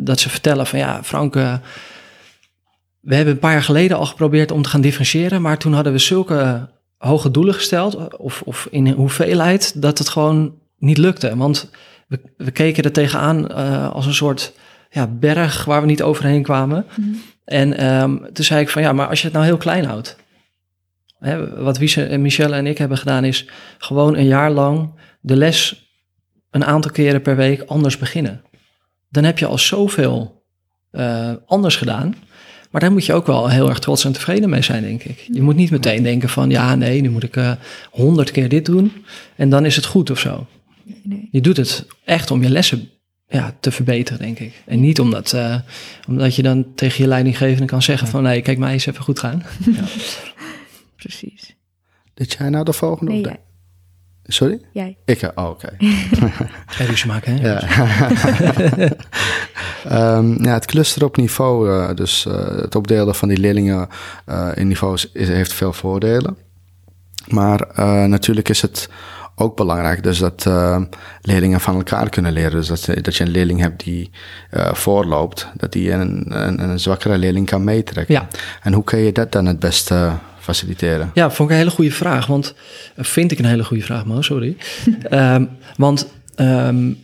dat 0.00 0.20
ze 0.20 0.30
vertellen 0.30 0.66
van, 0.66 0.78
ja, 0.78 1.02
Frank, 1.04 1.34
we 1.34 3.14
hebben 3.14 3.34
een 3.34 3.38
paar 3.38 3.52
jaar 3.52 3.62
geleden 3.62 3.96
al 3.96 4.06
geprobeerd 4.06 4.50
om 4.50 4.62
te 4.62 4.68
gaan 4.68 4.80
differentiëren, 4.80 5.42
maar 5.42 5.58
toen 5.58 5.72
hadden 5.72 5.92
we 5.92 5.98
zulke 5.98 6.68
hoge 6.98 7.30
doelen 7.30 7.54
gesteld, 7.54 8.16
of, 8.16 8.42
of 8.42 8.68
in 8.70 8.88
hoeveelheid, 8.88 9.82
dat 9.82 9.98
het 9.98 10.08
gewoon 10.08 10.54
niet 10.78 10.98
lukte. 10.98 11.36
Want 11.36 11.70
we, 12.08 12.20
we 12.36 12.50
keken 12.50 12.84
er 12.84 12.92
tegenaan 12.92 13.54
als 13.92 14.06
een 14.06 14.14
soort 14.14 14.52
ja, 14.90 15.06
berg 15.06 15.64
waar 15.64 15.80
we 15.80 15.86
niet 15.86 16.02
overheen 16.02 16.42
kwamen. 16.42 16.86
Mm 16.96 17.04
-hmm. 17.04 17.20
En 17.44 17.92
um, 18.02 18.26
toen 18.32 18.44
zei 18.44 18.60
ik 18.60 18.68
van 18.68 18.82
ja, 18.82 18.92
maar 18.92 19.08
als 19.08 19.18
je 19.18 19.24
het 19.24 19.34
nou 19.34 19.46
heel 19.46 19.56
klein 19.56 19.84
houdt. 19.84 20.20
Hè, 21.22 21.62
wat 21.62 21.78
en 21.94 22.22
Michelle 22.22 22.56
en 22.56 22.66
ik 22.66 22.78
hebben 22.78 22.98
gedaan 22.98 23.24
is 23.24 23.46
gewoon 23.78 24.16
een 24.16 24.26
jaar 24.26 24.50
lang 24.50 24.90
de 25.20 25.36
les 25.36 25.90
een 26.50 26.64
aantal 26.64 26.90
keren 26.90 27.22
per 27.22 27.36
week 27.36 27.62
anders 27.62 27.98
beginnen. 27.98 28.42
Dan 29.08 29.24
heb 29.24 29.38
je 29.38 29.46
al 29.46 29.58
zoveel 29.58 30.42
uh, 30.92 31.30
anders 31.46 31.76
gedaan. 31.76 32.14
Maar 32.70 32.80
daar 32.80 32.92
moet 32.92 33.06
je 33.06 33.12
ook 33.12 33.26
wel 33.26 33.48
heel 33.48 33.68
erg 33.68 33.78
trots 33.78 34.04
en 34.04 34.12
tevreden 34.12 34.50
mee 34.50 34.62
zijn, 34.62 34.82
denk 34.82 35.02
ik. 35.02 35.28
Je 35.32 35.42
moet 35.42 35.56
niet 35.56 35.70
meteen 35.70 36.02
denken 36.02 36.28
van 36.28 36.50
ja, 36.50 36.74
nee, 36.74 37.00
nu 37.00 37.10
moet 37.10 37.22
ik 37.22 37.56
honderd 37.90 38.28
uh, 38.28 38.34
keer 38.34 38.48
dit 38.48 38.64
doen 38.64 38.92
en 39.36 39.48
dan 39.48 39.64
is 39.64 39.76
het 39.76 39.84
goed 39.84 40.10
of 40.10 40.18
zo. 40.18 40.46
Nee. 41.02 41.28
Je 41.30 41.40
doet 41.40 41.56
het 41.56 41.86
echt 42.04 42.30
om 42.30 42.42
je 42.42 42.50
lessen 42.50 42.90
ja, 43.28 43.56
te 43.60 43.70
verbeteren, 43.70 44.20
denk 44.20 44.38
ik. 44.38 44.62
En 44.66 44.80
niet 44.80 45.00
omdat, 45.00 45.32
uh, 45.34 45.56
omdat 46.08 46.34
je 46.34 46.42
dan 46.42 46.74
tegen 46.74 47.02
je 47.02 47.08
leidinggevende 47.08 47.66
kan 47.66 47.82
zeggen 47.82 48.08
van... 48.08 48.22
nee, 48.22 48.42
kijk, 48.42 48.58
mij 48.58 48.72
eens 48.72 48.86
even 48.86 49.04
goed 49.04 49.18
gaan. 49.18 49.42
Ja. 49.76 49.84
Precies. 51.02 51.56
Dit 52.14 52.32
jij 52.32 52.48
nou 52.48 52.64
de 52.64 52.72
volgende? 52.72 53.12
Nee, 53.12 53.20
of 53.20 53.26
jij. 53.26 53.40
Sorry? 54.24 54.60
Jij. 54.72 54.96
Ik, 55.04 55.30
oh, 55.34 55.48
oké. 55.48 55.76
Ga 56.66 56.84
ruzie 56.84 57.06
maken, 57.06 57.36
hè? 57.36 57.48
Ja. 57.48 57.62
um, 60.16 60.38
ja, 60.46 60.52
het 60.52 60.66
cluster 60.66 61.04
op 61.04 61.16
niveau, 61.16 61.70
uh, 61.70 61.94
dus 61.94 62.26
uh, 62.26 62.34
het 62.46 62.74
opdelen 62.74 63.14
van 63.14 63.28
die 63.28 63.38
leerlingen 63.38 63.88
uh, 64.28 64.48
in 64.54 64.68
niveaus, 64.68 65.10
is, 65.12 65.28
heeft 65.28 65.52
veel 65.52 65.72
voordelen. 65.72 66.36
Maar 67.28 67.68
natuurlijk 68.08 68.48
is 68.48 68.62
het 68.62 68.88
ook 69.34 69.56
belangrijk. 69.56 70.02
Dus 70.02 70.18
dat 70.18 70.44
uh, 70.48 70.82
leerlingen 71.20 71.60
van 71.60 71.74
elkaar 71.74 72.08
kunnen 72.08 72.32
leren. 72.32 72.50
Dus 72.50 72.66
dat, 72.66 73.04
dat 73.04 73.16
je 73.16 73.24
een 73.24 73.30
leerling 73.30 73.60
hebt 73.60 73.84
die 73.84 74.10
uh, 74.50 74.74
voorloopt, 74.74 75.48
dat 75.56 75.72
die 75.72 75.90
een, 75.90 76.24
een, 76.28 76.62
een, 76.62 76.80
zwakkere 76.80 77.18
leerling 77.18 77.46
kan 77.46 77.64
meetrekken. 77.64 78.14
Ja. 78.14 78.28
En 78.62 78.72
hoe 78.72 78.84
kun 78.84 78.98
je 78.98 79.12
dat 79.12 79.32
dan 79.32 79.46
het 79.46 79.58
beste 79.58 80.12
faciliteren? 80.42 81.10
Ja, 81.14 81.30
vond 81.30 81.48
ik 81.48 81.54
een 81.54 81.60
hele 81.60 81.74
goede 81.74 81.90
vraag. 81.90 82.26
Want 82.26 82.54
vind 82.96 83.32
ik 83.32 83.38
een 83.38 83.44
hele 83.44 83.64
goede 83.64 83.82
vraag, 83.82 84.04
Mo, 84.04 84.22
sorry. 84.22 84.56
um, 85.10 85.50
want 85.76 86.12
um, 86.36 86.98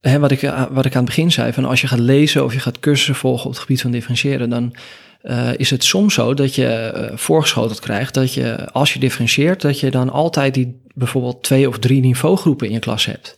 hè, 0.00 0.18
wat, 0.18 0.30
ik, 0.30 0.40
wat 0.70 0.84
ik 0.84 0.92
aan 0.92 1.04
het 1.04 1.14
begin 1.14 1.32
zei, 1.32 1.52
van 1.52 1.64
als 1.64 1.80
je 1.80 1.86
gaat 1.86 1.98
lezen 1.98 2.44
of 2.44 2.52
je 2.52 2.60
gaat 2.60 2.80
cursussen 2.80 3.14
volgen 3.14 3.44
op 3.44 3.50
het 3.50 3.60
gebied 3.60 3.80
van 3.80 3.90
differentiëren, 3.90 4.50
dan 4.50 4.74
uh, 5.22 5.48
is 5.56 5.70
het 5.70 5.84
soms 5.84 6.14
zo 6.14 6.34
dat 6.34 6.54
je 6.54 6.92
uh, 6.94 7.16
voorgeschoteld 7.16 7.80
krijgt 7.80 8.14
dat 8.14 8.34
je, 8.34 8.70
als 8.72 8.92
je 8.92 8.98
differentieert, 8.98 9.60
dat 9.60 9.80
je 9.80 9.90
dan 9.90 10.10
altijd 10.10 10.54
die 10.54 10.82
bijvoorbeeld 10.94 11.42
twee 11.42 11.68
of 11.68 11.78
drie 11.78 12.00
niveaugroepen 12.00 12.66
in 12.66 12.72
je 12.72 12.78
klas 12.78 13.04
hebt. 13.04 13.36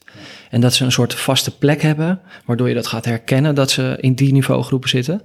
En 0.51 0.61
dat 0.61 0.75
ze 0.75 0.85
een 0.85 0.93
soort 0.93 1.14
vaste 1.14 1.57
plek 1.57 1.83
hebben, 1.83 2.21
waardoor 2.45 2.69
je 2.69 2.75
dat 2.75 2.87
gaat 2.87 3.05
herkennen 3.05 3.55
dat 3.55 3.71
ze 3.71 3.97
in 4.01 4.14
die 4.14 4.33
niveaugroepen 4.33 4.88
zitten. 4.88 5.23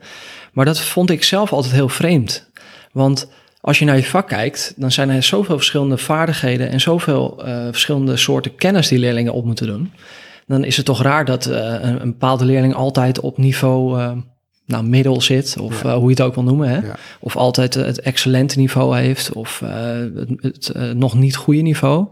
Maar 0.54 0.66
dat 0.66 0.82
vond 0.82 1.10
ik 1.10 1.24
zelf 1.24 1.54
altijd 1.54 1.74
heel 1.74 1.90
vreemd. 1.90 2.50
Want 2.92 3.28
als 3.66 3.80
je 3.80 3.86
naar 3.86 3.96
je 3.96 4.04
vak 4.04 4.28
kijkt, 4.28 4.74
dan 4.76 4.92
zijn 4.92 5.10
er 5.10 5.24
zoveel 5.24 5.56
verschillende 5.56 5.98
vaardigheden 5.98 6.70
en 6.70 6.82
zoveel 6.82 7.48
uh, 7.48 7.66
verschillende 7.66 8.18
soorten 8.18 8.56
kennis 8.56 8.88
die 8.88 9.00
leerlingen 9.00 9.34
op 9.34 9.46
moeten 9.46 9.68
doen. 9.68 9.92
Dan 10.48 10.64
is 10.64 10.78
het 10.78 10.86
toch 10.86 11.02
raar 11.02 11.26
dat 11.26 11.46
een, 11.46 12.02
een, 12.02 12.12
bepaalde 12.12 12.46
leerling 12.46 12.74
altijd 12.74 13.20
op 13.20 13.38
niveau 13.38 14.00
nou, 14.66 14.84
middel 14.84 15.22
zit, 15.22 15.58
of 15.60 15.84
ja. 15.84 15.96
hoe 15.98 16.04
je 16.04 16.10
het 16.10 16.22
ook 16.22 16.36
wil 16.36 16.44
noemen. 16.44 16.70
Hè? 16.70 16.76
Ja. 16.76 16.96
Of 17.20 17.36
altijd 17.36 17.74
het 17.74 18.00
excellente 18.00 18.60
niveau 18.60 18.98
heeft, 18.98 19.32
of 19.32 19.60
het, 19.60 20.68
het 20.68 20.98
nog 20.98 21.14
niet 21.14 21.36
goede 21.36 21.62
niveau. 21.62 22.08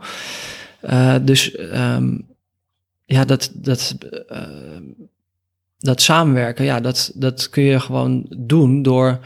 dus 1.22 1.58
um, 1.74 2.26
ja, 3.06 3.26
dat, 3.26 3.52
dat, 3.54 3.96
dat 5.78 6.02
samenwerken, 6.02 6.66
ja, 6.66 6.80
dat, 6.80 7.12
dat 7.16 7.50
kun 7.50 7.64
je 7.64 7.80
gewoon 7.80 8.26
doen 8.38 8.82
door 8.82 9.20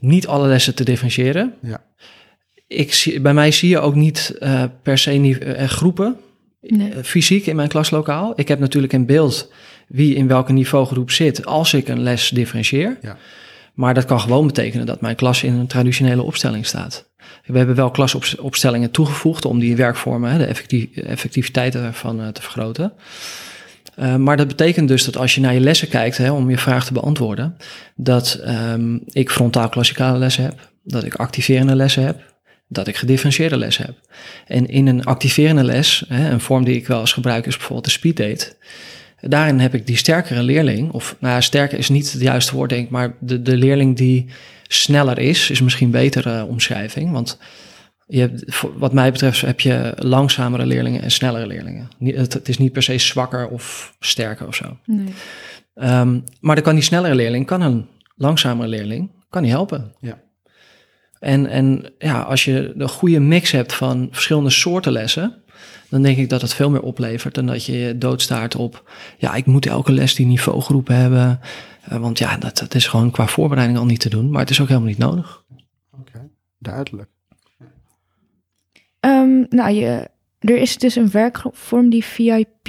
niet 0.00 0.26
alle 0.26 0.48
lessen 0.48 0.74
te 0.74 0.84
differentiëren. 0.84 1.54
Ja. 1.62 1.84
Ik 2.66 2.94
zie, 2.94 3.20
bij 3.20 3.34
mij 3.34 3.50
zie 3.50 3.68
je 3.68 3.78
ook 3.78 3.94
niet 3.94 4.38
per 4.82 4.98
se 4.98 5.66
groepen, 5.68 6.16
nee. 6.60 6.92
fysiek 7.04 7.46
in 7.46 7.56
mijn 7.56 7.68
klaslokaal. 7.68 8.32
Ik 8.36 8.48
heb 8.48 8.58
natuurlijk 8.58 8.92
in 8.92 9.06
beeld 9.06 9.52
wie 9.88 10.14
in 10.14 10.26
welke 10.26 10.52
niveaugroep 10.52 11.10
zit 11.10 11.46
als 11.46 11.74
ik 11.74 11.88
een 11.88 12.02
les 12.02 12.28
differentieer. 12.28 12.98
Ja. 13.02 13.16
Maar 13.74 13.94
dat 13.94 14.04
kan 14.04 14.20
gewoon 14.20 14.46
betekenen 14.46 14.86
dat 14.86 15.00
mijn 15.00 15.16
klas 15.16 15.42
in 15.42 15.54
een 15.54 15.66
traditionele 15.66 16.22
opstelling 16.22 16.66
staat. 16.66 17.08
We 17.46 17.58
hebben 17.58 17.76
wel 17.76 17.90
klasopstellingen 17.90 18.90
toegevoegd 18.90 19.44
om 19.44 19.58
die 19.58 19.76
werkvormen, 19.76 20.38
de 20.38 20.44
effectief, 20.44 20.96
effectiviteit 20.96 21.74
ervan 21.74 22.20
uh, 22.20 22.28
te 22.28 22.42
vergroten. 22.42 22.92
Uh, 24.00 24.16
maar 24.16 24.36
dat 24.36 24.48
betekent 24.48 24.88
dus 24.88 25.04
dat 25.04 25.16
als 25.16 25.34
je 25.34 25.40
naar 25.40 25.54
je 25.54 25.60
lessen 25.60 25.88
kijkt, 25.88 26.16
hè, 26.16 26.30
om 26.30 26.50
je 26.50 26.58
vraag 26.58 26.84
te 26.84 26.92
beantwoorden, 26.92 27.56
dat 27.96 28.40
um, 28.46 29.02
ik 29.06 29.30
frontaal 29.30 29.68
klassikale 29.68 30.18
lessen 30.18 30.44
heb, 30.44 30.70
dat 30.84 31.04
ik 31.04 31.14
activerende 31.14 31.74
lessen 31.74 32.04
heb, 32.04 32.34
dat 32.68 32.86
ik 32.86 32.96
gedifferentieerde 32.96 33.56
lessen 33.56 33.84
heb. 33.84 33.94
En 34.46 34.66
in 34.66 34.86
een 34.86 35.04
activerende 35.04 35.64
les, 35.64 36.04
hè, 36.08 36.30
een 36.30 36.40
vorm 36.40 36.64
die 36.64 36.76
ik 36.76 36.86
wel 36.86 37.00
eens 37.00 37.12
gebruik 37.12 37.46
is 37.46 37.56
bijvoorbeeld 37.56 37.84
de 37.84 37.90
speed 37.90 38.16
date. 38.16 38.56
Daarin 39.20 39.60
heb 39.60 39.74
ik 39.74 39.86
die 39.86 39.96
sterkere 39.96 40.42
leerling, 40.42 40.92
of 40.92 41.16
nou 41.18 41.34
ja, 41.34 41.40
sterker 41.40 41.78
is 41.78 41.88
niet 41.88 42.12
het 42.12 42.20
juiste 42.20 42.54
woord, 42.54 42.70
denk 42.70 42.84
ik, 42.84 42.90
maar 42.90 43.14
de, 43.18 43.42
de 43.42 43.56
leerling 43.56 43.96
die 43.96 44.26
sneller 44.68 45.18
is, 45.18 45.50
is 45.50 45.60
misschien 45.60 45.86
een 45.86 45.92
betere 45.92 46.44
omschrijving. 46.44 47.12
Want 47.12 47.38
je 48.10 48.20
hebt, 48.20 48.62
wat 48.76 48.92
mij 48.92 49.12
betreft 49.12 49.40
heb 49.40 49.60
je 49.60 49.92
langzamere 49.96 50.66
leerlingen 50.66 51.02
en 51.02 51.10
snellere 51.10 51.46
leerlingen. 51.46 51.88
Het, 51.98 52.32
het 52.32 52.48
is 52.48 52.58
niet 52.58 52.72
per 52.72 52.82
se 52.82 52.98
zwakker 52.98 53.48
of 53.48 53.96
sterker 54.00 54.46
of 54.46 54.54
zo. 54.54 54.76
Nee. 54.84 55.12
Um, 55.74 56.24
maar 56.40 56.54
dan 56.54 56.64
kan 56.64 56.74
die 56.74 56.84
snellere 56.84 57.14
leerling, 57.14 57.46
kan 57.46 57.60
een 57.60 57.86
langzamere 58.16 58.68
leerling, 58.68 59.10
kan 59.28 59.42
die 59.42 59.50
helpen. 59.50 59.94
Ja. 60.00 60.20
En, 61.18 61.46
en 61.46 61.92
ja, 61.98 62.20
als 62.20 62.44
je 62.44 62.72
de 62.76 62.88
goede 62.88 63.20
mix 63.20 63.50
hebt 63.50 63.74
van 63.74 64.08
verschillende 64.10 64.50
soorten 64.50 64.92
lessen, 64.92 65.42
dan 65.88 66.02
denk 66.02 66.18
ik 66.18 66.28
dat 66.28 66.40
het 66.40 66.54
veel 66.54 66.70
meer 66.70 66.82
oplevert 66.82 67.34
dan 67.34 67.46
dat 67.46 67.64
je 67.64 67.78
je 67.78 67.98
doodstaart 67.98 68.56
op, 68.56 68.90
ja, 69.18 69.34
ik 69.34 69.46
moet 69.46 69.66
elke 69.66 69.92
les 69.92 70.14
die 70.14 70.26
niveaugroepen 70.26 70.96
hebben. 70.96 71.40
Uh, 71.92 71.98
want 71.98 72.18
ja, 72.18 72.36
dat, 72.36 72.58
dat 72.58 72.74
is 72.74 72.86
gewoon 72.86 73.10
qua 73.10 73.26
voorbereiding 73.26 73.78
al 73.78 73.86
niet 73.86 74.00
te 74.00 74.08
doen, 74.08 74.30
maar 74.30 74.40
het 74.40 74.50
is 74.50 74.60
ook 74.60 74.68
helemaal 74.68 74.88
niet 74.88 74.98
nodig. 74.98 75.44
Oké, 76.00 76.28
duidelijk. 76.58 77.08
Um, 79.00 79.46
nou, 79.48 79.70
je, 79.70 80.08
er 80.38 80.56
is 80.56 80.76
dus 80.78 80.96
een 80.96 81.10
werkvorm 81.10 81.90
die 81.90 82.04
VIP 82.04 82.68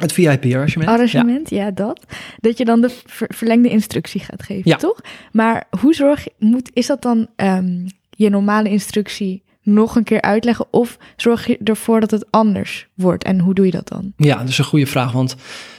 het 0.00 0.12
VIP-arrangement. 0.12 0.90
Arrangement, 0.90 1.50
ja. 1.50 1.70
dat. 1.70 2.04
Dat 2.38 2.58
je 2.58 2.64
dan 2.64 2.80
de 2.80 2.90
verlengde 3.12 3.68
instructie 3.68 4.20
gaat 4.20 4.42
geven, 4.42 4.70
ja. 4.70 4.76
toch? 4.76 5.00
Maar 5.32 5.66
hoe 5.80 5.94
zorg 5.94 6.24
je, 6.24 6.32
moet, 6.38 6.70
is 6.72 6.86
dat 6.86 7.02
dan 7.02 7.28
um, 7.36 7.86
je 8.10 8.30
normale 8.30 8.68
instructie 8.68 9.42
nog 9.62 9.96
een 9.96 10.04
keer 10.04 10.20
uitleggen? 10.20 10.66
Of 10.70 10.98
zorg 11.16 11.46
je 11.46 11.58
ervoor 11.64 12.00
dat 12.00 12.10
het 12.10 12.30
anders 12.30 12.88
wordt? 12.94 13.24
En 13.24 13.38
hoe 13.38 13.54
doe 13.54 13.64
je 13.64 13.70
dat 13.70 13.88
dan? 13.88 14.12
Ja, 14.16 14.38
dat 14.38 14.48
is 14.48 14.58
een 14.58 14.64
goede 14.64 14.86
vraag. 14.86 15.12
Want 15.12 15.36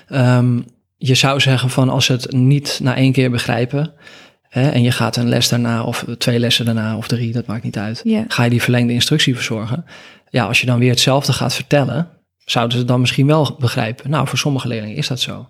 um, 0.09 0.65
je 0.97 1.15
zou 1.15 1.39
zeggen 1.39 1.69
van 1.69 1.89
als 1.89 2.05
ze 2.05 2.11
het 2.11 2.31
niet 2.31 2.79
na 2.83 2.95
één 2.95 3.11
keer 3.11 3.31
begrijpen... 3.31 3.93
Hè, 4.51 4.69
en 4.69 4.81
je 4.81 4.91
gaat 4.91 5.15
een 5.15 5.29
les 5.29 5.49
daarna 5.49 5.83
of 5.83 6.05
twee 6.17 6.39
lessen 6.39 6.65
daarna 6.65 6.97
of 6.97 7.07
drie, 7.07 7.31
dat 7.31 7.45
maakt 7.45 7.63
niet 7.63 7.77
uit. 7.77 8.01
Yeah. 8.03 8.23
Ga 8.27 8.43
je 8.43 8.49
die 8.49 8.61
verlengde 8.61 8.93
instructie 8.93 9.35
verzorgen? 9.35 9.85
Ja, 10.29 10.45
als 10.45 10.59
je 10.59 10.65
dan 10.65 10.79
weer 10.79 10.89
hetzelfde 10.89 11.33
gaat 11.33 11.53
vertellen 11.53 12.07
zouden 12.45 12.77
ze 12.77 12.85
dan 12.85 12.99
misschien 12.99 13.27
wel 13.27 13.55
begrijpen. 13.59 14.09
Nou, 14.09 14.27
voor 14.27 14.37
sommige 14.37 14.67
leerlingen 14.67 14.95
is 14.95 15.07
dat 15.07 15.19
zo. 15.19 15.47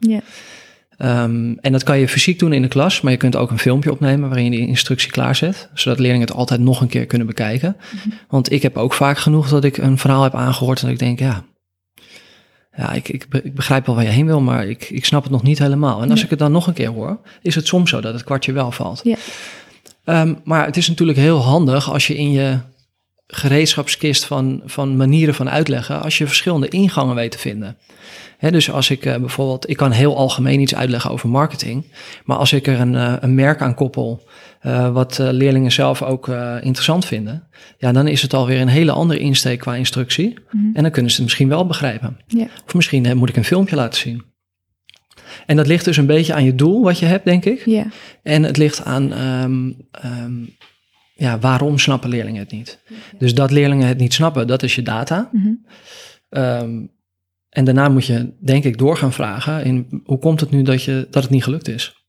Um, 0.98 1.58
en 1.62 1.72
dat 1.72 1.84
kan 1.84 2.00
je 2.00 2.08
fysiek 2.08 2.40
doen 2.40 2.54
in 2.54 2.62
de 2.62 2.68
klas, 2.68 3.02
maar 3.02 3.12
je 3.12 3.18
kunt 3.18 3.36
ook 3.36 3.52
een 3.52 3.60
filmpje 3.60 3.92
opnemen 3.92 4.28
waarin 4.28 4.52
je 4.52 4.52
die 4.52 4.68
instructie 4.68 5.12
klaarzet, 5.12 5.70
zodat 5.74 6.00
leerlingen 6.00 6.28
het 6.28 6.36
altijd 6.36 6.60
nog 6.60 6.82
een 6.82 6.88
keer 6.88 7.06
kunnen 7.06 7.28
bekijken. 7.28 7.76
Mhm. 7.92 8.16
Want 8.28 8.52
ik 8.52 8.62
heb 8.62 8.78
ook 8.78 8.94
vaak 8.94 9.18
genoeg 9.18 9.50
dat 9.50 9.64
ik 9.64 9.78
een 9.78 9.98
verhaal 9.98 10.24
heb 10.24 10.36
aangehoord 10.36 10.80
en 10.80 10.86
dat 10.86 10.94
ik 10.94 11.00
denk, 11.00 11.20
ja, 11.20 11.44
ja 12.82 12.94
ik, 12.94 13.10
ik, 13.10 13.26
ik 13.44 13.56
begrijp 13.56 13.86
wel 13.86 13.96
waar 13.96 14.04
je 14.04 14.10
heen 14.10 14.26
wil, 14.26 14.42
maar 14.42 14.68
ik, 14.68 14.90
ik 14.90 15.06
snap 15.06 15.24
het 15.24 15.32
nog 15.32 15.44
niet 15.44 15.60
helemaal. 15.60 16.02
En 16.02 16.12
als 16.12 16.24
ik 16.24 16.30
het 16.30 16.40
dan 16.40 16.52
nog 16.52 16.68
een 16.68 16.74
keer 16.74 16.90
hoor, 16.90 17.20
is 17.42 17.56
het 17.56 17.68
soms 17.68 17.90
zo 17.90 18.02
dat 18.02 18.14
het 18.14 18.24
kwartje 18.24 18.52
wel 18.52 18.72
valt. 18.72 19.02
Ja. 19.04 19.16
Um, 20.06 20.40
maar 20.44 20.66
het 20.66 20.78
is 20.78 20.88
natuurlijk 20.88 21.18
heel 21.18 21.40
handig 21.40 21.92
als 21.92 22.08
je 22.08 22.18
in 22.18 22.32
je 22.32 22.58
gereedschapskist 23.32 24.26
van, 24.26 24.62
van 24.66 24.96
manieren 24.96 25.34
van 25.34 25.50
uitleggen, 25.50 26.02
als 26.02 26.18
je 26.18 26.28
verschillende 26.28 26.68
ingangen 26.68 27.16
weet 27.16 27.32
te 27.32 27.38
vinden. 27.38 27.78
Dus 28.40 28.72
als 28.72 28.90
ik 28.90 29.06
uh, 29.06 29.16
bijvoorbeeld, 29.16 29.70
ik 29.70 29.78
kan 29.78 29.92
heel 29.92 30.18
algemeen 30.18 30.60
iets 30.60 30.76
uitleggen 30.76 31.12
over 31.12 31.30
marketing, 31.30 31.86
maar 32.24 32.38
als 32.38 32.54
ik 32.54 32.68
er 32.68 32.80
een, 32.80 32.94
uh, 32.94 33.14
een 33.20 33.36
merk 33.36 33.62
aan 33.62 33.76
koppel, 33.76 34.28
uh, 34.62 34.94
wat 34.94 35.18
leerlingen 35.22 35.72
zelf 35.72 36.02
ook 36.02 36.28
interessant 36.62 37.06
vinden, 37.06 37.48
ja, 37.78 37.92
dan 37.92 38.08
is 38.08 38.22
het 38.22 38.34
alweer 38.34 38.62
een 38.62 38.68
hele 38.68 38.92
andere 38.92 39.20
insteek 39.20 39.60
qua 39.60 39.76
instructie. 39.76 40.34
Mhm. 40.52 40.66
En 40.74 40.82
dan 40.82 40.92
kunnen 40.92 41.12
ze 41.12 41.18
het 41.18 41.26
misschien 41.26 41.50
wel 41.50 41.66
begrijpen. 41.66 42.18
Of 42.66 42.74
misschien 42.74 43.18
moet 43.18 43.30
ik 43.30 43.36
een 43.36 43.46
filmpje 43.46 43.76
laten 43.76 44.00
zien. 44.00 44.24
En 45.46 45.56
dat 45.56 45.68
ligt 45.68 45.86
dus 45.86 45.98
een 45.98 46.06
beetje 46.06 46.34
aan 46.34 46.44
je 46.44 46.56
doel 46.56 46.84
wat 46.84 47.00
je 47.00 47.06
hebt, 47.06 47.26
denk 47.26 47.46
ik. 47.46 47.66
Ja. 47.66 47.86
En 48.24 48.44
het 48.44 48.58
ligt 48.58 48.86
aan 48.86 49.12
um, 49.12 49.76
um, 50.06 50.56
ja, 51.22 51.40
waarom 51.40 51.78
snappen 51.78 52.10
leerlingen 52.10 52.40
het 52.40 52.52
niet? 52.52 52.80
Dus 53.18 53.34
dat 53.34 53.52
leerlingen 53.52 53.88
het 53.88 53.98
niet 53.98 54.14
snappen, 54.14 54.48
dat 54.48 54.64
is 54.64 54.76
je 54.76 54.82
data. 54.82 55.30
Mhm. 55.32 55.48
Um, 56.30 56.92
en 57.50 57.66
daarna 57.66 57.90
moet 57.90 58.06
je, 58.06 58.34
denk 58.40 58.64
ik, 58.64 58.78
door 58.78 58.98
gaan 58.98 59.14
vragen 59.14 59.64
in 59.64 60.02
hoe 60.06 60.20
komt 60.20 60.40
het 60.40 60.52
nu 60.52 60.62
dat, 60.62 60.84
je, 60.84 61.08
dat 61.10 61.24
het 61.24 61.32
niet 61.32 61.44
gelukt 61.44 61.68
is? 61.68 62.06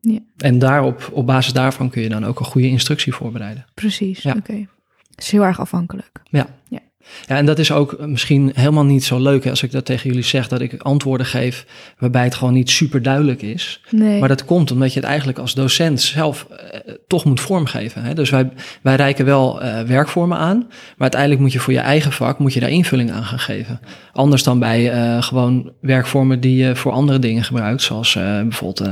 Ja. 0.00 0.18
En 0.36 0.58
daarop, 0.58 1.10
op 1.12 1.26
basis 1.26 1.52
daarvan 1.52 1.90
kun 1.90 2.02
je 2.02 2.08
dan 2.08 2.24
ook 2.24 2.40
een 2.40 2.46
goede 2.46 2.68
instructie 2.68 3.12
voorbereiden. 3.12 3.66
Precies, 3.74 4.22
Ja. 4.22 4.34
oké. 4.38 4.66
Het 5.10 5.24
is 5.24 5.30
heel 5.30 5.44
erg 5.44 5.60
afhankelijk. 5.60 6.20
Ja. 6.30 6.46
Ja. 6.68 6.80
Ja, 7.26 7.36
en 7.36 7.46
dat 7.46 7.58
is 7.58 7.72
ook 7.72 8.06
misschien 8.06 8.50
helemaal 8.54 8.84
niet 8.84 9.04
zo 9.04 9.18
leuk 9.18 9.44
hè, 9.44 9.50
als 9.50 9.62
ik 9.62 9.72
dat 9.72 9.84
tegen 9.84 10.08
jullie 10.08 10.24
zeg, 10.24 10.48
dat 10.48 10.60
ik 10.60 10.82
antwoorden 10.82 11.26
geef 11.26 11.66
waarbij 11.98 12.24
het 12.24 12.34
gewoon 12.34 12.54
niet 12.54 12.70
super 12.70 13.02
duidelijk 13.02 13.42
is. 13.42 13.80
Nee. 13.90 14.20
Maar 14.20 14.28
dat 14.28 14.44
komt 14.44 14.70
omdat 14.70 14.92
je 14.92 15.00
het 15.00 15.08
eigenlijk 15.08 15.38
als 15.38 15.54
docent 15.54 16.00
zelf 16.00 16.46
eh, 16.50 16.94
toch 17.06 17.24
moet 17.24 17.40
vormgeven. 17.40 18.02
Hè? 18.02 18.14
Dus 18.14 18.30
wij, 18.30 18.50
wij 18.82 18.96
reiken 18.96 19.24
wel 19.24 19.62
eh, 19.62 19.80
werkvormen 19.80 20.38
aan, 20.38 20.58
maar 20.68 20.96
uiteindelijk 20.98 21.40
moet 21.40 21.52
je 21.52 21.58
voor 21.58 21.72
je 21.72 21.78
eigen 21.78 22.12
vak 22.12 22.38
moet 22.38 22.52
je 22.52 22.60
daar 22.60 22.70
invulling 22.70 23.12
aan 23.12 23.24
gaan 23.24 23.38
geven. 23.38 23.80
Anders 24.12 24.42
dan 24.42 24.58
bij 24.58 24.90
eh, 24.90 25.22
gewoon 25.22 25.72
werkvormen 25.80 26.40
die 26.40 26.56
je 26.56 26.76
voor 26.76 26.92
andere 26.92 27.18
dingen 27.18 27.44
gebruikt, 27.44 27.82
zoals 27.82 28.14
bijvoorbeeld, 28.14 28.88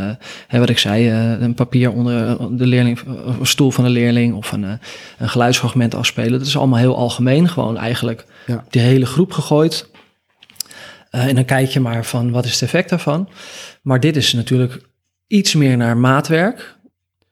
hè, 0.49 0.59
wat 0.59 0.69
ik 0.69 0.79
zei, 0.79 1.11
een 1.41 1.55
papier 1.55 1.93
onder 1.93 2.37
de 2.57 2.67
leerling, 2.67 3.01
een 3.41 3.47
stoel 3.47 3.71
van 3.71 3.85
de 3.85 3.91
leerling 3.91 4.35
of 4.35 4.53
een, 4.53 4.63
een 5.19 5.29
geluidsfragment 5.29 5.95
afspelen. 5.95 6.39
Dat 6.39 6.47
is 6.47 6.57
allemaal 6.57 6.79
heel 6.79 6.97
algemeen, 6.97 7.49
gewoon 7.49 7.77
eigenlijk 7.77 8.04
Ja. 8.47 8.65
die 8.71 8.83
hele 8.83 9.07
groep 9.07 9.33
gegooid. 9.33 9.91
Eh, 11.11 11.27
en 11.27 11.35
dan 11.35 11.45
kijk 11.45 11.69
je 11.69 11.81
maar 11.81 12.05
van 12.05 12.31
wat 12.31 12.45
is 12.45 12.53
het 12.53 12.63
effect 12.63 12.89
daarvan. 12.91 13.29
Maar 13.83 14.01
dit 14.01 14.17
is 14.17 14.33
natuurlijk 14.33 14.81
iets 15.27 15.55
meer 15.55 15.77
naar 15.77 15.97
maatwerk. 15.97 16.77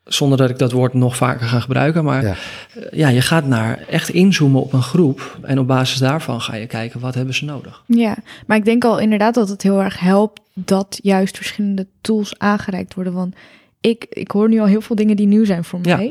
Zonder 0.04 0.38
dat 0.38 0.50
ik 0.50 0.58
dat 0.58 0.72
woord 0.72 0.94
nog 0.94 1.16
vaker 1.16 1.46
ga 1.46 1.60
gebruiken. 1.60 2.04
Maar 2.04 2.22
Ja. 2.22 2.34
ja, 2.74 2.88
ja 2.92 3.08
je 3.08 3.20
gaat 3.20 3.46
naar 3.46 3.84
echt 3.88 4.08
inzoomen 4.08 4.60
op 4.62 4.72
een 4.72 4.82
groep. 4.82 5.38
En 5.42 5.58
op 5.58 5.66
basis 5.66 5.98
daarvan 5.98 6.40
ga 6.40 6.54
je 6.54 6.66
kijken 6.66 7.00
wat 7.00 7.14
hebben 7.14 7.34
ze 7.34 7.44
nodig. 7.44 7.82
Ja, 7.86 8.16
maar 8.46 8.56
ik 8.56 8.64
denk 8.64 8.84
al 8.84 8.98
inderdaad 8.98 9.34
dat 9.34 9.48
het 9.48 9.62
heel 9.62 9.82
erg 9.82 9.98
helpt 10.00 10.40
dat 10.54 10.98
juist 11.02 11.36
verschillende 11.36 11.86
tools 12.00 12.38
aangereikt 12.38 12.94
worden. 12.94 13.12
Want 13.12 13.34
ik, 13.80 14.06
ik 14.08 14.30
hoor 14.30 14.48
nu 14.48 14.60
al 14.60 14.66
heel 14.66 14.80
veel 14.80 14.96
dingen 14.96 15.16
die 15.16 15.26
nieuw 15.26 15.44
zijn 15.44 15.64
voor 15.64 15.80
Ja. 15.82 16.10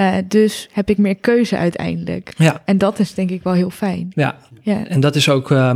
Eh, 0.00 0.14
dus 0.28 0.68
heb 0.72 0.90
ik 0.90 0.98
meer 0.98 1.14
keuze 1.16 1.56
uiteindelijk. 1.56 2.32
Ja, 2.36 2.62
En 2.64 2.78
dat 2.78 2.98
is 2.98 3.14
denk 3.14 3.30
ik 3.30 3.42
wel 3.42 3.52
heel 3.52 3.70
fijn. 3.70 4.12
ja. 4.14 4.36
Ja, 4.62 4.86
En 4.86 5.00
dat 5.00 5.16
is 5.16 5.28
ook 5.28 5.50
eh, 5.50 5.70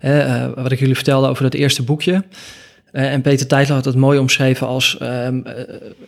eh, 0.00 0.44
eh, 0.44 0.50
wat 0.54 0.72
ik 0.72 0.78
jullie 0.78 0.94
vertelde 0.94 1.28
over 1.28 1.42
dat 1.42 1.54
eerste 1.54 1.82
boekje. 1.82 2.24
Eh, 2.92 3.12
en 3.12 3.20
Peter 3.20 3.46
Tijtler 3.46 3.76
had 3.76 3.84
het 3.84 3.94
mooi 3.94 4.18
omschreven 4.18 4.66
als... 4.66 4.98
ehm, 4.98 5.40
eh, 5.46 5.64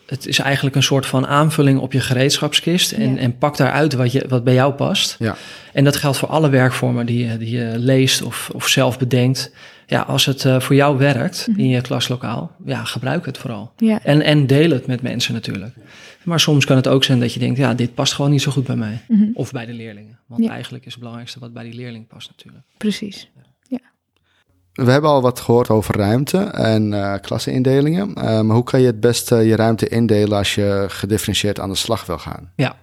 het 0.06 0.26
is 0.26 0.38
eigenlijk 0.38 0.76
een 0.76 0.82
soort 0.82 1.06
van 1.06 1.26
aanvulling 1.26 1.78
op 1.80 1.92
je 1.92 2.00
gereedschapskist. 2.00 2.92
En, 2.92 3.14
Ja. 3.14 3.18
en 3.20 3.38
pak 3.38 3.56
daaruit 3.56 3.92
wat, 3.94 4.12
je, 4.12 4.24
wat 4.28 4.44
bij 4.44 4.54
jou 4.54 4.72
past. 4.72 5.16
Ja. 5.18 5.36
En 5.72 5.84
dat 5.84 5.96
geldt 5.96 6.16
voor 6.18 6.28
alle 6.28 6.48
werkvormen 6.48 7.06
die, 7.06 7.26
je- 7.26 7.36
die 7.38 7.56
je 7.56 7.72
leest 7.78 8.22
of, 8.22 8.50
of 8.54 8.68
zelf 8.68 8.98
bedenkt. 8.98 9.52
Ja, 9.86 10.00
als 10.00 10.26
het 10.26 10.44
eh, 10.44 10.60
voor 10.60 10.74
jou 10.76 10.98
werkt 10.98 11.46
Mhm. 11.48 11.60
in 11.60 11.68
je 11.68 11.80
klaslokaal, 11.80 12.56
ja, 12.64 12.84
gebruik 12.84 13.26
het 13.26 13.38
vooral. 13.38 13.72
ja, 13.76 14.00
En, 14.04 14.22
en 14.22 14.46
deel 14.46 14.70
het 14.70 14.86
met 14.86 15.02
mensen 15.02 15.34
natuurlijk. 15.34 15.74
Maar 16.22 16.40
soms 16.40 16.64
kan 16.64 16.76
het 16.76 16.88
ook 16.88 17.04
zijn 17.04 17.20
dat 17.20 17.32
je 17.34 17.40
denkt, 17.40 17.58
ja, 17.58 17.74
dit 17.74 17.94
past 17.94 18.12
gewoon 18.12 18.30
niet 18.30 18.42
zo 18.42 18.50
goed 18.50 18.66
bij 18.66 18.76
mij. 18.76 19.00
mhm, 19.08 19.24
Of 19.34 19.52
bij 19.52 19.66
de 19.66 19.72
leerlingen. 19.72 20.18
Want 20.26 20.44
Ja. 20.44 20.50
eigenlijk 20.50 20.84
is 20.84 20.90
het 20.90 20.98
belangrijkste 21.00 21.38
wat 21.40 21.52
bij 21.52 21.64
die 21.64 21.74
leerling 21.74 22.06
past 22.06 22.28
natuurlijk. 22.36 22.64
precies. 22.76 23.30
We 24.72 24.90
hebben 24.90 25.10
al 25.10 25.22
wat 25.22 25.40
gehoord 25.40 25.68
over 25.68 25.96
ruimte 25.96 26.38
en 26.38 26.94
eh 26.94 27.14
klassenindelingen. 27.20 28.14
Eh, 28.14 28.40
maar 28.40 28.56
hoe 28.56 28.64
kan 28.64 28.80
je 28.80 28.86
het 28.86 29.00
beste 29.00 29.36
je 29.36 29.56
ruimte 29.56 29.88
indelen 29.88 30.38
als 30.38 30.54
je 30.54 30.84
gedifferentieerd 30.88 31.60
aan 31.60 31.68
de 31.68 31.74
slag 31.74 32.06
wil 32.06 32.18
gaan? 32.18 32.52
Ja, 32.56 32.76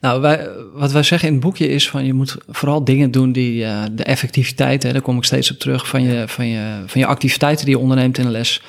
nou, 0.00 0.20
wij, 0.20 0.48
wat 0.72 0.92
wij 0.92 1.02
zeggen 1.02 1.28
in 1.28 1.34
het 1.34 1.42
boekje 1.42 1.68
is 1.68 1.90
van 1.90 2.04
je 2.04 2.12
moet 2.12 2.36
vooral 2.48 2.84
dingen 2.84 3.10
doen 3.10 3.32
die 3.32 3.64
eh, 3.64 3.82
de 3.92 4.04
effectiviteit, 4.04 4.82
hè, 4.82 4.92
daar 4.92 5.02
kom 5.02 5.16
ik 5.16 5.24
steeds 5.24 5.50
op 5.50 5.58
terug, 5.58 5.88
van 5.88 6.02
je, 6.02 6.28
van 6.28 6.46
je, 6.46 6.82
van 6.86 7.00
je 7.00 7.06
activiteiten 7.06 7.64
die 7.64 7.74
je 7.74 7.80
onderneemt 7.80 8.18
in 8.18 8.24
een 8.24 8.30
les 8.30 8.62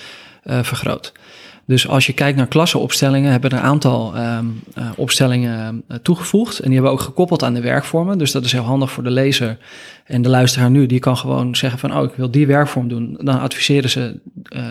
vergroot. 0.45 1.11
Dus 1.65 1.87
als 1.87 2.05
je 2.05 2.13
kijkt 2.13 2.37
naar 2.37 2.47
klassenopstellingen, 2.47 3.31
hebben 3.31 3.49
er 3.49 3.57
een 3.57 3.63
aantal 3.63 4.15
ehm, 4.15 4.45
eh, 4.73 4.89
opstellingen 4.95 5.83
eh, 5.87 5.97
toegevoegd. 5.97 6.59
En 6.59 6.65
die 6.65 6.73
hebben 6.73 6.91
we 6.91 6.97
ook 6.97 7.03
gekoppeld 7.03 7.43
aan 7.43 7.53
de 7.53 7.61
werkvormen. 7.61 8.17
Dus 8.17 8.31
dat 8.31 8.45
is 8.45 8.51
heel 8.51 8.61
handig 8.61 8.91
voor 8.91 9.03
de 9.03 9.11
lezer 9.11 9.57
en 10.05 10.21
de 10.21 10.29
luisteraar 10.29 10.69
nu. 10.69 10.85
Die 10.85 10.99
kan 10.99 11.17
gewoon 11.17 11.55
zeggen 11.55 11.79
van, 11.79 11.97
oh, 11.97 12.03
ik 12.03 12.15
wil 12.15 12.31
die 12.31 12.47
werkvorm 12.47 12.87
doen. 12.87 13.17
Dan 13.21 13.39
adviseren 13.39 13.89
ze 13.89 14.19
eh, 14.43 14.65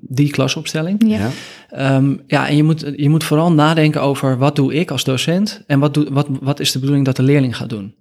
die 0.00 0.30
klasopstelling. 0.30 1.04
Ja, 1.06 1.30
Ehm, 1.74 2.16
ja, 2.26 2.48
en 2.48 2.56
je 2.56 2.62
moet, 2.62 2.92
je 2.96 3.08
moet 3.08 3.24
vooral 3.24 3.52
nadenken 3.52 4.02
over 4.02 4.38
wat 4.38 4.56
doe 4.56 4.74
ik 4.74 4.90
als 4.90 5.04
docent 5.04 5.62
en 5.66 5.78
wat, 5.78 5.94
doe, 5.94 6.06
wat, 6.10 6.28
wat 6.40 6.60
is 6.60 6.72
de 6.72 6.78
bedoeling 6.78 7.06
dat 7.06 7.16
de 7.16 7.22
leerling 7.22 7.56
gaat 7.56 7.68
doen. 7.68 7.94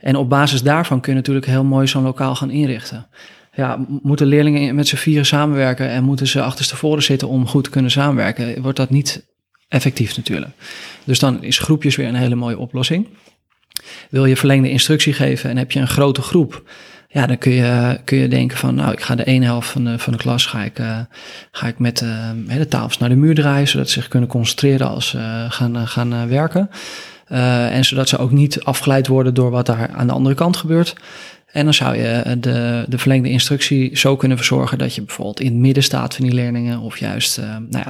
En 0.00 0.16
op 0.16 0.28
basis 0.28 0.62
daarvan 0.62 1.00
kun 1.00 1.12
je 1.12 1.18
natuurlijk 1.18 1.46
heel 1.46 1.64
mooi 1.64 1.86
zo'n 1.86 2.02
lokaal 2.02 2.34
gaan 2.34 2.50
inrichten. 2.50 3.06
Ja, 3.58 3.84
moeten 4.02 4.26
leerlingen 4.26 4.74
met 4.74 4.88
z'n 4.88 4.96
vieren 4.96 5.26
samenwerken 5.26 5.88
en 5.88 6.04
moeten 6.04 6.26
ze 6.26 6.42
achterstevoren 6.42 7.02
zitten 7.02 7.28
om 7.28 7.46
goed 7.46 7.64
te 7.64 7.70
kunnen 7.70 7.90
samenwerken, 7.90 8.62
wordt 8.62 8.76
dat 8.76 8.90
niet 8.90 9.26
effectief 9.68 10.16
natuurlijk. 10.16 10.52
Dus 11.04 11.18
dan 11.18 11.42
is 11.42 11.58
groepjes 11.58 11.96
weer 11.96 12.08
een 12.08 12.14
hele 12.14 12.34
mooie 12.34 12.58
oplossing. 12.58 13.08
Wil 14.10 14.24
je 14.24 14.36
verlengde 14.36 14.70
instructie 14.70 15.12
geven 15.12 15.50
en 15.50 15.56
heb 15.56 15.72
je 15.72 15.80
een 15.80 15.88
grote 15.88 16.22
groep, 16.22 16.62
ja, 17.08 17.26
dan 17.26 17.38
kun 17.38 17.52
je, 17.52 18.00
kun 18.04 18.18
je 18.18 18.28
denken 18.28 18.58
van, 18.58 18.74
nou, 18.74 18.92
ik 18.92 19.00
ga 19.00 19.14
de 19.14 19.24
ene 19.24 19.44
helft 19.44 19.68
van 19.68 19.84
de, 19.84 19.98
van 19.98 20.12
de 20.12 20.18
klas 20.18 20.46
ga 20.46 20.64
ik, 20.64 20.78
eh, 20.78 20.98
ga 21.50 21.66
ik 21.66 21.78
met 21.78 22.02
eh, 22.02 22.56
de 22.56 22.68
tafels 22.68 22.98
naar 22.98 23.08
de 23.08 23.16
muur 23.16 23.34
draaien, 23.34 23.68
zodat 23.68 23.88
ze 23.88 23.92
zich 23.92 24.08
kunnen 24.08 24.28
concentreren 24.28 24.88
als 24.88 25.08
ze 25.08 25.46
gaan, 25.48 25.76
eh, 25.76 25.86
gaan 25.86 26.28
werken. 26.28 26.70
En 27.28 27.84
zodat 27.84 28.08
ze 28.08 28.18
ook 28.18 28.30
niet 28.30 28.64
afgeleid 28.64 29.06
worden 29.06 29.34
door 29.34 29.50
wat 29.50 29.66
daar 29.66 29.90
aan 29.94 30.06
de 30.06 30.12
andere 30.12 30.34
kant 30.34 30.56
gebeurt. 30.56 30.94
En 31.52 31.64
dan 31.64 31.74
zou 31.74 31.96
je 31.96 32.36
de, 32.40 32.84
de 32.88 32.98
verlengde 32.98 33.28
instructie 33.30 33.96
zo 33.96 34.16
kunnen 34.16 34.36
verzorgen 34.36 34.78
dat 34.78 34.94
je 34.94 35.02
bijvoorbeeld 35.02 35.40
in 35.40 35.46
het 35.46 35.56
midden 35.56 35.82
staat 35.82 36.14
van 36.14 36.24
die 36.24 36.34
leerlingen. 36.34 36.80
Of 36.80 36.98
juist, 36.98 37.38
uh, 37.38 37.56
nou 37.68 37.84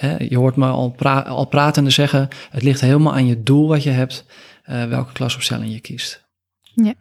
ja, 0.00 0.16
je 0.18 0.36
hoort 0.36 0.56
me 0.56 0.66
al, 0.66 0.90
pra 0.90 1.20
al 1.20 1.44
pratende 1.44 1.90
zeggen, 1.90 2.28
het 2.50 2.62
ligt 2.62 2.80
helemaal 2.80 3.14
aan 3.14 3.26
je 3.26 3.42
doel 3.42 3.68
wat 3.68 3.82
je 3.82 3.90
hebt, 3.90 4.24
uh, 4.70 4.84
welke 4.84 5.12
klasopstelling 5.12 5.72
je 5.72 5.80
kiest. 5.80 6.24
Ja. 6.74 6.94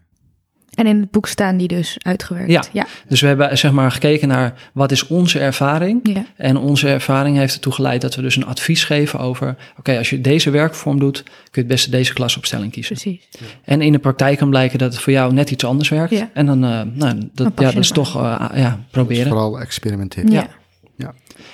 En 0.72 0.88
in 0.88 1.00
het 1.00 1.12
boek 1.12 1.28
staan 1.28 1.58
die 1.58 1.68
dus 1.68 1.98
uitgewerkt. 2.00 2.52
Ja. 2.52 2.64
ja. 2.72 2.86
Dus 3.08 3.22
we 3.22 3.28
hebben 3.28 3.58
zeg 3.58 3.72
maar 3.72 3.92
gekeken 3.92 4.28
naar 4.28 4.54
wat 4.74 4.92
is 4.92 5.08
onze 5.08 5.40
ervaring. 5.40 6.00
Ja. 6.04 6.26
En 6.36 6.58
onze 6.58 6.88
ervaring 6.88 7.38
heeft 7.38 7.54
ertoe 7.54 7.74
geleid 7.74 8.02
dat 8.02 8.16
we 8.16 8.22
dus 8.22 8.36
een 8.36 8.46
advies 8.46 8.84
geven 8.84 9.20
over... 9.20 9.56
oké, 9.78 9.98
als 9.98 10.10
je 10.10 10.22
deze 10.22 10.50
werkvorm 10.50 11.00
doet, 11.00 11.24
kun 11.24 11.34
je 11.52 11.60
het 11.60 11.68
beste 11.68 11.90
deze 11.90 12.14
klasopstelling 12.14 12.72
kiezen. 12.72 12.96
Precies. 12.96 13.28
En 13.64 13.82
in 13.82 13.92
de 13.92 14.00
praktijk 14.00 14.38
kan 14.38 14.50
blijken 14.50 14.80
dat 14.80 14.94
het 14.94 15.02
voor 15.02 15.14
jou 15.14 15.34
net 15.34 15.52
iets 15.52 15.64
anders 15.64 15.90
werkt. 15.90 16.12
Ja. 16.12 16.30
En 16.34 16.46
dan, 16.46 16.64
uh, 16.64 16.82
nou, 16.94 17.30
dat, 17.34 17.52
ja, 17.56 17.72
dat 17.72 17.76
is 17.76 17.90
toch 17.90 18.16
uh, 18.16 18.46
ja, 18.56 18.80
proberen. 18.92 19.24
Dus 19.24 19.32
vooral 19.32 19.60
experimenteren. 19.60 20.32
Ja. 20.32 20.48
ja. 20.96 21.14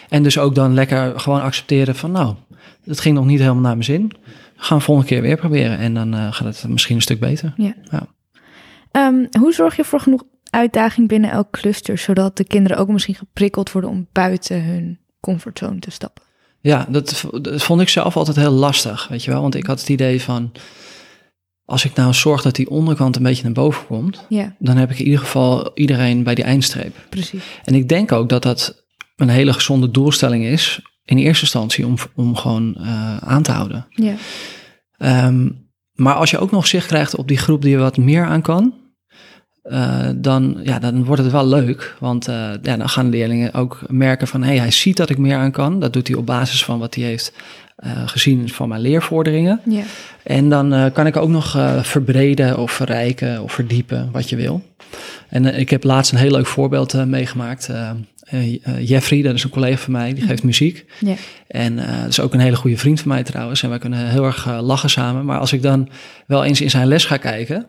En 0.09 0.23
dus 0.23 0.37
ook 0.37 0.55
dan 0.55 0.73
lekker 0.73 1.19
gewoon 1.19 1.41
accepteren 1.41 1.95
van... 1.95 2.11
nou, 2.11 2.35
het 2.85 2.99
ging 2.99 3.15
nog 3.15 3.25
niet 3.25 3.39
helemaal 3.39 3.61
naar 3.61 3.71
mijn 3.71 3.83
zin. 3.83 4.11
Gaan 4.55 4.77
we 4.77 4.83
volgende 4.83 5.09
keer 5.09 5.21
weer 5.21 5.37
proberen. 5.37 5.77
En 5.77 5.93
dan 5.93 6.15
uh, 6.15 6.33
gaat 6.33 6.61
het 6.61 6.67
misschien 6.67 6.95
een 6.95 7.01
stuk 7.01 7.19
beter. 7.19 7.53
Ja. 7.57 7.73
Um, 8.97 9.27
hoe 9.39 9.53
zorg 9.53 9.75
je 9.75 9.83
voor 9.83 9.99
genoeg 9.99 10.23
uitdaging 10.49 11.07
binnen 11.07 11.31
elk 11.31 11.51
cluster, 11.51 11.97
zodat 11.97 12.37
de 12.37 12.43
kinderen 12.43 12.77
ook 12.77 12.87
misschien 12.87 13.15
geprikkeld 13.15 13.71
worden 13.71 13.89
om 13.89 14.07
buiten 14.11 14.63
hun 14.63 14.99
comfortzone 15.19 15.79
te 15.79 15.91
stappen? 15.91 16.23
Ja, 16.59 16.87
dat, 16.89 17.25
dat, 17.41 17.63
vond 17.63 17.81
ik 17.81 17.89
zelf 17.89 18.17
altijd 18.17 18.37
heel 18.37 18.51
lastig, 18.51 19.07
weet 19.07 19.23
je 19.23 19.31
wel. 19.31 19.41
Want 19.41 19.55
ik 19.55 19.65
had 19.65 19.79
het 19.79 19.89
idee 19.89 20.21
van, 20.21 20.51
als 21.65 21.85
ik 21.85 21.95
nou 21.95 22.13
zorg 22.13 22.41
dat 22.41 22.55
die 22.55 22.69
onderkant 22.69 23.15
een 23.15 23.23
beetje 23.23 23.43
naar 23.43 23.51
boven 23.51 23.85
komt, 23.85 24.25
ja. 24.29 24.55
dan 24.59 24.77
heb 24.77 24.91
ik 24.91 24.99
in 24.99 25.05
ieder 25.05 25.19
geval 25.19 25.71
iedereen 25.73 26.23
bij 26.23 26.35
die 26.35 26.43
eindstreep. 26.43 26.95
Precies. 27.09 27.43
En 27.63 27.75
ik 27.75 27.89
denk 27.89 28.11
ook 28.11 28.29
dat 28.29 28.43
dat 28.43 28.85
een 29.15 29.29
hele 29.29 29.53
gezonde 29.53 29.91
doelstelling 29.91 30.45
is, 30.45 30.81
in 31.05 31.17
eerste 31.17 31.43
instantie, 31.43 31.85
om, 31.85 31.95
om 32.15 32.35
gewoon 32.35 32.75
uh, 32.79 33.17
aan 33.17 33.43
te 33.43 33.51
houden. 33.51 33.87
Ja. 33.89 34.15
Um, 35.27 35.65
maar 35.93 36.15
als 36.15 36.31
je 36.31 36.37
ook 36.37 36.51
nog 36.51 36.67
zicht 36.67 36.87
krijgt 36.87 37.15
op 37.15 37.27
die 37.27 37.37
groep 37.37 37.61
die 37.61 37.75
er 37.75 37.81
wat 37.81 37.97
meer 37.97 38.25
aan 38.25 38.41
kan, 38.41 38.73
uh, 39.69 40.09
dan, 40.15 40.57
ja, 40.63 40.79
dan 40.79 41.03
wordt 41.03 41.21
het 41.21 41.31
wel 41.31 41.47
leuk. 41.47 41.95
Want 41.99 42.27
uh, 42.29 42.35
ja, 42.61 42.77
dan 42.77 42.89
gaan 42.89 43.09
leerlingen 43.09 43.53
ook 43.53 43.79
merken 43.87 44.27
van... 44.27 44.41
hé, 44.41 44.47
hey, 44.47 44.57
hij 44.57 44.71
ziet 44.71 44.97
dat 44.97 45.09
ik 45.09 45.17
meer 45.17 45.37
aan 45.37 45.51
kan. 45.51 45.79
Dat 45.79 45.93
doet 45.93 46.07
hij 46.07 46.17
op 46.17 46.25
basis 46.25 46.63
van 46.63 46.79
wat 46.79 46.95
hij 46.95 47.03
heeft 47.03 47.33
uh, 47.85 47.91
gezien 48.05 48.49
van 48.49 48.69
mijn 48.69 48.81
leervorderingen. 48.81 49.61
Ja. 49.65 49.83
En 50.23 50.49
dan 50.49 50.91
kan 50.93 51.07
ik 51.07 51.17
ook 51.17 51.29
nog 51.29 51.57
verbreden 51.81 52.57
of 52.57 52.71
verrijken 52.71 53.43
of 53.43 53.51
verdiepen 53.51 54.09
wat 54.11 54.29
je 54.29 54.35
wil. 54.35 54.63
En 55.29 55.59
ik 55.59 55.69
heb 55.69 55.83
laatst 55.83 56.11
een 56.11 56.17
heel 56.17 56.31
leuk 56.31 56.47
voorbeeld 56.47 57.05
meegemaakt... 57.05 57.69
Jeffrey, 58.79 59.21
dat 59.21 59.33
is 59.33 59.43
een 59.43 59.49
collega 59.49 59.77
van 59.77 59.93
mij, 59.93 60.13
die 60.13 60.23
geeft 60.23 60.43
muziek. 60.43 60.85
Ja. 60.99 61.13
En 61.47 61.73
uh, 61.73 62.01
dat 62.01 62.09
is 62.09 62.19
ook 62.19 62.33
een 62.33 62.39
hele 62.39 62.55
goede 62.55 62.77
vriend 62.77 62.99
van 62.99 63.07
mij 63.07 63.23
trouwens. 63.23 63.63
En 63.63 63.69
wij 63.69 63.77
kunnen 63.77 64.09
heel 64.09 64.25
erg 64.25 64.61
lachen 64.61 64.89
samen. 64.89 65.25
Maar 65.25 65.39
als 65.39 65.53
ik 65.53 65.61
dan 65.61 65.89
wel 66.25 66.43
eens 66.43 66.61
in 66.61 66.69
zijn 66.69 66.87
les 66.87 67.05
ga 67.05 67.17
kijken, 67.17 67.67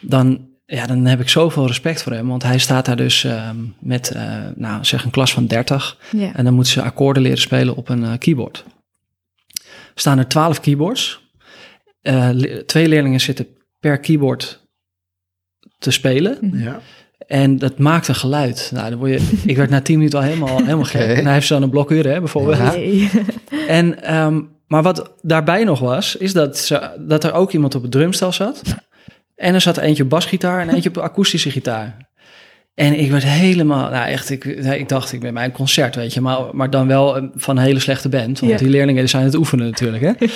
dan, 0.00 0.40
ja, 0.66 0.86
dan 0.86 1.04
heb 1.04 1.20
ik 1.20 1.28
zoveel 1.28 1.66
respect 1.66 2.02
voor 2.02 2.12
hem. 2.12 2.28
Want 2.28 2.42
hij 2.42 2.58
staat 2.58 2.84
daar 2.84 2.96
dus 2.96 3.26
met, 3.78 4.16
nou, 4.54 4.84
zeg 4.84 5.04
een 5.04 5.10
klas 5.10 5.32
van 5.32 5.46
30. 5.46 5.98
Ja. 6.12 6.34
En 6.34 6.44
dan 6.44 6.54
moeten 6.54 6.72
ze 6.72 6.82
akkoorden 6.82 7.22
leren 7.22 7.38
spelen 7.38 7.76
op 7.76 7.88
een 7.88 8.18
keyboard. 8.18 8.64
Er 9.64 10.00
staan 10.00 10.18
er 10.18 10.28
12 10.28 10.60
keyboards. 10.60 11.22
Le 12.02 12.62
twee 12.66 12.88
leerlingen 12.88 13.20
zitten 13.20 13.46
per 13.80 13.98
keyboard 13.98 14.66
te 15.78 15.90
spelen. 15.90 16.38
Ja. 16.52 16.80
En 17.26 17.58
dat 17.58 17.78
maakt 17.78 18.08
een 18.08 18.14
geluid. 18.14 18.70
Nou, 18.74 18.90
dan 18.90 18.98
word 18.98 19.10
je, 19.10 19.38
ik 19.50 19.56
werd 19.56 19.70
na 19.70 19.80
tien 19.80 19.96
minuten 19.96 20.18
al 20.18 20.24
helemaal, 20.24 20.56
helemaal 20.58 20.84
gek. 20.84 21.02
Okay. 21.02 21.14
En 21.14 21.24
hij 21.24 21.32
heeft 21.32 21.46
zo'n 21.46 21.70
blokuur, 21.70 22.08
hè, 22.08 22.18
bijvoorbeeld. 22.18 22.56
Ja. 22.56 22.70
Nee. 22.72 23.10
En, 23.68 24.16
um, 24.16 24.48
maar 24.66 24.82
wat 24.82 25.12
daarbij 25.22 25.64
nog 25.64 25.78
was, 25.78 26.16
is 26.16 26.32
dat, 26.32 26.58
ze, 26.58 26.90
dat 26.98 27.24
er 27.24 27.32
ook 27.32 27.52
iemand 27.52 27.74
op 27.74 27.82
het 27.82 27.90
drumstel 27.90 28.32
zat. 28.32 28.62
En 29.36 29.54
er 29.54 29.60
zat 29.60 29.76
eentje 29.76 30.02
op 30.02 30.08
basgitaar 30.08 30.60
en 30.60 30.68
eentje 30.74 30.88
op 30.88 30.98
akoestische 30.98 31.50
gitaar. 31.50 31.96
En 32.74 32.98
ik 33.00 33.10
werd 33.10 33.24
helemaal, 33.24 33.90
nou 33.90 34.08
echt, 34.08 34.30
ik, 34.30 34.44
ik 34.44 34.88
dacht, 34.88 35.12
ik 35.12 35.20
ben 35.20 35.34
bij 35.34 35.44
een 35.44 35.52
concert, 35.52 35.94
weet 35.94 36.14
je. 36.14 36.20
Maar, 36.20 36.38
maar 36.52 36.70
dan 36.70 36.86
wel 36.86 37.30
van 37.34 37.56
een 37.56 37.62
hele 37.64 37.80
slechte 37.80 38.08
band. 38.08 38.40
Want 38.40 38.52
Ja. 38.52 38.58
die 38.58 38.68
leerlingen 38.68 39.08
zijn 39.08 39.24
het 39.24 39.34
oefenen 39.34 39.66
natuurlijk, 39.66 40.02
hè. 40.02 40.12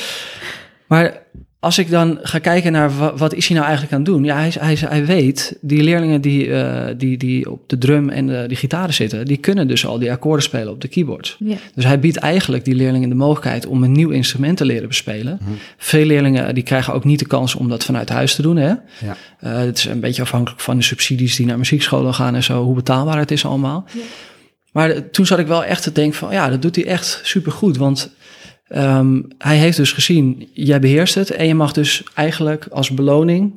Maar 0.88 1.22
als 1.60 1.78
ik 1.78 1.90
dan 1.90 2.18
ga 2.22 2.38
kijken 2.38 2.72
naar 2.72 2.96
wat, 2.96 3.18
wat 3.18 3.34
is 3.34 3.46
hij 3.46 3.56
nou 3.56 3.68
eigenlijk 3.68 3.96
aan 3.96 4.02
het 4.02 4.12
doen? 4.12 4.24
Ja, 4.24 4.36
hij, 4.36 4.52
hij, 4.58 4.76
hij 4.88 5.06
weet, 5.06 5.56
die 5.60 5.82
leerlingen 5.82 6.20
die, 6.20 6.46
uh, 6.46 6.86
die, 6.96 7.16
die 7.16 7.50
op 7.50 7.68
de 7.68 7.78
drum 7.78 8.08
en 8.08 8.26
de, 8.26 8.44
die 8.46 8.56
gitaren 8.56 8.94
zitten, 8.94 9.24
die 9.26 9.36
kunnen 9.36 9.68
dus 9.68 9.86
al 9.86 9.98
die 9.98 10.12
akkoorden 10.12 10.42
spelen 10.42 10.72
op 10.72 10.80
de 10.80 10.88
keyboards. 10.88 11.36
Ja. 11.38 11.56
Dus 11.74 11.84
hij 11.84 12.00
biedt 12.00 12.16
eigenlijk 12.16 12.64
die 12.64 12.74
leerlingen 12.74 13.08
de 13.08 13.14
mogelijkheid 13.14 13.66
om 13.66 13.82
een 13.82 13.92
nieuw 13.92 14.10
instrument 14.10 14.56
te 14.56 14.64
leren 14.64 14.88
bespelen. 14.88 15.38
Mhm. 15.40 15.50
Veel 15.76 16.04
leerlingen 16.04 16.54
die 16.54 16.62
krijgen 16.62 16.94
ook 16.94 17.04
niet 17.04 17.18
de 17.18 17.26
kans 17.26 17.54
om 17.54 17.68
dat 17.68 17.84
vanuit 17.84 18.08
huis 18.08 18.34
te 18.34 18.42
doen. 18.42 18.56
Hè? 18.56 18.68
Ja. 18.68 19.16
Uh, 19.44 19.56
het 19.58 19.78
is 19.78 19.84
een 19.84 20.00
beetje 20.00 20.22
afhankelijk 20.22 20.60
van 20.60 20.76
de 20.76 20.82
subsidies 20.82 21.36
die 21.36 21.46
naar 21.46 21.58
muziekscholen 21.58 22.14
gaan 22.14 22.34
en 22.34 22.42
zo, 22.42 22.64
hoe 22.64 22.74
betaalbaar 22.74 23.18
het 23.18 23.30
is 23.30 23.44
allemaal. 23.44 23.84
Ja. 23.92 24.00
Maar 24.72 25.10
toen 25.10 25.26
zat 25.26 25.38
ik 25.38 25.46
wel 25.46 25.64
echt 25.64 25.82
te 25.82 25.92
denken 25.92 26.18
van, 26.18 26.32
ja, 26.32 26.48
dat 26.48 26.62
doet 26.62 26.76
hij 26.76 26.86
echt 26.86 27.20
supergoed, 27.22 27.76
want... 27.76 28.16
Um, 28.76 29.26
hij 29.38 29.56
heeft 29.56 29.76
dus 29.76 29.92
gezien, 29.92 30.48
jij 30.52 30.80
beheerst 30.80 31.14
het 31.14 31.30
en 31.30 31.46
je 31.46 31.54
mag 31.54 31.72
dus 31.72 32.02
eigenlijk 32.14 32.66
als 32.70 32.90
beloning, 32.90 33.52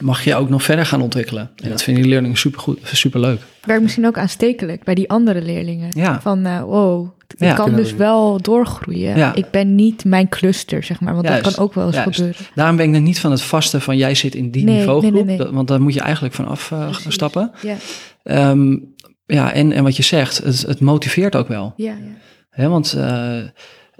mag 0.00 0.24
je 0.24 0.34
ook 0.34 0.48
nog 0.48 0.62
verder 0.62 0.86
gaan 0.86 1.00
ontwikkelen. 1.02 1.42
En 1.56 1.64
Ja. 1.64 1.68
dat 1.68 1.82
vinden 1.82 2.02
die 2.02 2.12
leerlingen 2.12 2.36
supergoed, 2.36 2.78
superleuk. 2.84 3.40
Werkt 3.64 3.82
misschien 3.82 4.06
ook 4.06 4.18
aanstekelijk 4.18 4.84
bij 4.84 4.94
die 4.94 5.08
andere 5.10 5.42
leerlingen. 5.42 5.90
Ja. 5.94 6.20
Van, 6.20 6.46
uh, 6.46 6.62
wow, 6.62 7.08
ik 7.28 7.38
Ja. 7.38 7.54
kan 7.54 7.74
dus 7.74 7.90
we- 7.90 7.96
wel 7.96 8.40
doorgroeien. 8.42 9.16
Ja. 9.16 9.34
Ik 9.34 9.50
ben 9.50 9.74
niet 9.74 10.04
mijn 10.04 10.28
cluster, 10.28 10.82
zeg 10.84 11.00
maar. 11.00 11.14
Want 11.14 11.26
Juist. 11.26 11.44
dat 11.44 11.54
kan 11.54 11.64
ook 11.64 11.74
wel 11.74 11.86
eens 11.86 11.94
Juist. 11.94 12.16
gebeuren. 12.16 12.40
Daarom 12.54 12.76
ben 12.76 12.88
ik 12.88 12.94
er 12.94 13.00
niet 13.00 13.20
van 13.20 13.30
het 13.30 13.42
vaste 13.42 13.80
van 13.80 13.96
jij 13.96 14.14
zit 14.14 14.34
in 14.34 14.50
die 14.50 14.64
Nee, 14.64 14.76
niveaugroep, 14.76 15.02
nee, 15.12 15.24
nee, 15.24 15.36
nee. 15.36 15.36
dat- 15.46 15.50
want 15.54 15.68
daar 15.68 15.80
moet 15.82 15.94
je 15.94 16.00
eigenlijk 16.00 16.34
van 16.34 16.46
af 16.48 16.70
uh, 16.70 16.90
Precies. 16.90 17.14
stappen. 17.14 17.50
Ja, 17.62 17.76
Um, 18.50 18.94
ja, 19.26 19.52
en, 19.52 19.72
en 19.72 19.82
wat 19.82 19.96
je 19.96 20.02
zegt, 20.02 20.38
het, 20.38 20.60
het 20.62 20.80
motiveert 20.80 21.36
ook 21.36 21.48
wel. 21.48 21.72
ja, 21.76 21.92
ja. 21.92 21.96
Hè, 22.50 22.68
want 22.68 22.94
uh, 22.96 23.38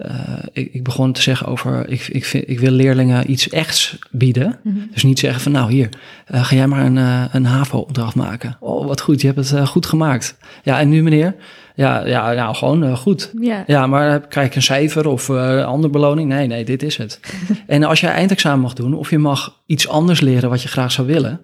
uh, 0.05 0.37
ik, 0.51 0.73
ik 0.73 0.83
begon 0.83 1.13
te 1.13 1.21
zeggen 1.21 1.47
over, 1.47 1.89
ik, 1.89 2.07
ik, 2.07 2.25
vind, 2.25 2.49
ik 2.49 2.59
wil 2.59 2.71
leerlingen 2.71 3.31
iets 3.31 3.49
echts 3.49 3.97
bieden. 4.11 4.59
Mhm. 4.63 4.75
Dus 4.93 5.03
niet 5.03 5.19
zeggen 5.19 5.41
van 5.41 5.51
nou 5.51 5.71
hier, 5.71 5.89
uh, 6.31 6.45
ga 6.45 6.55
jij 6.55 6.67
maar 6.67 6.85
een, 6.85 6.95
uh, 6.95 7.23
een 7.31 7.45
HAVO-opdracht 7.45 8.15
maken. 8.15 8.57
Oh, 8.59 8.85
wat 8.85 9.01
goed, 9.01 9.21
je 9.21 9.27
hebt 9.27 9.49
het 9.49 9.67
goed 9.67 9.85
gemaakt. 9.85 10.37
Ja, 10.63 10.79
en 10.79 10.89
nu 10.89 11.03
meneer? 11.03 11.35
Ja, 11.75 12.05
ja 12.05 12.31
nou 12.31 12.55
gewoon 12.55 12.97
goed. 12.97 13.31
Ja. 13.39 13.63
Ja, 13.67 13.87
maar 13.87 14.27
krijg 14.27 14.47
ik 14.47 14.55
een 14.55 14.61
cijfer 14.61 15.07
of 15.07 15.27
een 15.27 15.63
andere 15.63 15.93
beloning? 15.93 16.29
Nee, 16.29 16.47
nee, 16.47 16.65
dit 16.65 16.83
is 16.83 16.97
het. 16.97 17.19
en 17.67 17.83
als 17.83 17.99
jij 17.99 18.11
eindexamen 18.11 18.59
mag 18.59 18.73
doen 18.73 18.93
of 18.93 19.09
je 19.09 19.17
mag 19.17 19.61
iets 19.65 19.87
anders 19.87 20.19
leren 20.19 20.49
wat 20.49 20.61
je 20.61 20.67
graag 20.67 20.91
zou 20.91 21.07
willen... 21.07 21.41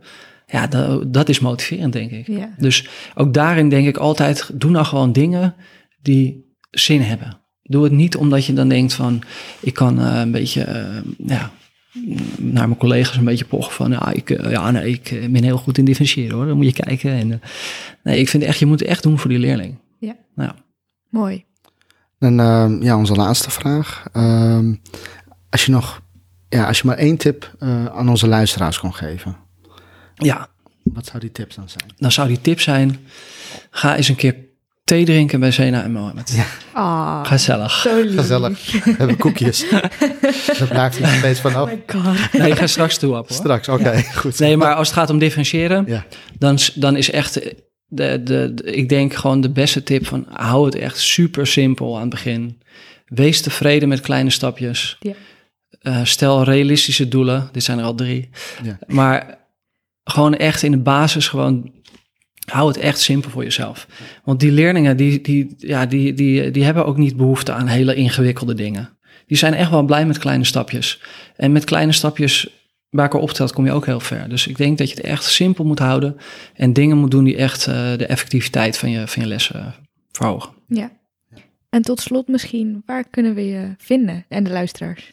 Ja, 0.51 0.67
dat, 0.67 1.13
dat 1.13 1.29
is 1.29 1.39
motiverend, 1.39 1.93
denk 1.93 2.11
ik. 2.11 2.47
Dus 2.57 2.87
ook 3.15 3.33
daarin 3.33 3.69
denk 3.69 3.87
ik 3.87 3.97
altijd, 3.97 4.49
doe 4.53 4.71
nou 4.71 4.85
gewoon 4.85 5.11
dingen 5.11 5.55
die 6.01 6.55
zin 6.71 7.01
hebben. 7.01 7.41
Doe 7.67 7.83
het 7.83 7.91
niet 7.91 8.15
omdat 8.15 8.45
je 8.45 8.53
dan 8.53 8.69
denkt 8.69 8.93
van, 8.93 9.21
ik 9.59 9.73
kan 9.73 9.99
uh, 9.99 10.19
een 10.19 10.31
beetje, 10.31 10.67
uh, 10.67 11.27
ja, 11.27 11.51
naar 12.37 12.67
mijn 12.67 12.79
collega's 12.79 13.17
een 13.17 13.25
beetje 13.25 13.45
pochen 13.45 13.73
van, 13.73 13.91
ja, 13.91 14.11
ik, 14.11 14.29
uh, 14.29 14.51
ja, 14.51 14.71
nee, 14.71 14.91
ik 14.91 15.31
ben 15.31 15.43
heel 15.43 15.57
goed 15.57 15.77
in 15.77 15.85
differentiëren 15.85 16.35
hoor. 16.35 16.45
Dan 16.45 16.55
moet 16.57 16.75
je 16.75 16.83
kijken. 16.83 17.11
En, 17.11 17.27
uh, 17.27 17.37
nee, 18.03 18.19
ik 18.19 18.29
vind 18.29 18.43
echt, 18.43 18.59
je 18.59 18.65
moet 18.65 18.79
het 18.79 18.89
echt 18.89 19.03
doen 19.03 19.19
voor 19.19 19.29
die 19.29 19.39
leerling. 19.39 19.77
Ja. 19.99 20.15
Nou. 20.35 20.51
Mooi. 21.09 21.45
En 22.19 22.39
uh, 22.39 22.71
ja, 22.79 22.97
onze 22.97 23.15
laatste 23.15 23.51
vraag. 23.51 24.05
Uh, 24.13 24.73
als 25.49 25.65
je 25.65 25.71
nog, 25.71 26.01
ja, 26.49 26.67
als 26.67 26.79
je 26.79 26.87
maar 26.87 26.97
één 26.97 27.17
tip 27.17 27.55
uh, 27.59 27.85
aan 27.85 28.09
onze 28.09 28.27
luisteraars 28.27 28.79
kon 28.79 28.93
geven. 28.93 29.37
Ja. 30.15 30.47
Wat 30.83 31.05
zou 31.05 31.19
die 31.19 31.31
tip 31.31 31.53
dan 31.53 31.69
zijn? 31.69 31.93
Dan 31.97 32.11
zou 32.11 32.27
die 32.27 32.41
tip 32.41 32.59
zijn, 32.59 32.99
ga 33.69 33.95
eens 33.95 34.07
een 34.07 34.15
keer 34.15 34.35
thee 34.87 35.05
drinken 35.05 35.39
bij 35.39 35.51
Zena 35.51 35.83
en 35.83 35.91
Mohammed. 35.91 36.31
Ja. 36.35 36.45
Ah, 36.73 37.25
Gezellig. 37.25 37.71
Zo 37.71 38.01
lief. 38.01 38.19
Gezellig. 38.19 38.71
We 38.71 38.93
hebben 38.97 39.17
koekjes. 39.17 39.65
Daar 40.59 40.67
blijft 40.69 40.99
hij 40.99 41.15
een 41.15 41.21
beetje 41.21 41.41
vanaf. 41.41 41.69
Oh 41.69 41.73
my 41.73 41.83
god. 41.87 42.33
Nee, 42.33 42.51
ik 42.51 42.57
ga 42.57 42.67
straks 42.67 42.97
toe 42.97 43.17
op 43.17 43.27
hoor. 43.27 43.37
Straks, 43.37 43.67
oké, 43.67 43.79
okay, 43.79 43.95
ja. 43.95 44.01
goed. 44.01 44.39
Nee, 44.39 44.57
maar 44.57 44.75
als 44.75 44.87
het 44.87 44.97
gaat 44.97 45.09
om 45.09 45.19
differentiëren, 45.19 45.83
ja. 45.87 46.05
dan, 46.39 46.57
dan 46.75 46.95
is 46.95 47.11
echt, 47.11 47.33
de, 47.85 48.23
de, 48.23 48.53
de, 48.53 48.63
ik 48.63 48.89
denk 48.89 49.13
gewoon 49.13 49.41
de 49.41 49.49
beste 49.49 49.83
tip 49.83 50.05
van, 50.05 50.25
hou 50.29 50.65
het 50.65 50.75
echt 50.75 50.99
super 50.99 51.47
simpel 51.47 51.95
aan 51.95 52.01
het 52.01 52.09
begin. 52.09 52.61
Wees 53.05 53.41
tevreden 53.41 53.89
met 53.89 54.01
kleine 54.01 54.29
stapjes. 54.29 54.97
Ja. 54.99 55.13
Uh, 55.81 55.99
stel 56.03 56.43
realistische 56.43 57.07
doelen, 57.07 57.49
dit 57.51 57.63
zijn 57.63 57.79
er 57.79 57.85
al 57.85 57.95
drie. 57.95 58.29
Ja. 58.63 58.77
Maar 58.87 59.37
gewoon 60.03 60.35
echt 60.35 60.63
in 60.63 60.71
de 60.71 60.77
basis 60.77 61.27
gewoon 61.27 61.71
hou 62.51 62.67
het 62.67 62.77
echt 62.77 62.99
simpel 62.99 63.29
voor 63.29 63.43
jezelf. 63.43 63.87
Want 64.23 64.39
die 64.39 64.51
leerlingen, 64.51 64.97
die, 64.97 65.21
die, 65.21 65.55
ja, 65.57 65.85
die, 65.85 66.13
die, 66.13 66.51
die 66.51 66.63
hebben 66.63 66.85
ook 66.85 66.97
niet 66.97 67.17
behoefte 67.17 67.53
aan 67.53 67.67
hele 67.67 67.95
ingewikkelde 67.95 68.53
dingen. 68.53 68.97
Die 69.25 69.37
zijn 69.37 69.53
echt 69.53 69.69
wel 69.69 69.83
blij 69.83 70.05
met 70.05 70.17
kleine 70.17 70.43
stapjes. 70.43 71.01
En 71.35 71.51
met 71.51 71.63
kleine 71.63 71.91
stapjes 71.91 72.49
elkaar 72.89 73.21
optelt, 73.21 73.53
kom 73.53 73.65
je 73.65 73.71
ook 73.71 73.85
heel 73.85 73.99
ver. 73.99 74.29
Dus 74.29 74.47
ik 74.47 74.57
denk 74.57 74.77
dat 74.77 74.89
je 74.89 74.95
het 74.95 75.03
echt 75.03 75.23
simpel 75.23 75.65
moet 75.65 75.79
houden 75.79 76.17
en 76.53 76.73
dingen 76.73 76.97
moet 76.97 77.11
doen 77.11 77.23
die 77.23 77.35
echt 77.35 77.67
eh, 77.67 77.97
de 77.97 78.05
effectiviteit 78.05 78.77
van 78.77 78.89
je, 78.89 79.07
van 79.07 79.21
je 79.21 79.27
lessen 79.27 79.75
verhogen. 80.11 80.53
Ja. 80.67 80.91
En 81.69 81.81
tot 81.81 82.01
slot 82.01 82.27
misschien, 82.27 82.83
waar 82.85 83.09
kunnen 83.09 83.33
we 83.33 83.45
je 83.45 83.73
vinden 83.77 84.25
en 84.29 84.43
de 84.43 84.49
luisteraars? 84.49 85.11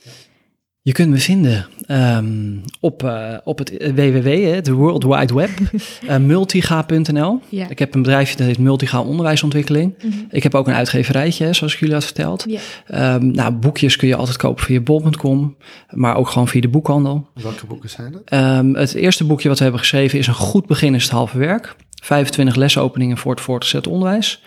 Je 0.86 0.92
kunt 0.92 1.10
me 1.10 1.18
vinden 1.18 1.66
um, 1.88 2.62
op, 2.80 3.02
uh, 3.02 3.34
op 3.44 3.58
het 3.58 3.70
www, 3.94 4.54
het 4.54 4.68
World 4.68 5.04
Wide 5.04 5.34
Web, 5.34 5.50
uh, 6.08 6.16
multiga.nl. 6.16 7.40
Ja. 7.48 7.68
Ik 7.68 7.78
heb 7.78 7.94
een 7.94 8.02
bedrijfje 8.02 8.36
dat 8.36 8.46
heet 8.46 8.58
Multiga 8.58 9.00
Onderwijsontwikkeling. 9.00 9.94
Mhm. 10.02 10.12
Ik 10.30 10.42
heb 10.42 10.54
ook 10.54 10.66
een 10.66 10.74
uitgeverijtje, 10.74 11.52
zoals 11.52 11.72
ik 11.72 11.78
jullie 11.78 11.94
had 11.94 12.04
verteld. 12.04 12.44
Ja. 12.86 13.14
Um, 13.14 13.30
nou, 13.30 13.52
boekjes 13.52 13.96
kun 13.96 14.08
je 14.08 14.16
altijd 14.16 14.36
kopen 14.36 14.64
via 14.64 14.80
bol.com, 14.80 15.56
maar 15.90 16.16
ook 16.16 16.28
gewoon 16.28 16.48
via 16.48 16.60
de 16.60 16.68
boekhandel. 16.68 17.28
Welke 17.34 17.66
boeken 17.66 17.90
zijn 17.90 18.12
dat? 18.12 18.40
Um, 18.40 18.74
het 18.74 18.94
eerste 18.94 19.24
boekje 19.24 19.48
wat 19.48 19.56
we 19.56 19.62
hebben 19.62 19.82
geschreven 19.82 20.18
is 20.18 20.26
Een 20.26 20.34
goed 20.34 20.66
begin 20.66 20.94
is 20.94 21.02
het 21.02 21.12
halve 21.12 21.38
werk. 21.38 21.76
25 22.02 22.54
lesopeningen 22.54 23.18
voor 23.18 23.32
het 23.32 23.40
voortgezet 23.40 23.86
onderwijs. 23.86 24.42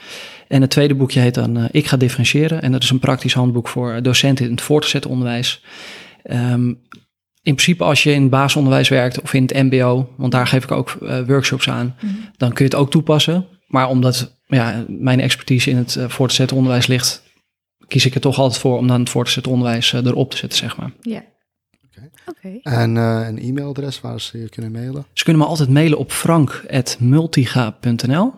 En 0.48 0.62
het 0.62 0.70
tweede 0.70 0.96
boekje 0.96 1.20
heet 1.20 1.34
dan 1.34 1.58
uh, 1.58 1.66
Ik 1.72 1.88
ga 1.88 1.98
differentiëren. 1.98 2.62
En 2.62 2.72
dat 2.72 2.84
is 2.84 2.90
een 2.90 3.00
praktisch 3.00 3.34
handboek 3.34 3.68
voor 3.68 4.02
docenten 4.02 4.46
in 4.46 4.52
het 4.52 4.62
voortgezet 4.62 5.06
onderwijs. 5.06 5.62
Um, 6.32 6.68
in 7.42 7.54
principe 7.56 7.84
als 7.84 8.04
je 8.04 8.12
in 8.14 8.22
het 8.22 8.30
basisonderwijs 8.30 8.90
werkt 8.90 9.22
of 9.22 9.34
in 9.34 9.42
het 9.42 9.54
mbo, 9.54 10.14
want 10.18 10.32
daar 10.32 10.48
geef 10.48 10.64
ik 10.64 10.72
ook 10.72 10.98
uh, 11.02 11.20
workshops 11.28 11.70
aan, 11.70 11.96
Mhm. 12.02 12.14
dan 12.38 12.54
kun 12.54 12.66
je 12.66 12.72
het 12.72 12.80
ook 12.80 12.92
toepassen. 12.92 13.46
Maar 13.68 13.88
omdat 13.90 14.36
ja, 14.46 14.86
mijn 14.88 15.20
expertise 15.20 15.70
in 15.70 15.78
het 15.78 15.96
uh, 15.96 16.10
voortgezet 16.10 16.52
onderwijs 16.52 16.88
ligt, 16.88 17.24
kies 17.88 18.06
ik 18.06 18.16
er 18.16 18.22
toch 18.22 18.38
altijd 18.40 18.62
voor 18.62 18.78
om 18.78 18.88
dan 18.88 19.00
het 19.00 19.10
voortgezet 19.10 19.48
onderwijs 19.48 19.92
uh, 19.94 20.06
erop 20.06 20.32
te 20.32 20.38
zetten, 20.38 20.60
zeg 20.60 20.78
maar. 20.78 20.92
Ja. 21.02 21.24
Oké. 21.88 22.10
Oké. 22.26 22.60
En 22.62 22.96
uh, 22.96 23.22
een 23.28 23.40
e-mailadres 23.40 24.02
waar 24.02 24.22
ze 24.22 24.40
je 24.40 24.50
kunnen 24.50 24.72
mailen? 24.72 25.06
Ze 25.14 25.24
kunnen 25.24 25.42
me 25.42 25.48
altijd 25.48 25.70
mailen 25.70 25.98
op 25.98 26.12
frank.multiga.nl 26.12 28.34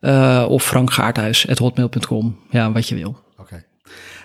uh, 0.00 0.46
of 0.48 0.64
frankgaarthuis.hotmail.com. 0.64 2.38
Ja, 2.50 2.72
wat 2.72 2.88
je 2.88 2.94
wil. 2.94 3.18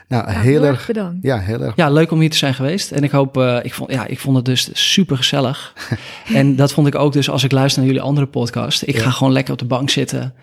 Nou, 0.08 0.26
Nou, 0.26 0.38
heel 0.38 0.64
erg 0.64 0.88
bedankt. 0.88 1.18
Ja, 1.24 1.40
heel 1.40 1.62
erg. 1.62 1.76
Ja, 1.76 1.90
leuk 1.90 2.12
om 2.12 2.20
hier 2.20 2.30
te 2.30 2.38
zijn 2.38 2.54
geweest. 2.54 2.92
En 2.92 3.04
ik 3.04 3.12
hoop, 3.12 3.38
uh, 3.38 3.60
ik, 3.64 3.74
vond, 3.74 3.92
ja, 3.92 4.08
ik 4.08 4.20
vond 4.20 4.36
het 4.36 4.46
dus 4.46 4.70
super 4.94 5.18
gezellig. 5.18 5.74
en 6.34 6.56
dat 6.56 6.74
vond 6.74 6.88
ik 6.88 6.96
ook 6.96 7.14
dus 7.14 7.30
als 7.30 7.44
ik 7.44 7.52
luister 7.52 7.82
naar 7.82 7.92
jullie 7.92 8.06
andere 8.08 8.28
podcast. 8.28 8.82
Ik 8.82 8.96
Ja. 8.96 9.02
ga 9.02 9.10
gewoon 9.10 9.34
lekker 9.34 9.54
op 9.54 9.60
de 9.60 9.66
bank 9.66 9.90
zitten, 9.90 10.34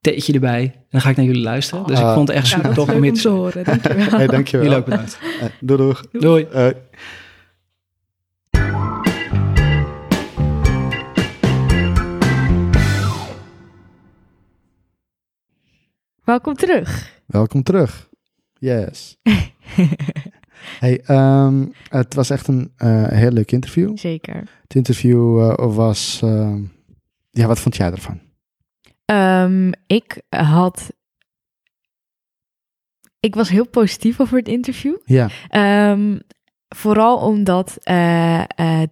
theetje 0.00 0.32
erbij. 0.32 0.62
En 0.74 0.84
dan 0.90 1.00
ga 1.00 1.10
ik 1.10 1.16
naar 1.16 1.26
jullie 1.26 1.42
luisteren. 1.42 1.86
Dus 1.86 1.98
ik 1.98 2.04
Ah. 2.04 2.14
vond 2.14 2.28
het 2.28 2.36
echt 2.36 2.48
Ja, 2.48 2.56
super 2.56 2.74
tof 2.74 2.90
om 2.94 3.02
hier 3.02 3.12
te 3.12 3.28
horen. 3.28 3.64
Dankjewel. 3.64 4.08
Hey, 4.10 4.26
dankjewel. 4.26 4.66
Jullie 4.66 4.78
ook 4.80 4.88
bedankt. 4.88 5.18
Eh, 5.40 5.46
doei, 5.60 5.78
doei. 5.78 5.96
Doei. 6.12 6.44
Eh, 6.44 6.68
Welkom 16.24 16.54
terug. 16.54 17.12
welkom 17.26 17.62
terug. 17.62 18.08
Yes. 18.60 19.18
hey, 20.80 21.02
um, 21.08 21.72
het 21.88 22.14
was 22.14 22.30
echt 22.30 22.48
een 22.48 22.72
uh, 22.78 23.08
heel 23.08 23.30
leuk 23.30 23.52
interview. 23.52 23.98
Zeker. 23.98 24.36
Het 24.62 24.74
interview 24.74 25.38
uh, 25.38 25.74
was... 25.74 26.20
Uh, 26.24 26.54
ja, 27.30 27.46
wat 27.46 27.60
vond 27.60 27.76
jij 27.76 27.90
ervan? 27.90 28.20
Um, 29.04 29.72
ik 29.86 30.22
had... 30.28 30.92
Ik 33.20 33.34
was 33.34 33.48
heel 33.48 33.68
positief 33.68 34.20
over 34.20 34.38
het 34.38 34.48
interview. 34.48 34.96
Ja. 35.04 35.30
Um, 35.92 36.20
vooral 36.68 37.18
omdat 37.18 37.76
uh, 37.90 38.42
het 38.54 38.90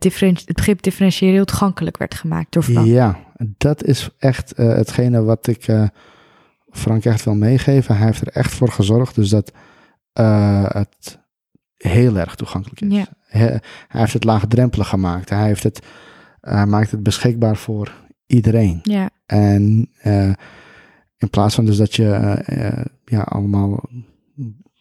begrip 0.54 0.82
differentiëren 0.82 1.34
heel 1.34 1.44
toegankelijk 1.44 1.96
werd 1.96 2.14
gemaakt 2.14 2.52
door 2.52 2.62
Frank. 2.62 2.86
Ja, 2.86 3.18
dat 3.58 3.84
is 3.84 4.08
echt 4.18 4.52
hetgene 4.56 5.22
wat 5.22 5.46
ik 5.46 5.66
Frank 6.70 7.04
echt 7.04 7.24
wil 7.24 7.34
meegeven. 7.34 7.96
Hij 7.96 8.06
heeft 8.06 8.20
er 8.20 8.28
echt 8.28 8.52
voor 8.52 8.72
gezorgd, 8.72 9.14
dus 9.14 9.28
dat 9.28 9.52
uh, 10.20 10.64
het 10.68 11.18
heel 11.76 12.16
erg 12.16 12.34
toegankelijk 12.34 12.80
is. 12.80 12.96
Ja. 12.96 13.06
Hij, 13.26 13.60
hij, 13.88 14.00
heeft 14.00 14.12
het 14.12 14.24
laagdrempelig 14.24 14.88
gemaakt. 14.88 15.30
Hij 15.30 15.46
heeft 15.46 15.62
het, 15.62 15.86
uh, 16.42 16.64
maakt 16.64 16.90
het 16.90 17.02
beschikbaar 17.02 17.56
voor 17.56 17.92
iedereen. 18.26 18.78
Ja. 18.82 19.10
En 19.26 19.90
uh, 20.04 20.32
in 21.16 21.30
plaats 21.30 21.54
van 21.54 21.64
dus 21.64 21.76
dat 21.76 21.94
je 21.94 22.36
ja, 23.04 23.20
allemaal 23.20 23.88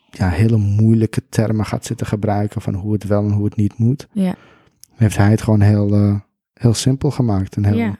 ja, 0.10 0.30
hele 0.30 0.58
moeilijke 0.58 1.30
termen 1.30 1.66
gaat 1.66 1.86
zitten 1.86 2.08
gebruiken 2.08 2.62
van 2.62 2.74
hoe 2.74 2.94
het 2.94 3.04
wel 3.04 3.24
en 3.24 3.32
hoe 3.32 3.46
het 3.46 3.56
niet 3.56 3.78
moet, 3.78 4.08
ja. 4.12 4.36
heeft 4.96 5.18
hij 5.18 5.30
het 5.32 5.42
gewoon 5.42 5.62
heel, 5.62 6.22
heel 6.54 6.74
simpel 6.74 7.12
gemaakt 7.12 7.56
en 7.56 7.66
heel 7.66 7.78
ja 7.78 7.98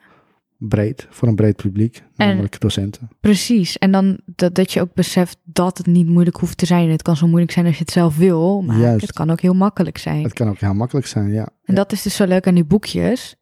breed, 0.58 1.08
voor 1.10 1.28
een 1.28 1.36
breed 1.36 1.56
publiek, 1.56 2.04
namelijk 2.16 2.54
en, 2.54 2.60
docenten. 2.60 3.10
Precies, 3.20 3.78
en 3.78 3.92
dan 3.92 4.18
dat, 4.26 4.56
dat 4.56 4.72
je 4.72 4.82
ook 4.82 4.94
beseft 4.94 5.38
dat 5.44 5.78
het 5.78 5.88
niet 5.88 6.08
moeilijk 6.08 6.38
hoeft 6.38 6.58
te 6.58 6.66
zijn. 6.66 6.90
Het 6.90 7.02
kan 7.02 7.18
zo 7.18 7.28
moeilijk 7.28 7.52
zijn 7.52 7.66
als 7.66 7.78
je 7.78 7.84
het 7.84 7.92
zelf 7.92 8.18
wil, 8.18 8.62
maar 8.62 8.78
Juist. 8.78 9.02
het 9.02 9.14
kan 9.14 9.30
ook 9.30 9.42
heel 9.42 9.54
makkelijk 9.54 9.98
zijn. 9.98 10.24
Het 10.24 10.34
kan 10.34 10.50
ook 10.50 10.60
heel 10.60 10.74
makkelijk 10.74 11.08
zijn, 11.08 11.32
ja. 11.32 11.44
En 11.44 11.50
ja. 11.64 11.74
dat 11.74 11.92
is 11.92 12.02
dus 12.02 12.16
zo 12.16 12.26
leuk 12.26 12.48
aan 12.48 12.54
die 12.54 12.64
boekjes, 12.64 13.36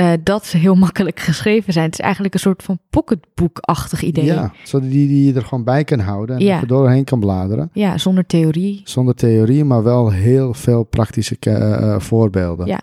uh, 0.00 0.12
dat 0.22 0.46
ze 0.46 0.56
heel 0.56 0.74
makkelijk 0.86 1.20
geschreven 1.20 1.72
zijn. 1.72 1.84
Het 1.84 1.94
is 1.94 2.00
eigenlijk 2.00 2.34
een 2.34 2.40
soort 2.40 2.62
van 2.62 2.78
pocketboekachtig 2.90 4.02
idee. 4.02 4.24
Ja, 4.24 4.52
zodat 4.64 4.90
die, 4.90 5.08
die 5.08 5.26
je 5.26 5.34
er 5.34 5.44
gewoon 5.44 5.64
bij 5.64 5.84
kan 5.84 5.98
houden 5.98 6.36
en 6.36 6.44
ja. 6.44 6.60
er 6.60 6.66
doorheen 6.66 7.04
kan 7.04 7.20
bladeren. 7.20 7.70
Ja, 7.72 7.98
zonder 7.98 8.26
theorie. 8.26 8.80
Zonder 8.84 9.14
theorie, 9.14 9.64
maar 9.64 9.82
wel 9.82 10.10
heel 10.10 10.54
veel 10.54 10.84
praktische 10.84 11.36
uh, 11.48 11.98
voorbeelden. 11.98 12.66
Ja. 12.66 12.80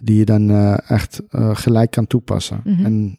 Die 0.00 0.18
je 0.18 0.24
dan 0.24 0.50
uh, 0.50 0.90
echt 0.90 1.22
uh, 1.30 1.56
gelijk 1.56 1.90
kan 1.90 2.06
toepassen. 2.06 2.60
Mhm. 2.64 2.84
En 2.84 3.18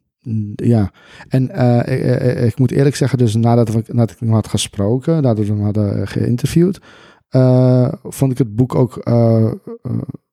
ja, 0.55 0.91
en 1.27 1.49
uh, 1.55 1.77
ik, 1.77 2.39
ik, 2.43 2.59
moet 2.59 2.71
eerlijk 2.71 2.95
zeggen, 2.95 3.17
dus 3.17 3.36
nadat, 3.36 3.69
we, 3.69 3.84
nadat 3.88 4.11
ik 4.11 4.19
hem 4.19 4.32
had 4.32 4.47
gesproken, 4.47 5.21
nadat 5.21 5.45
we 5.45 5.51
hem 5.53 5.63
hadden 5.63 6.07
geïnterviewd, 6.07 6.80
vond 8.03 8.32
ik 8.32 8.38
het 8.38 8.55
boek 8.55 8.75
ook 8.75 9.03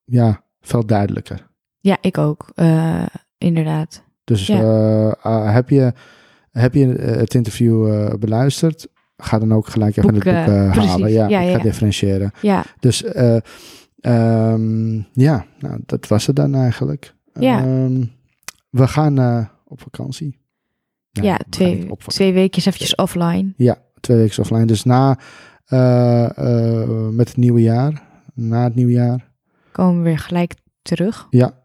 ja, 0.05 0.45
veel 0.61 0.87
duidelijker. 0.87 1.47
Ja, 1.81 1.97
ik 2.01 2.19
ook, 2.19 2.53
inderdaad. 3.39 4.05
Dus 4.25 4.47
ja. 4.47 4.61
uh, 5.27 5.55
heb 5.55 5.69
je, 5.69 5.93
heb 6.51 6.75
je 6.75 6.87
het 6.87 7.35
interview 7.35 8.11
beluisterd? 8.19 8.89
Ga 9.17 9.39
dan 9.39 9.55
ook 9.55 9.67
gelijk 9.67 9.97
even 9.97 10.15
boek, 10.15 10.25
het 10.25 10.45
boek 10.45 10.85
halen. 10.85 11.13
Ja, 11.13 11.29
ja, 11.29 11.41
ik 11.41 11.57
ga 11.57 11.63
differentiëren. 11.63 12.31
Ja. 12.41 12.65
Dus 12.81 13.05
um, 14.07 15.07
ja, 15.13 15.47
nou, 15.59 15.81
dat 15.87 16.07
was 16.07 16.27
het 16.27 16.37
dan 16.37 16.55
eigenlijk. 16.55 17.15
Ja. 17.33 17.65
Um, 17.65 18.13
we 18.71 18.89
gaan 18.89 19.21
uh, 19.21 19.47
op 19.65 19.81
vakantie. 19.81 20.39
Ja, 21.11 21.23
ja 21.23 21.41
twee, 21.49 21.81
vakantie. 21.81 22.13
twee 22.13 22.33
weekjes 22.33 22.67
eventjes 22.67 22.95
offline. 22.95 23.53
Ja, 23.57 23.79
twee 24.01 24.17
weken 24.17 24.39
offline. 24.39 24.65
Dus 24.65 24.85
na 24.85 25.19
uh, 25.69 26.29
uh, 26.39 27.09
met 27.09 27.29
het 27.29 27.37
nieuwe 27.37 27.63
jaar, 27.63 28.03
na 28.35 28.65
het 28.65 28.75
nieuwe 28.75 28.93
jaar. 28.93 29.31
Komen 29.73 30.03
we 30.03 30.09
weer 30.09 30.19
gelijk 30.19 30.55
terug. 30.83 31.27
Ja. 31.31 31.59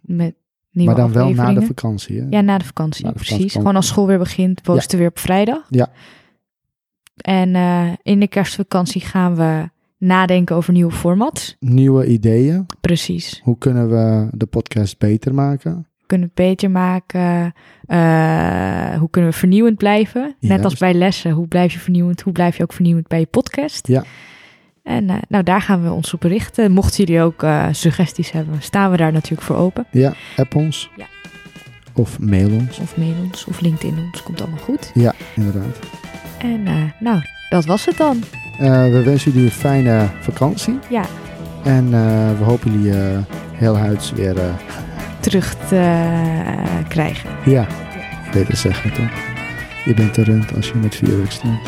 Met 0.00 0.34
nieuwe 0.70 0.92
Maar 0.92 1.00
dan 1.00 1.12
wel 1.12 1.30
na 1.34 1.52
de 1.52 1.62
vakantie, 1.62 2.20
hè? 2.20 2.26
Ja, 2.30 2.40
na 2.40 2.58
de 2.58 2.64
vakantie, 2.64 3.04
Na 3.04 3.10
de 3.10 3.14
precies. 3.14 3.34
vakantie. 3.34 3.58
Gewoon 3.58 3.76
als 3.76 3.86
school 3.86 4.06
weer 4.06 4.18
begint, 4.18 4.62
posten 4.62 4.90
we 4.90 4.98
weer 4.98 5.08
op 5.08 5.18
vrijdag. 5.18 5.66
Ja. 5.68 5.88
En 7.16 7.54
in 8.02 8.20
de 8.20 8.28
kerstvakantie 8.28 9.00
gaan 9.00 9.36
we 9.36 9.70
nadenken 10.00 10.56
over 10.56 10.72
nieuwe 10.72 10.92
formats. 10.92 11.56
Nieuwe 11.58 12.06
ideeën. 12.06 12.66
Precies. 12.80 13.40
Hoe 13.44 13.58
kunnen 13.58 13.88
we 13.90 14.28
de 14.32 14.46
podcast 14.46 14.98
beter 14.98 15.34
maken? 15.34 15.86
Kunnen 16.06 16.26
we 16.26 16.42
beter 16.42 16.70
maken? 16.70 17.52
Uh, 17.86 18.98
hoe 18.98 19.10
kunnen 19.10 19.30
we 19.30 19.36
vernieuwend 19.36 19.76
blijven? 19.76 20.22
Net 20.22 20.50
Juist. 20.50 20.64
als 20.64 20.76
bij 20.76 20.94
lessen. 20.94 21.30
Hoe 21.30 21.48
blijf 21.48 21.72
je 21.72 21.78
vernieuwend? 21.78 22.20
Hoe 22.20 22.32
blijf 22.32 22.56
je 22.56 22.62
ook 22.62 22.72
vernieuwend 22.72 23.08
bij 23.08 23.20
je 23.20 23.26
podcast? 23.26 23.86
Ja. 23.86 24.04
En 24.82 25.04
uh, 25.04 25.16
nou, 25.28 25.44
daar 25.44 25.60
gaan 25.60 25.82
we 25.82 25.92
ons 25.92 26.14
op 26.14 26.22
richten. 26.22 26.72
Mochten 26.72 27.04
jullie 27.04 27.22
ook 27.22 27.42
uh, 27.42 27.66
suggesties 27.70 28.30
hebben, 28.30 28.62
staan 28.62 28.90
we 28.90 28.96
daar 28.96 29.12
natuurlijk 29.12 29.42
voor 29.42 29.56
open. 29.56 29.86
Ja, 29.90 30.14
app 30.36 30.54
ons. 30.54 30.90
Ja. 30.96 31.06
Of 31.94 32.18
mail 32.18 32.50
ons. 32.50 32.78
Of 32.78 32.96
mail 32.96 33.14
ons, 33.24 33.44
of 33.44 33.60
LinkedIn 33.60 33.98
ons. 33.98 34.22
Komt 34.22 34.40
allemaal 34.40 34.58
goed. 34.58 34.90
Ja, 34.94 35.14
inderdaad. 35.36 35.78
En 36.38 36.62
nou, 37.00 37.20
dat 37.48 37.64
was 37.64 37.84
het 37.84 37.96
dan. 37.96 38.22
We 38.68 39.02
wensen 39.04 39.32
jullie 39.32 39.46
een 39.46 39.54
fijne 39.54 40.08
vakantie. 40.20 40.78
Ja. 40.88 41.04
En 41.64 41.84
uh, 41.84 42.38
we 42.38 42.44
hopen 42.44 42.72
jullie 42.72 42.98
uh, 42.98 43.18
heel 43.52 43.76
huids 43.76 44.12
weer 44.12 44.36
terug 45.20 45.54
te 45.68 46.10
krijgen. 46.88 47.30
Ja, 47.44 47.66
beter 48.32 48.56
zeggen 48.56 48.92
toch? 48.92 49.10
Je 49.84 49.94
bent 49.94 50.14
te 50.14 50.22
rund 50.22 50.56
als 50.56 50.68
je 50.68 50.74
met 50.74 50.94
vuurwerk 50.94 51.30
staat. 51.30 51.60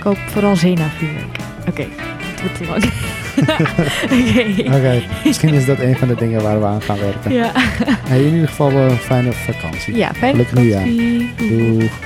Koop 0.00 0.18
vooral 0.26 0.56
Zena-vuurwerk. 0.56 1.38
Oké, 1.60 1.70
okay. 1.70 1.88
het 1.96 2.40
wordt 2.40 2.56
te 2.56 2.64
lang. 2.66 2.84
Oké. 3.40 3.62
Okay. 4.62 4.78
okay. 4.78 5.06
Misschien 5.24 5.54
is 5.54 5.66
dat 5.66 5.78
een 5.78 5.96
van 5.96 6.08
de 6.08 6.14
dingen 6.14 6.42
waar 6.42 6.60
we 6.60 6.66
aan 6.66 6.82
gaan 6.82 6.98
werken. 6.98 7.32
Ja. 7.32 7.50
Hey, 8.08 8.24
in 8.24 8.32
ieder 8.32 8.48
geval 8.48 8.70
een 8.70 8.96
fijne 8.96 9.32
vakantie. 9.32 9.96
Ja, 9.96 10.12
fijne 10.14 10.44
Gelukkig 10.44 10.58
vakantie. 10.58 11.00
nieuwjaar. 11.00 11.78
Doeg. 11.78 11.98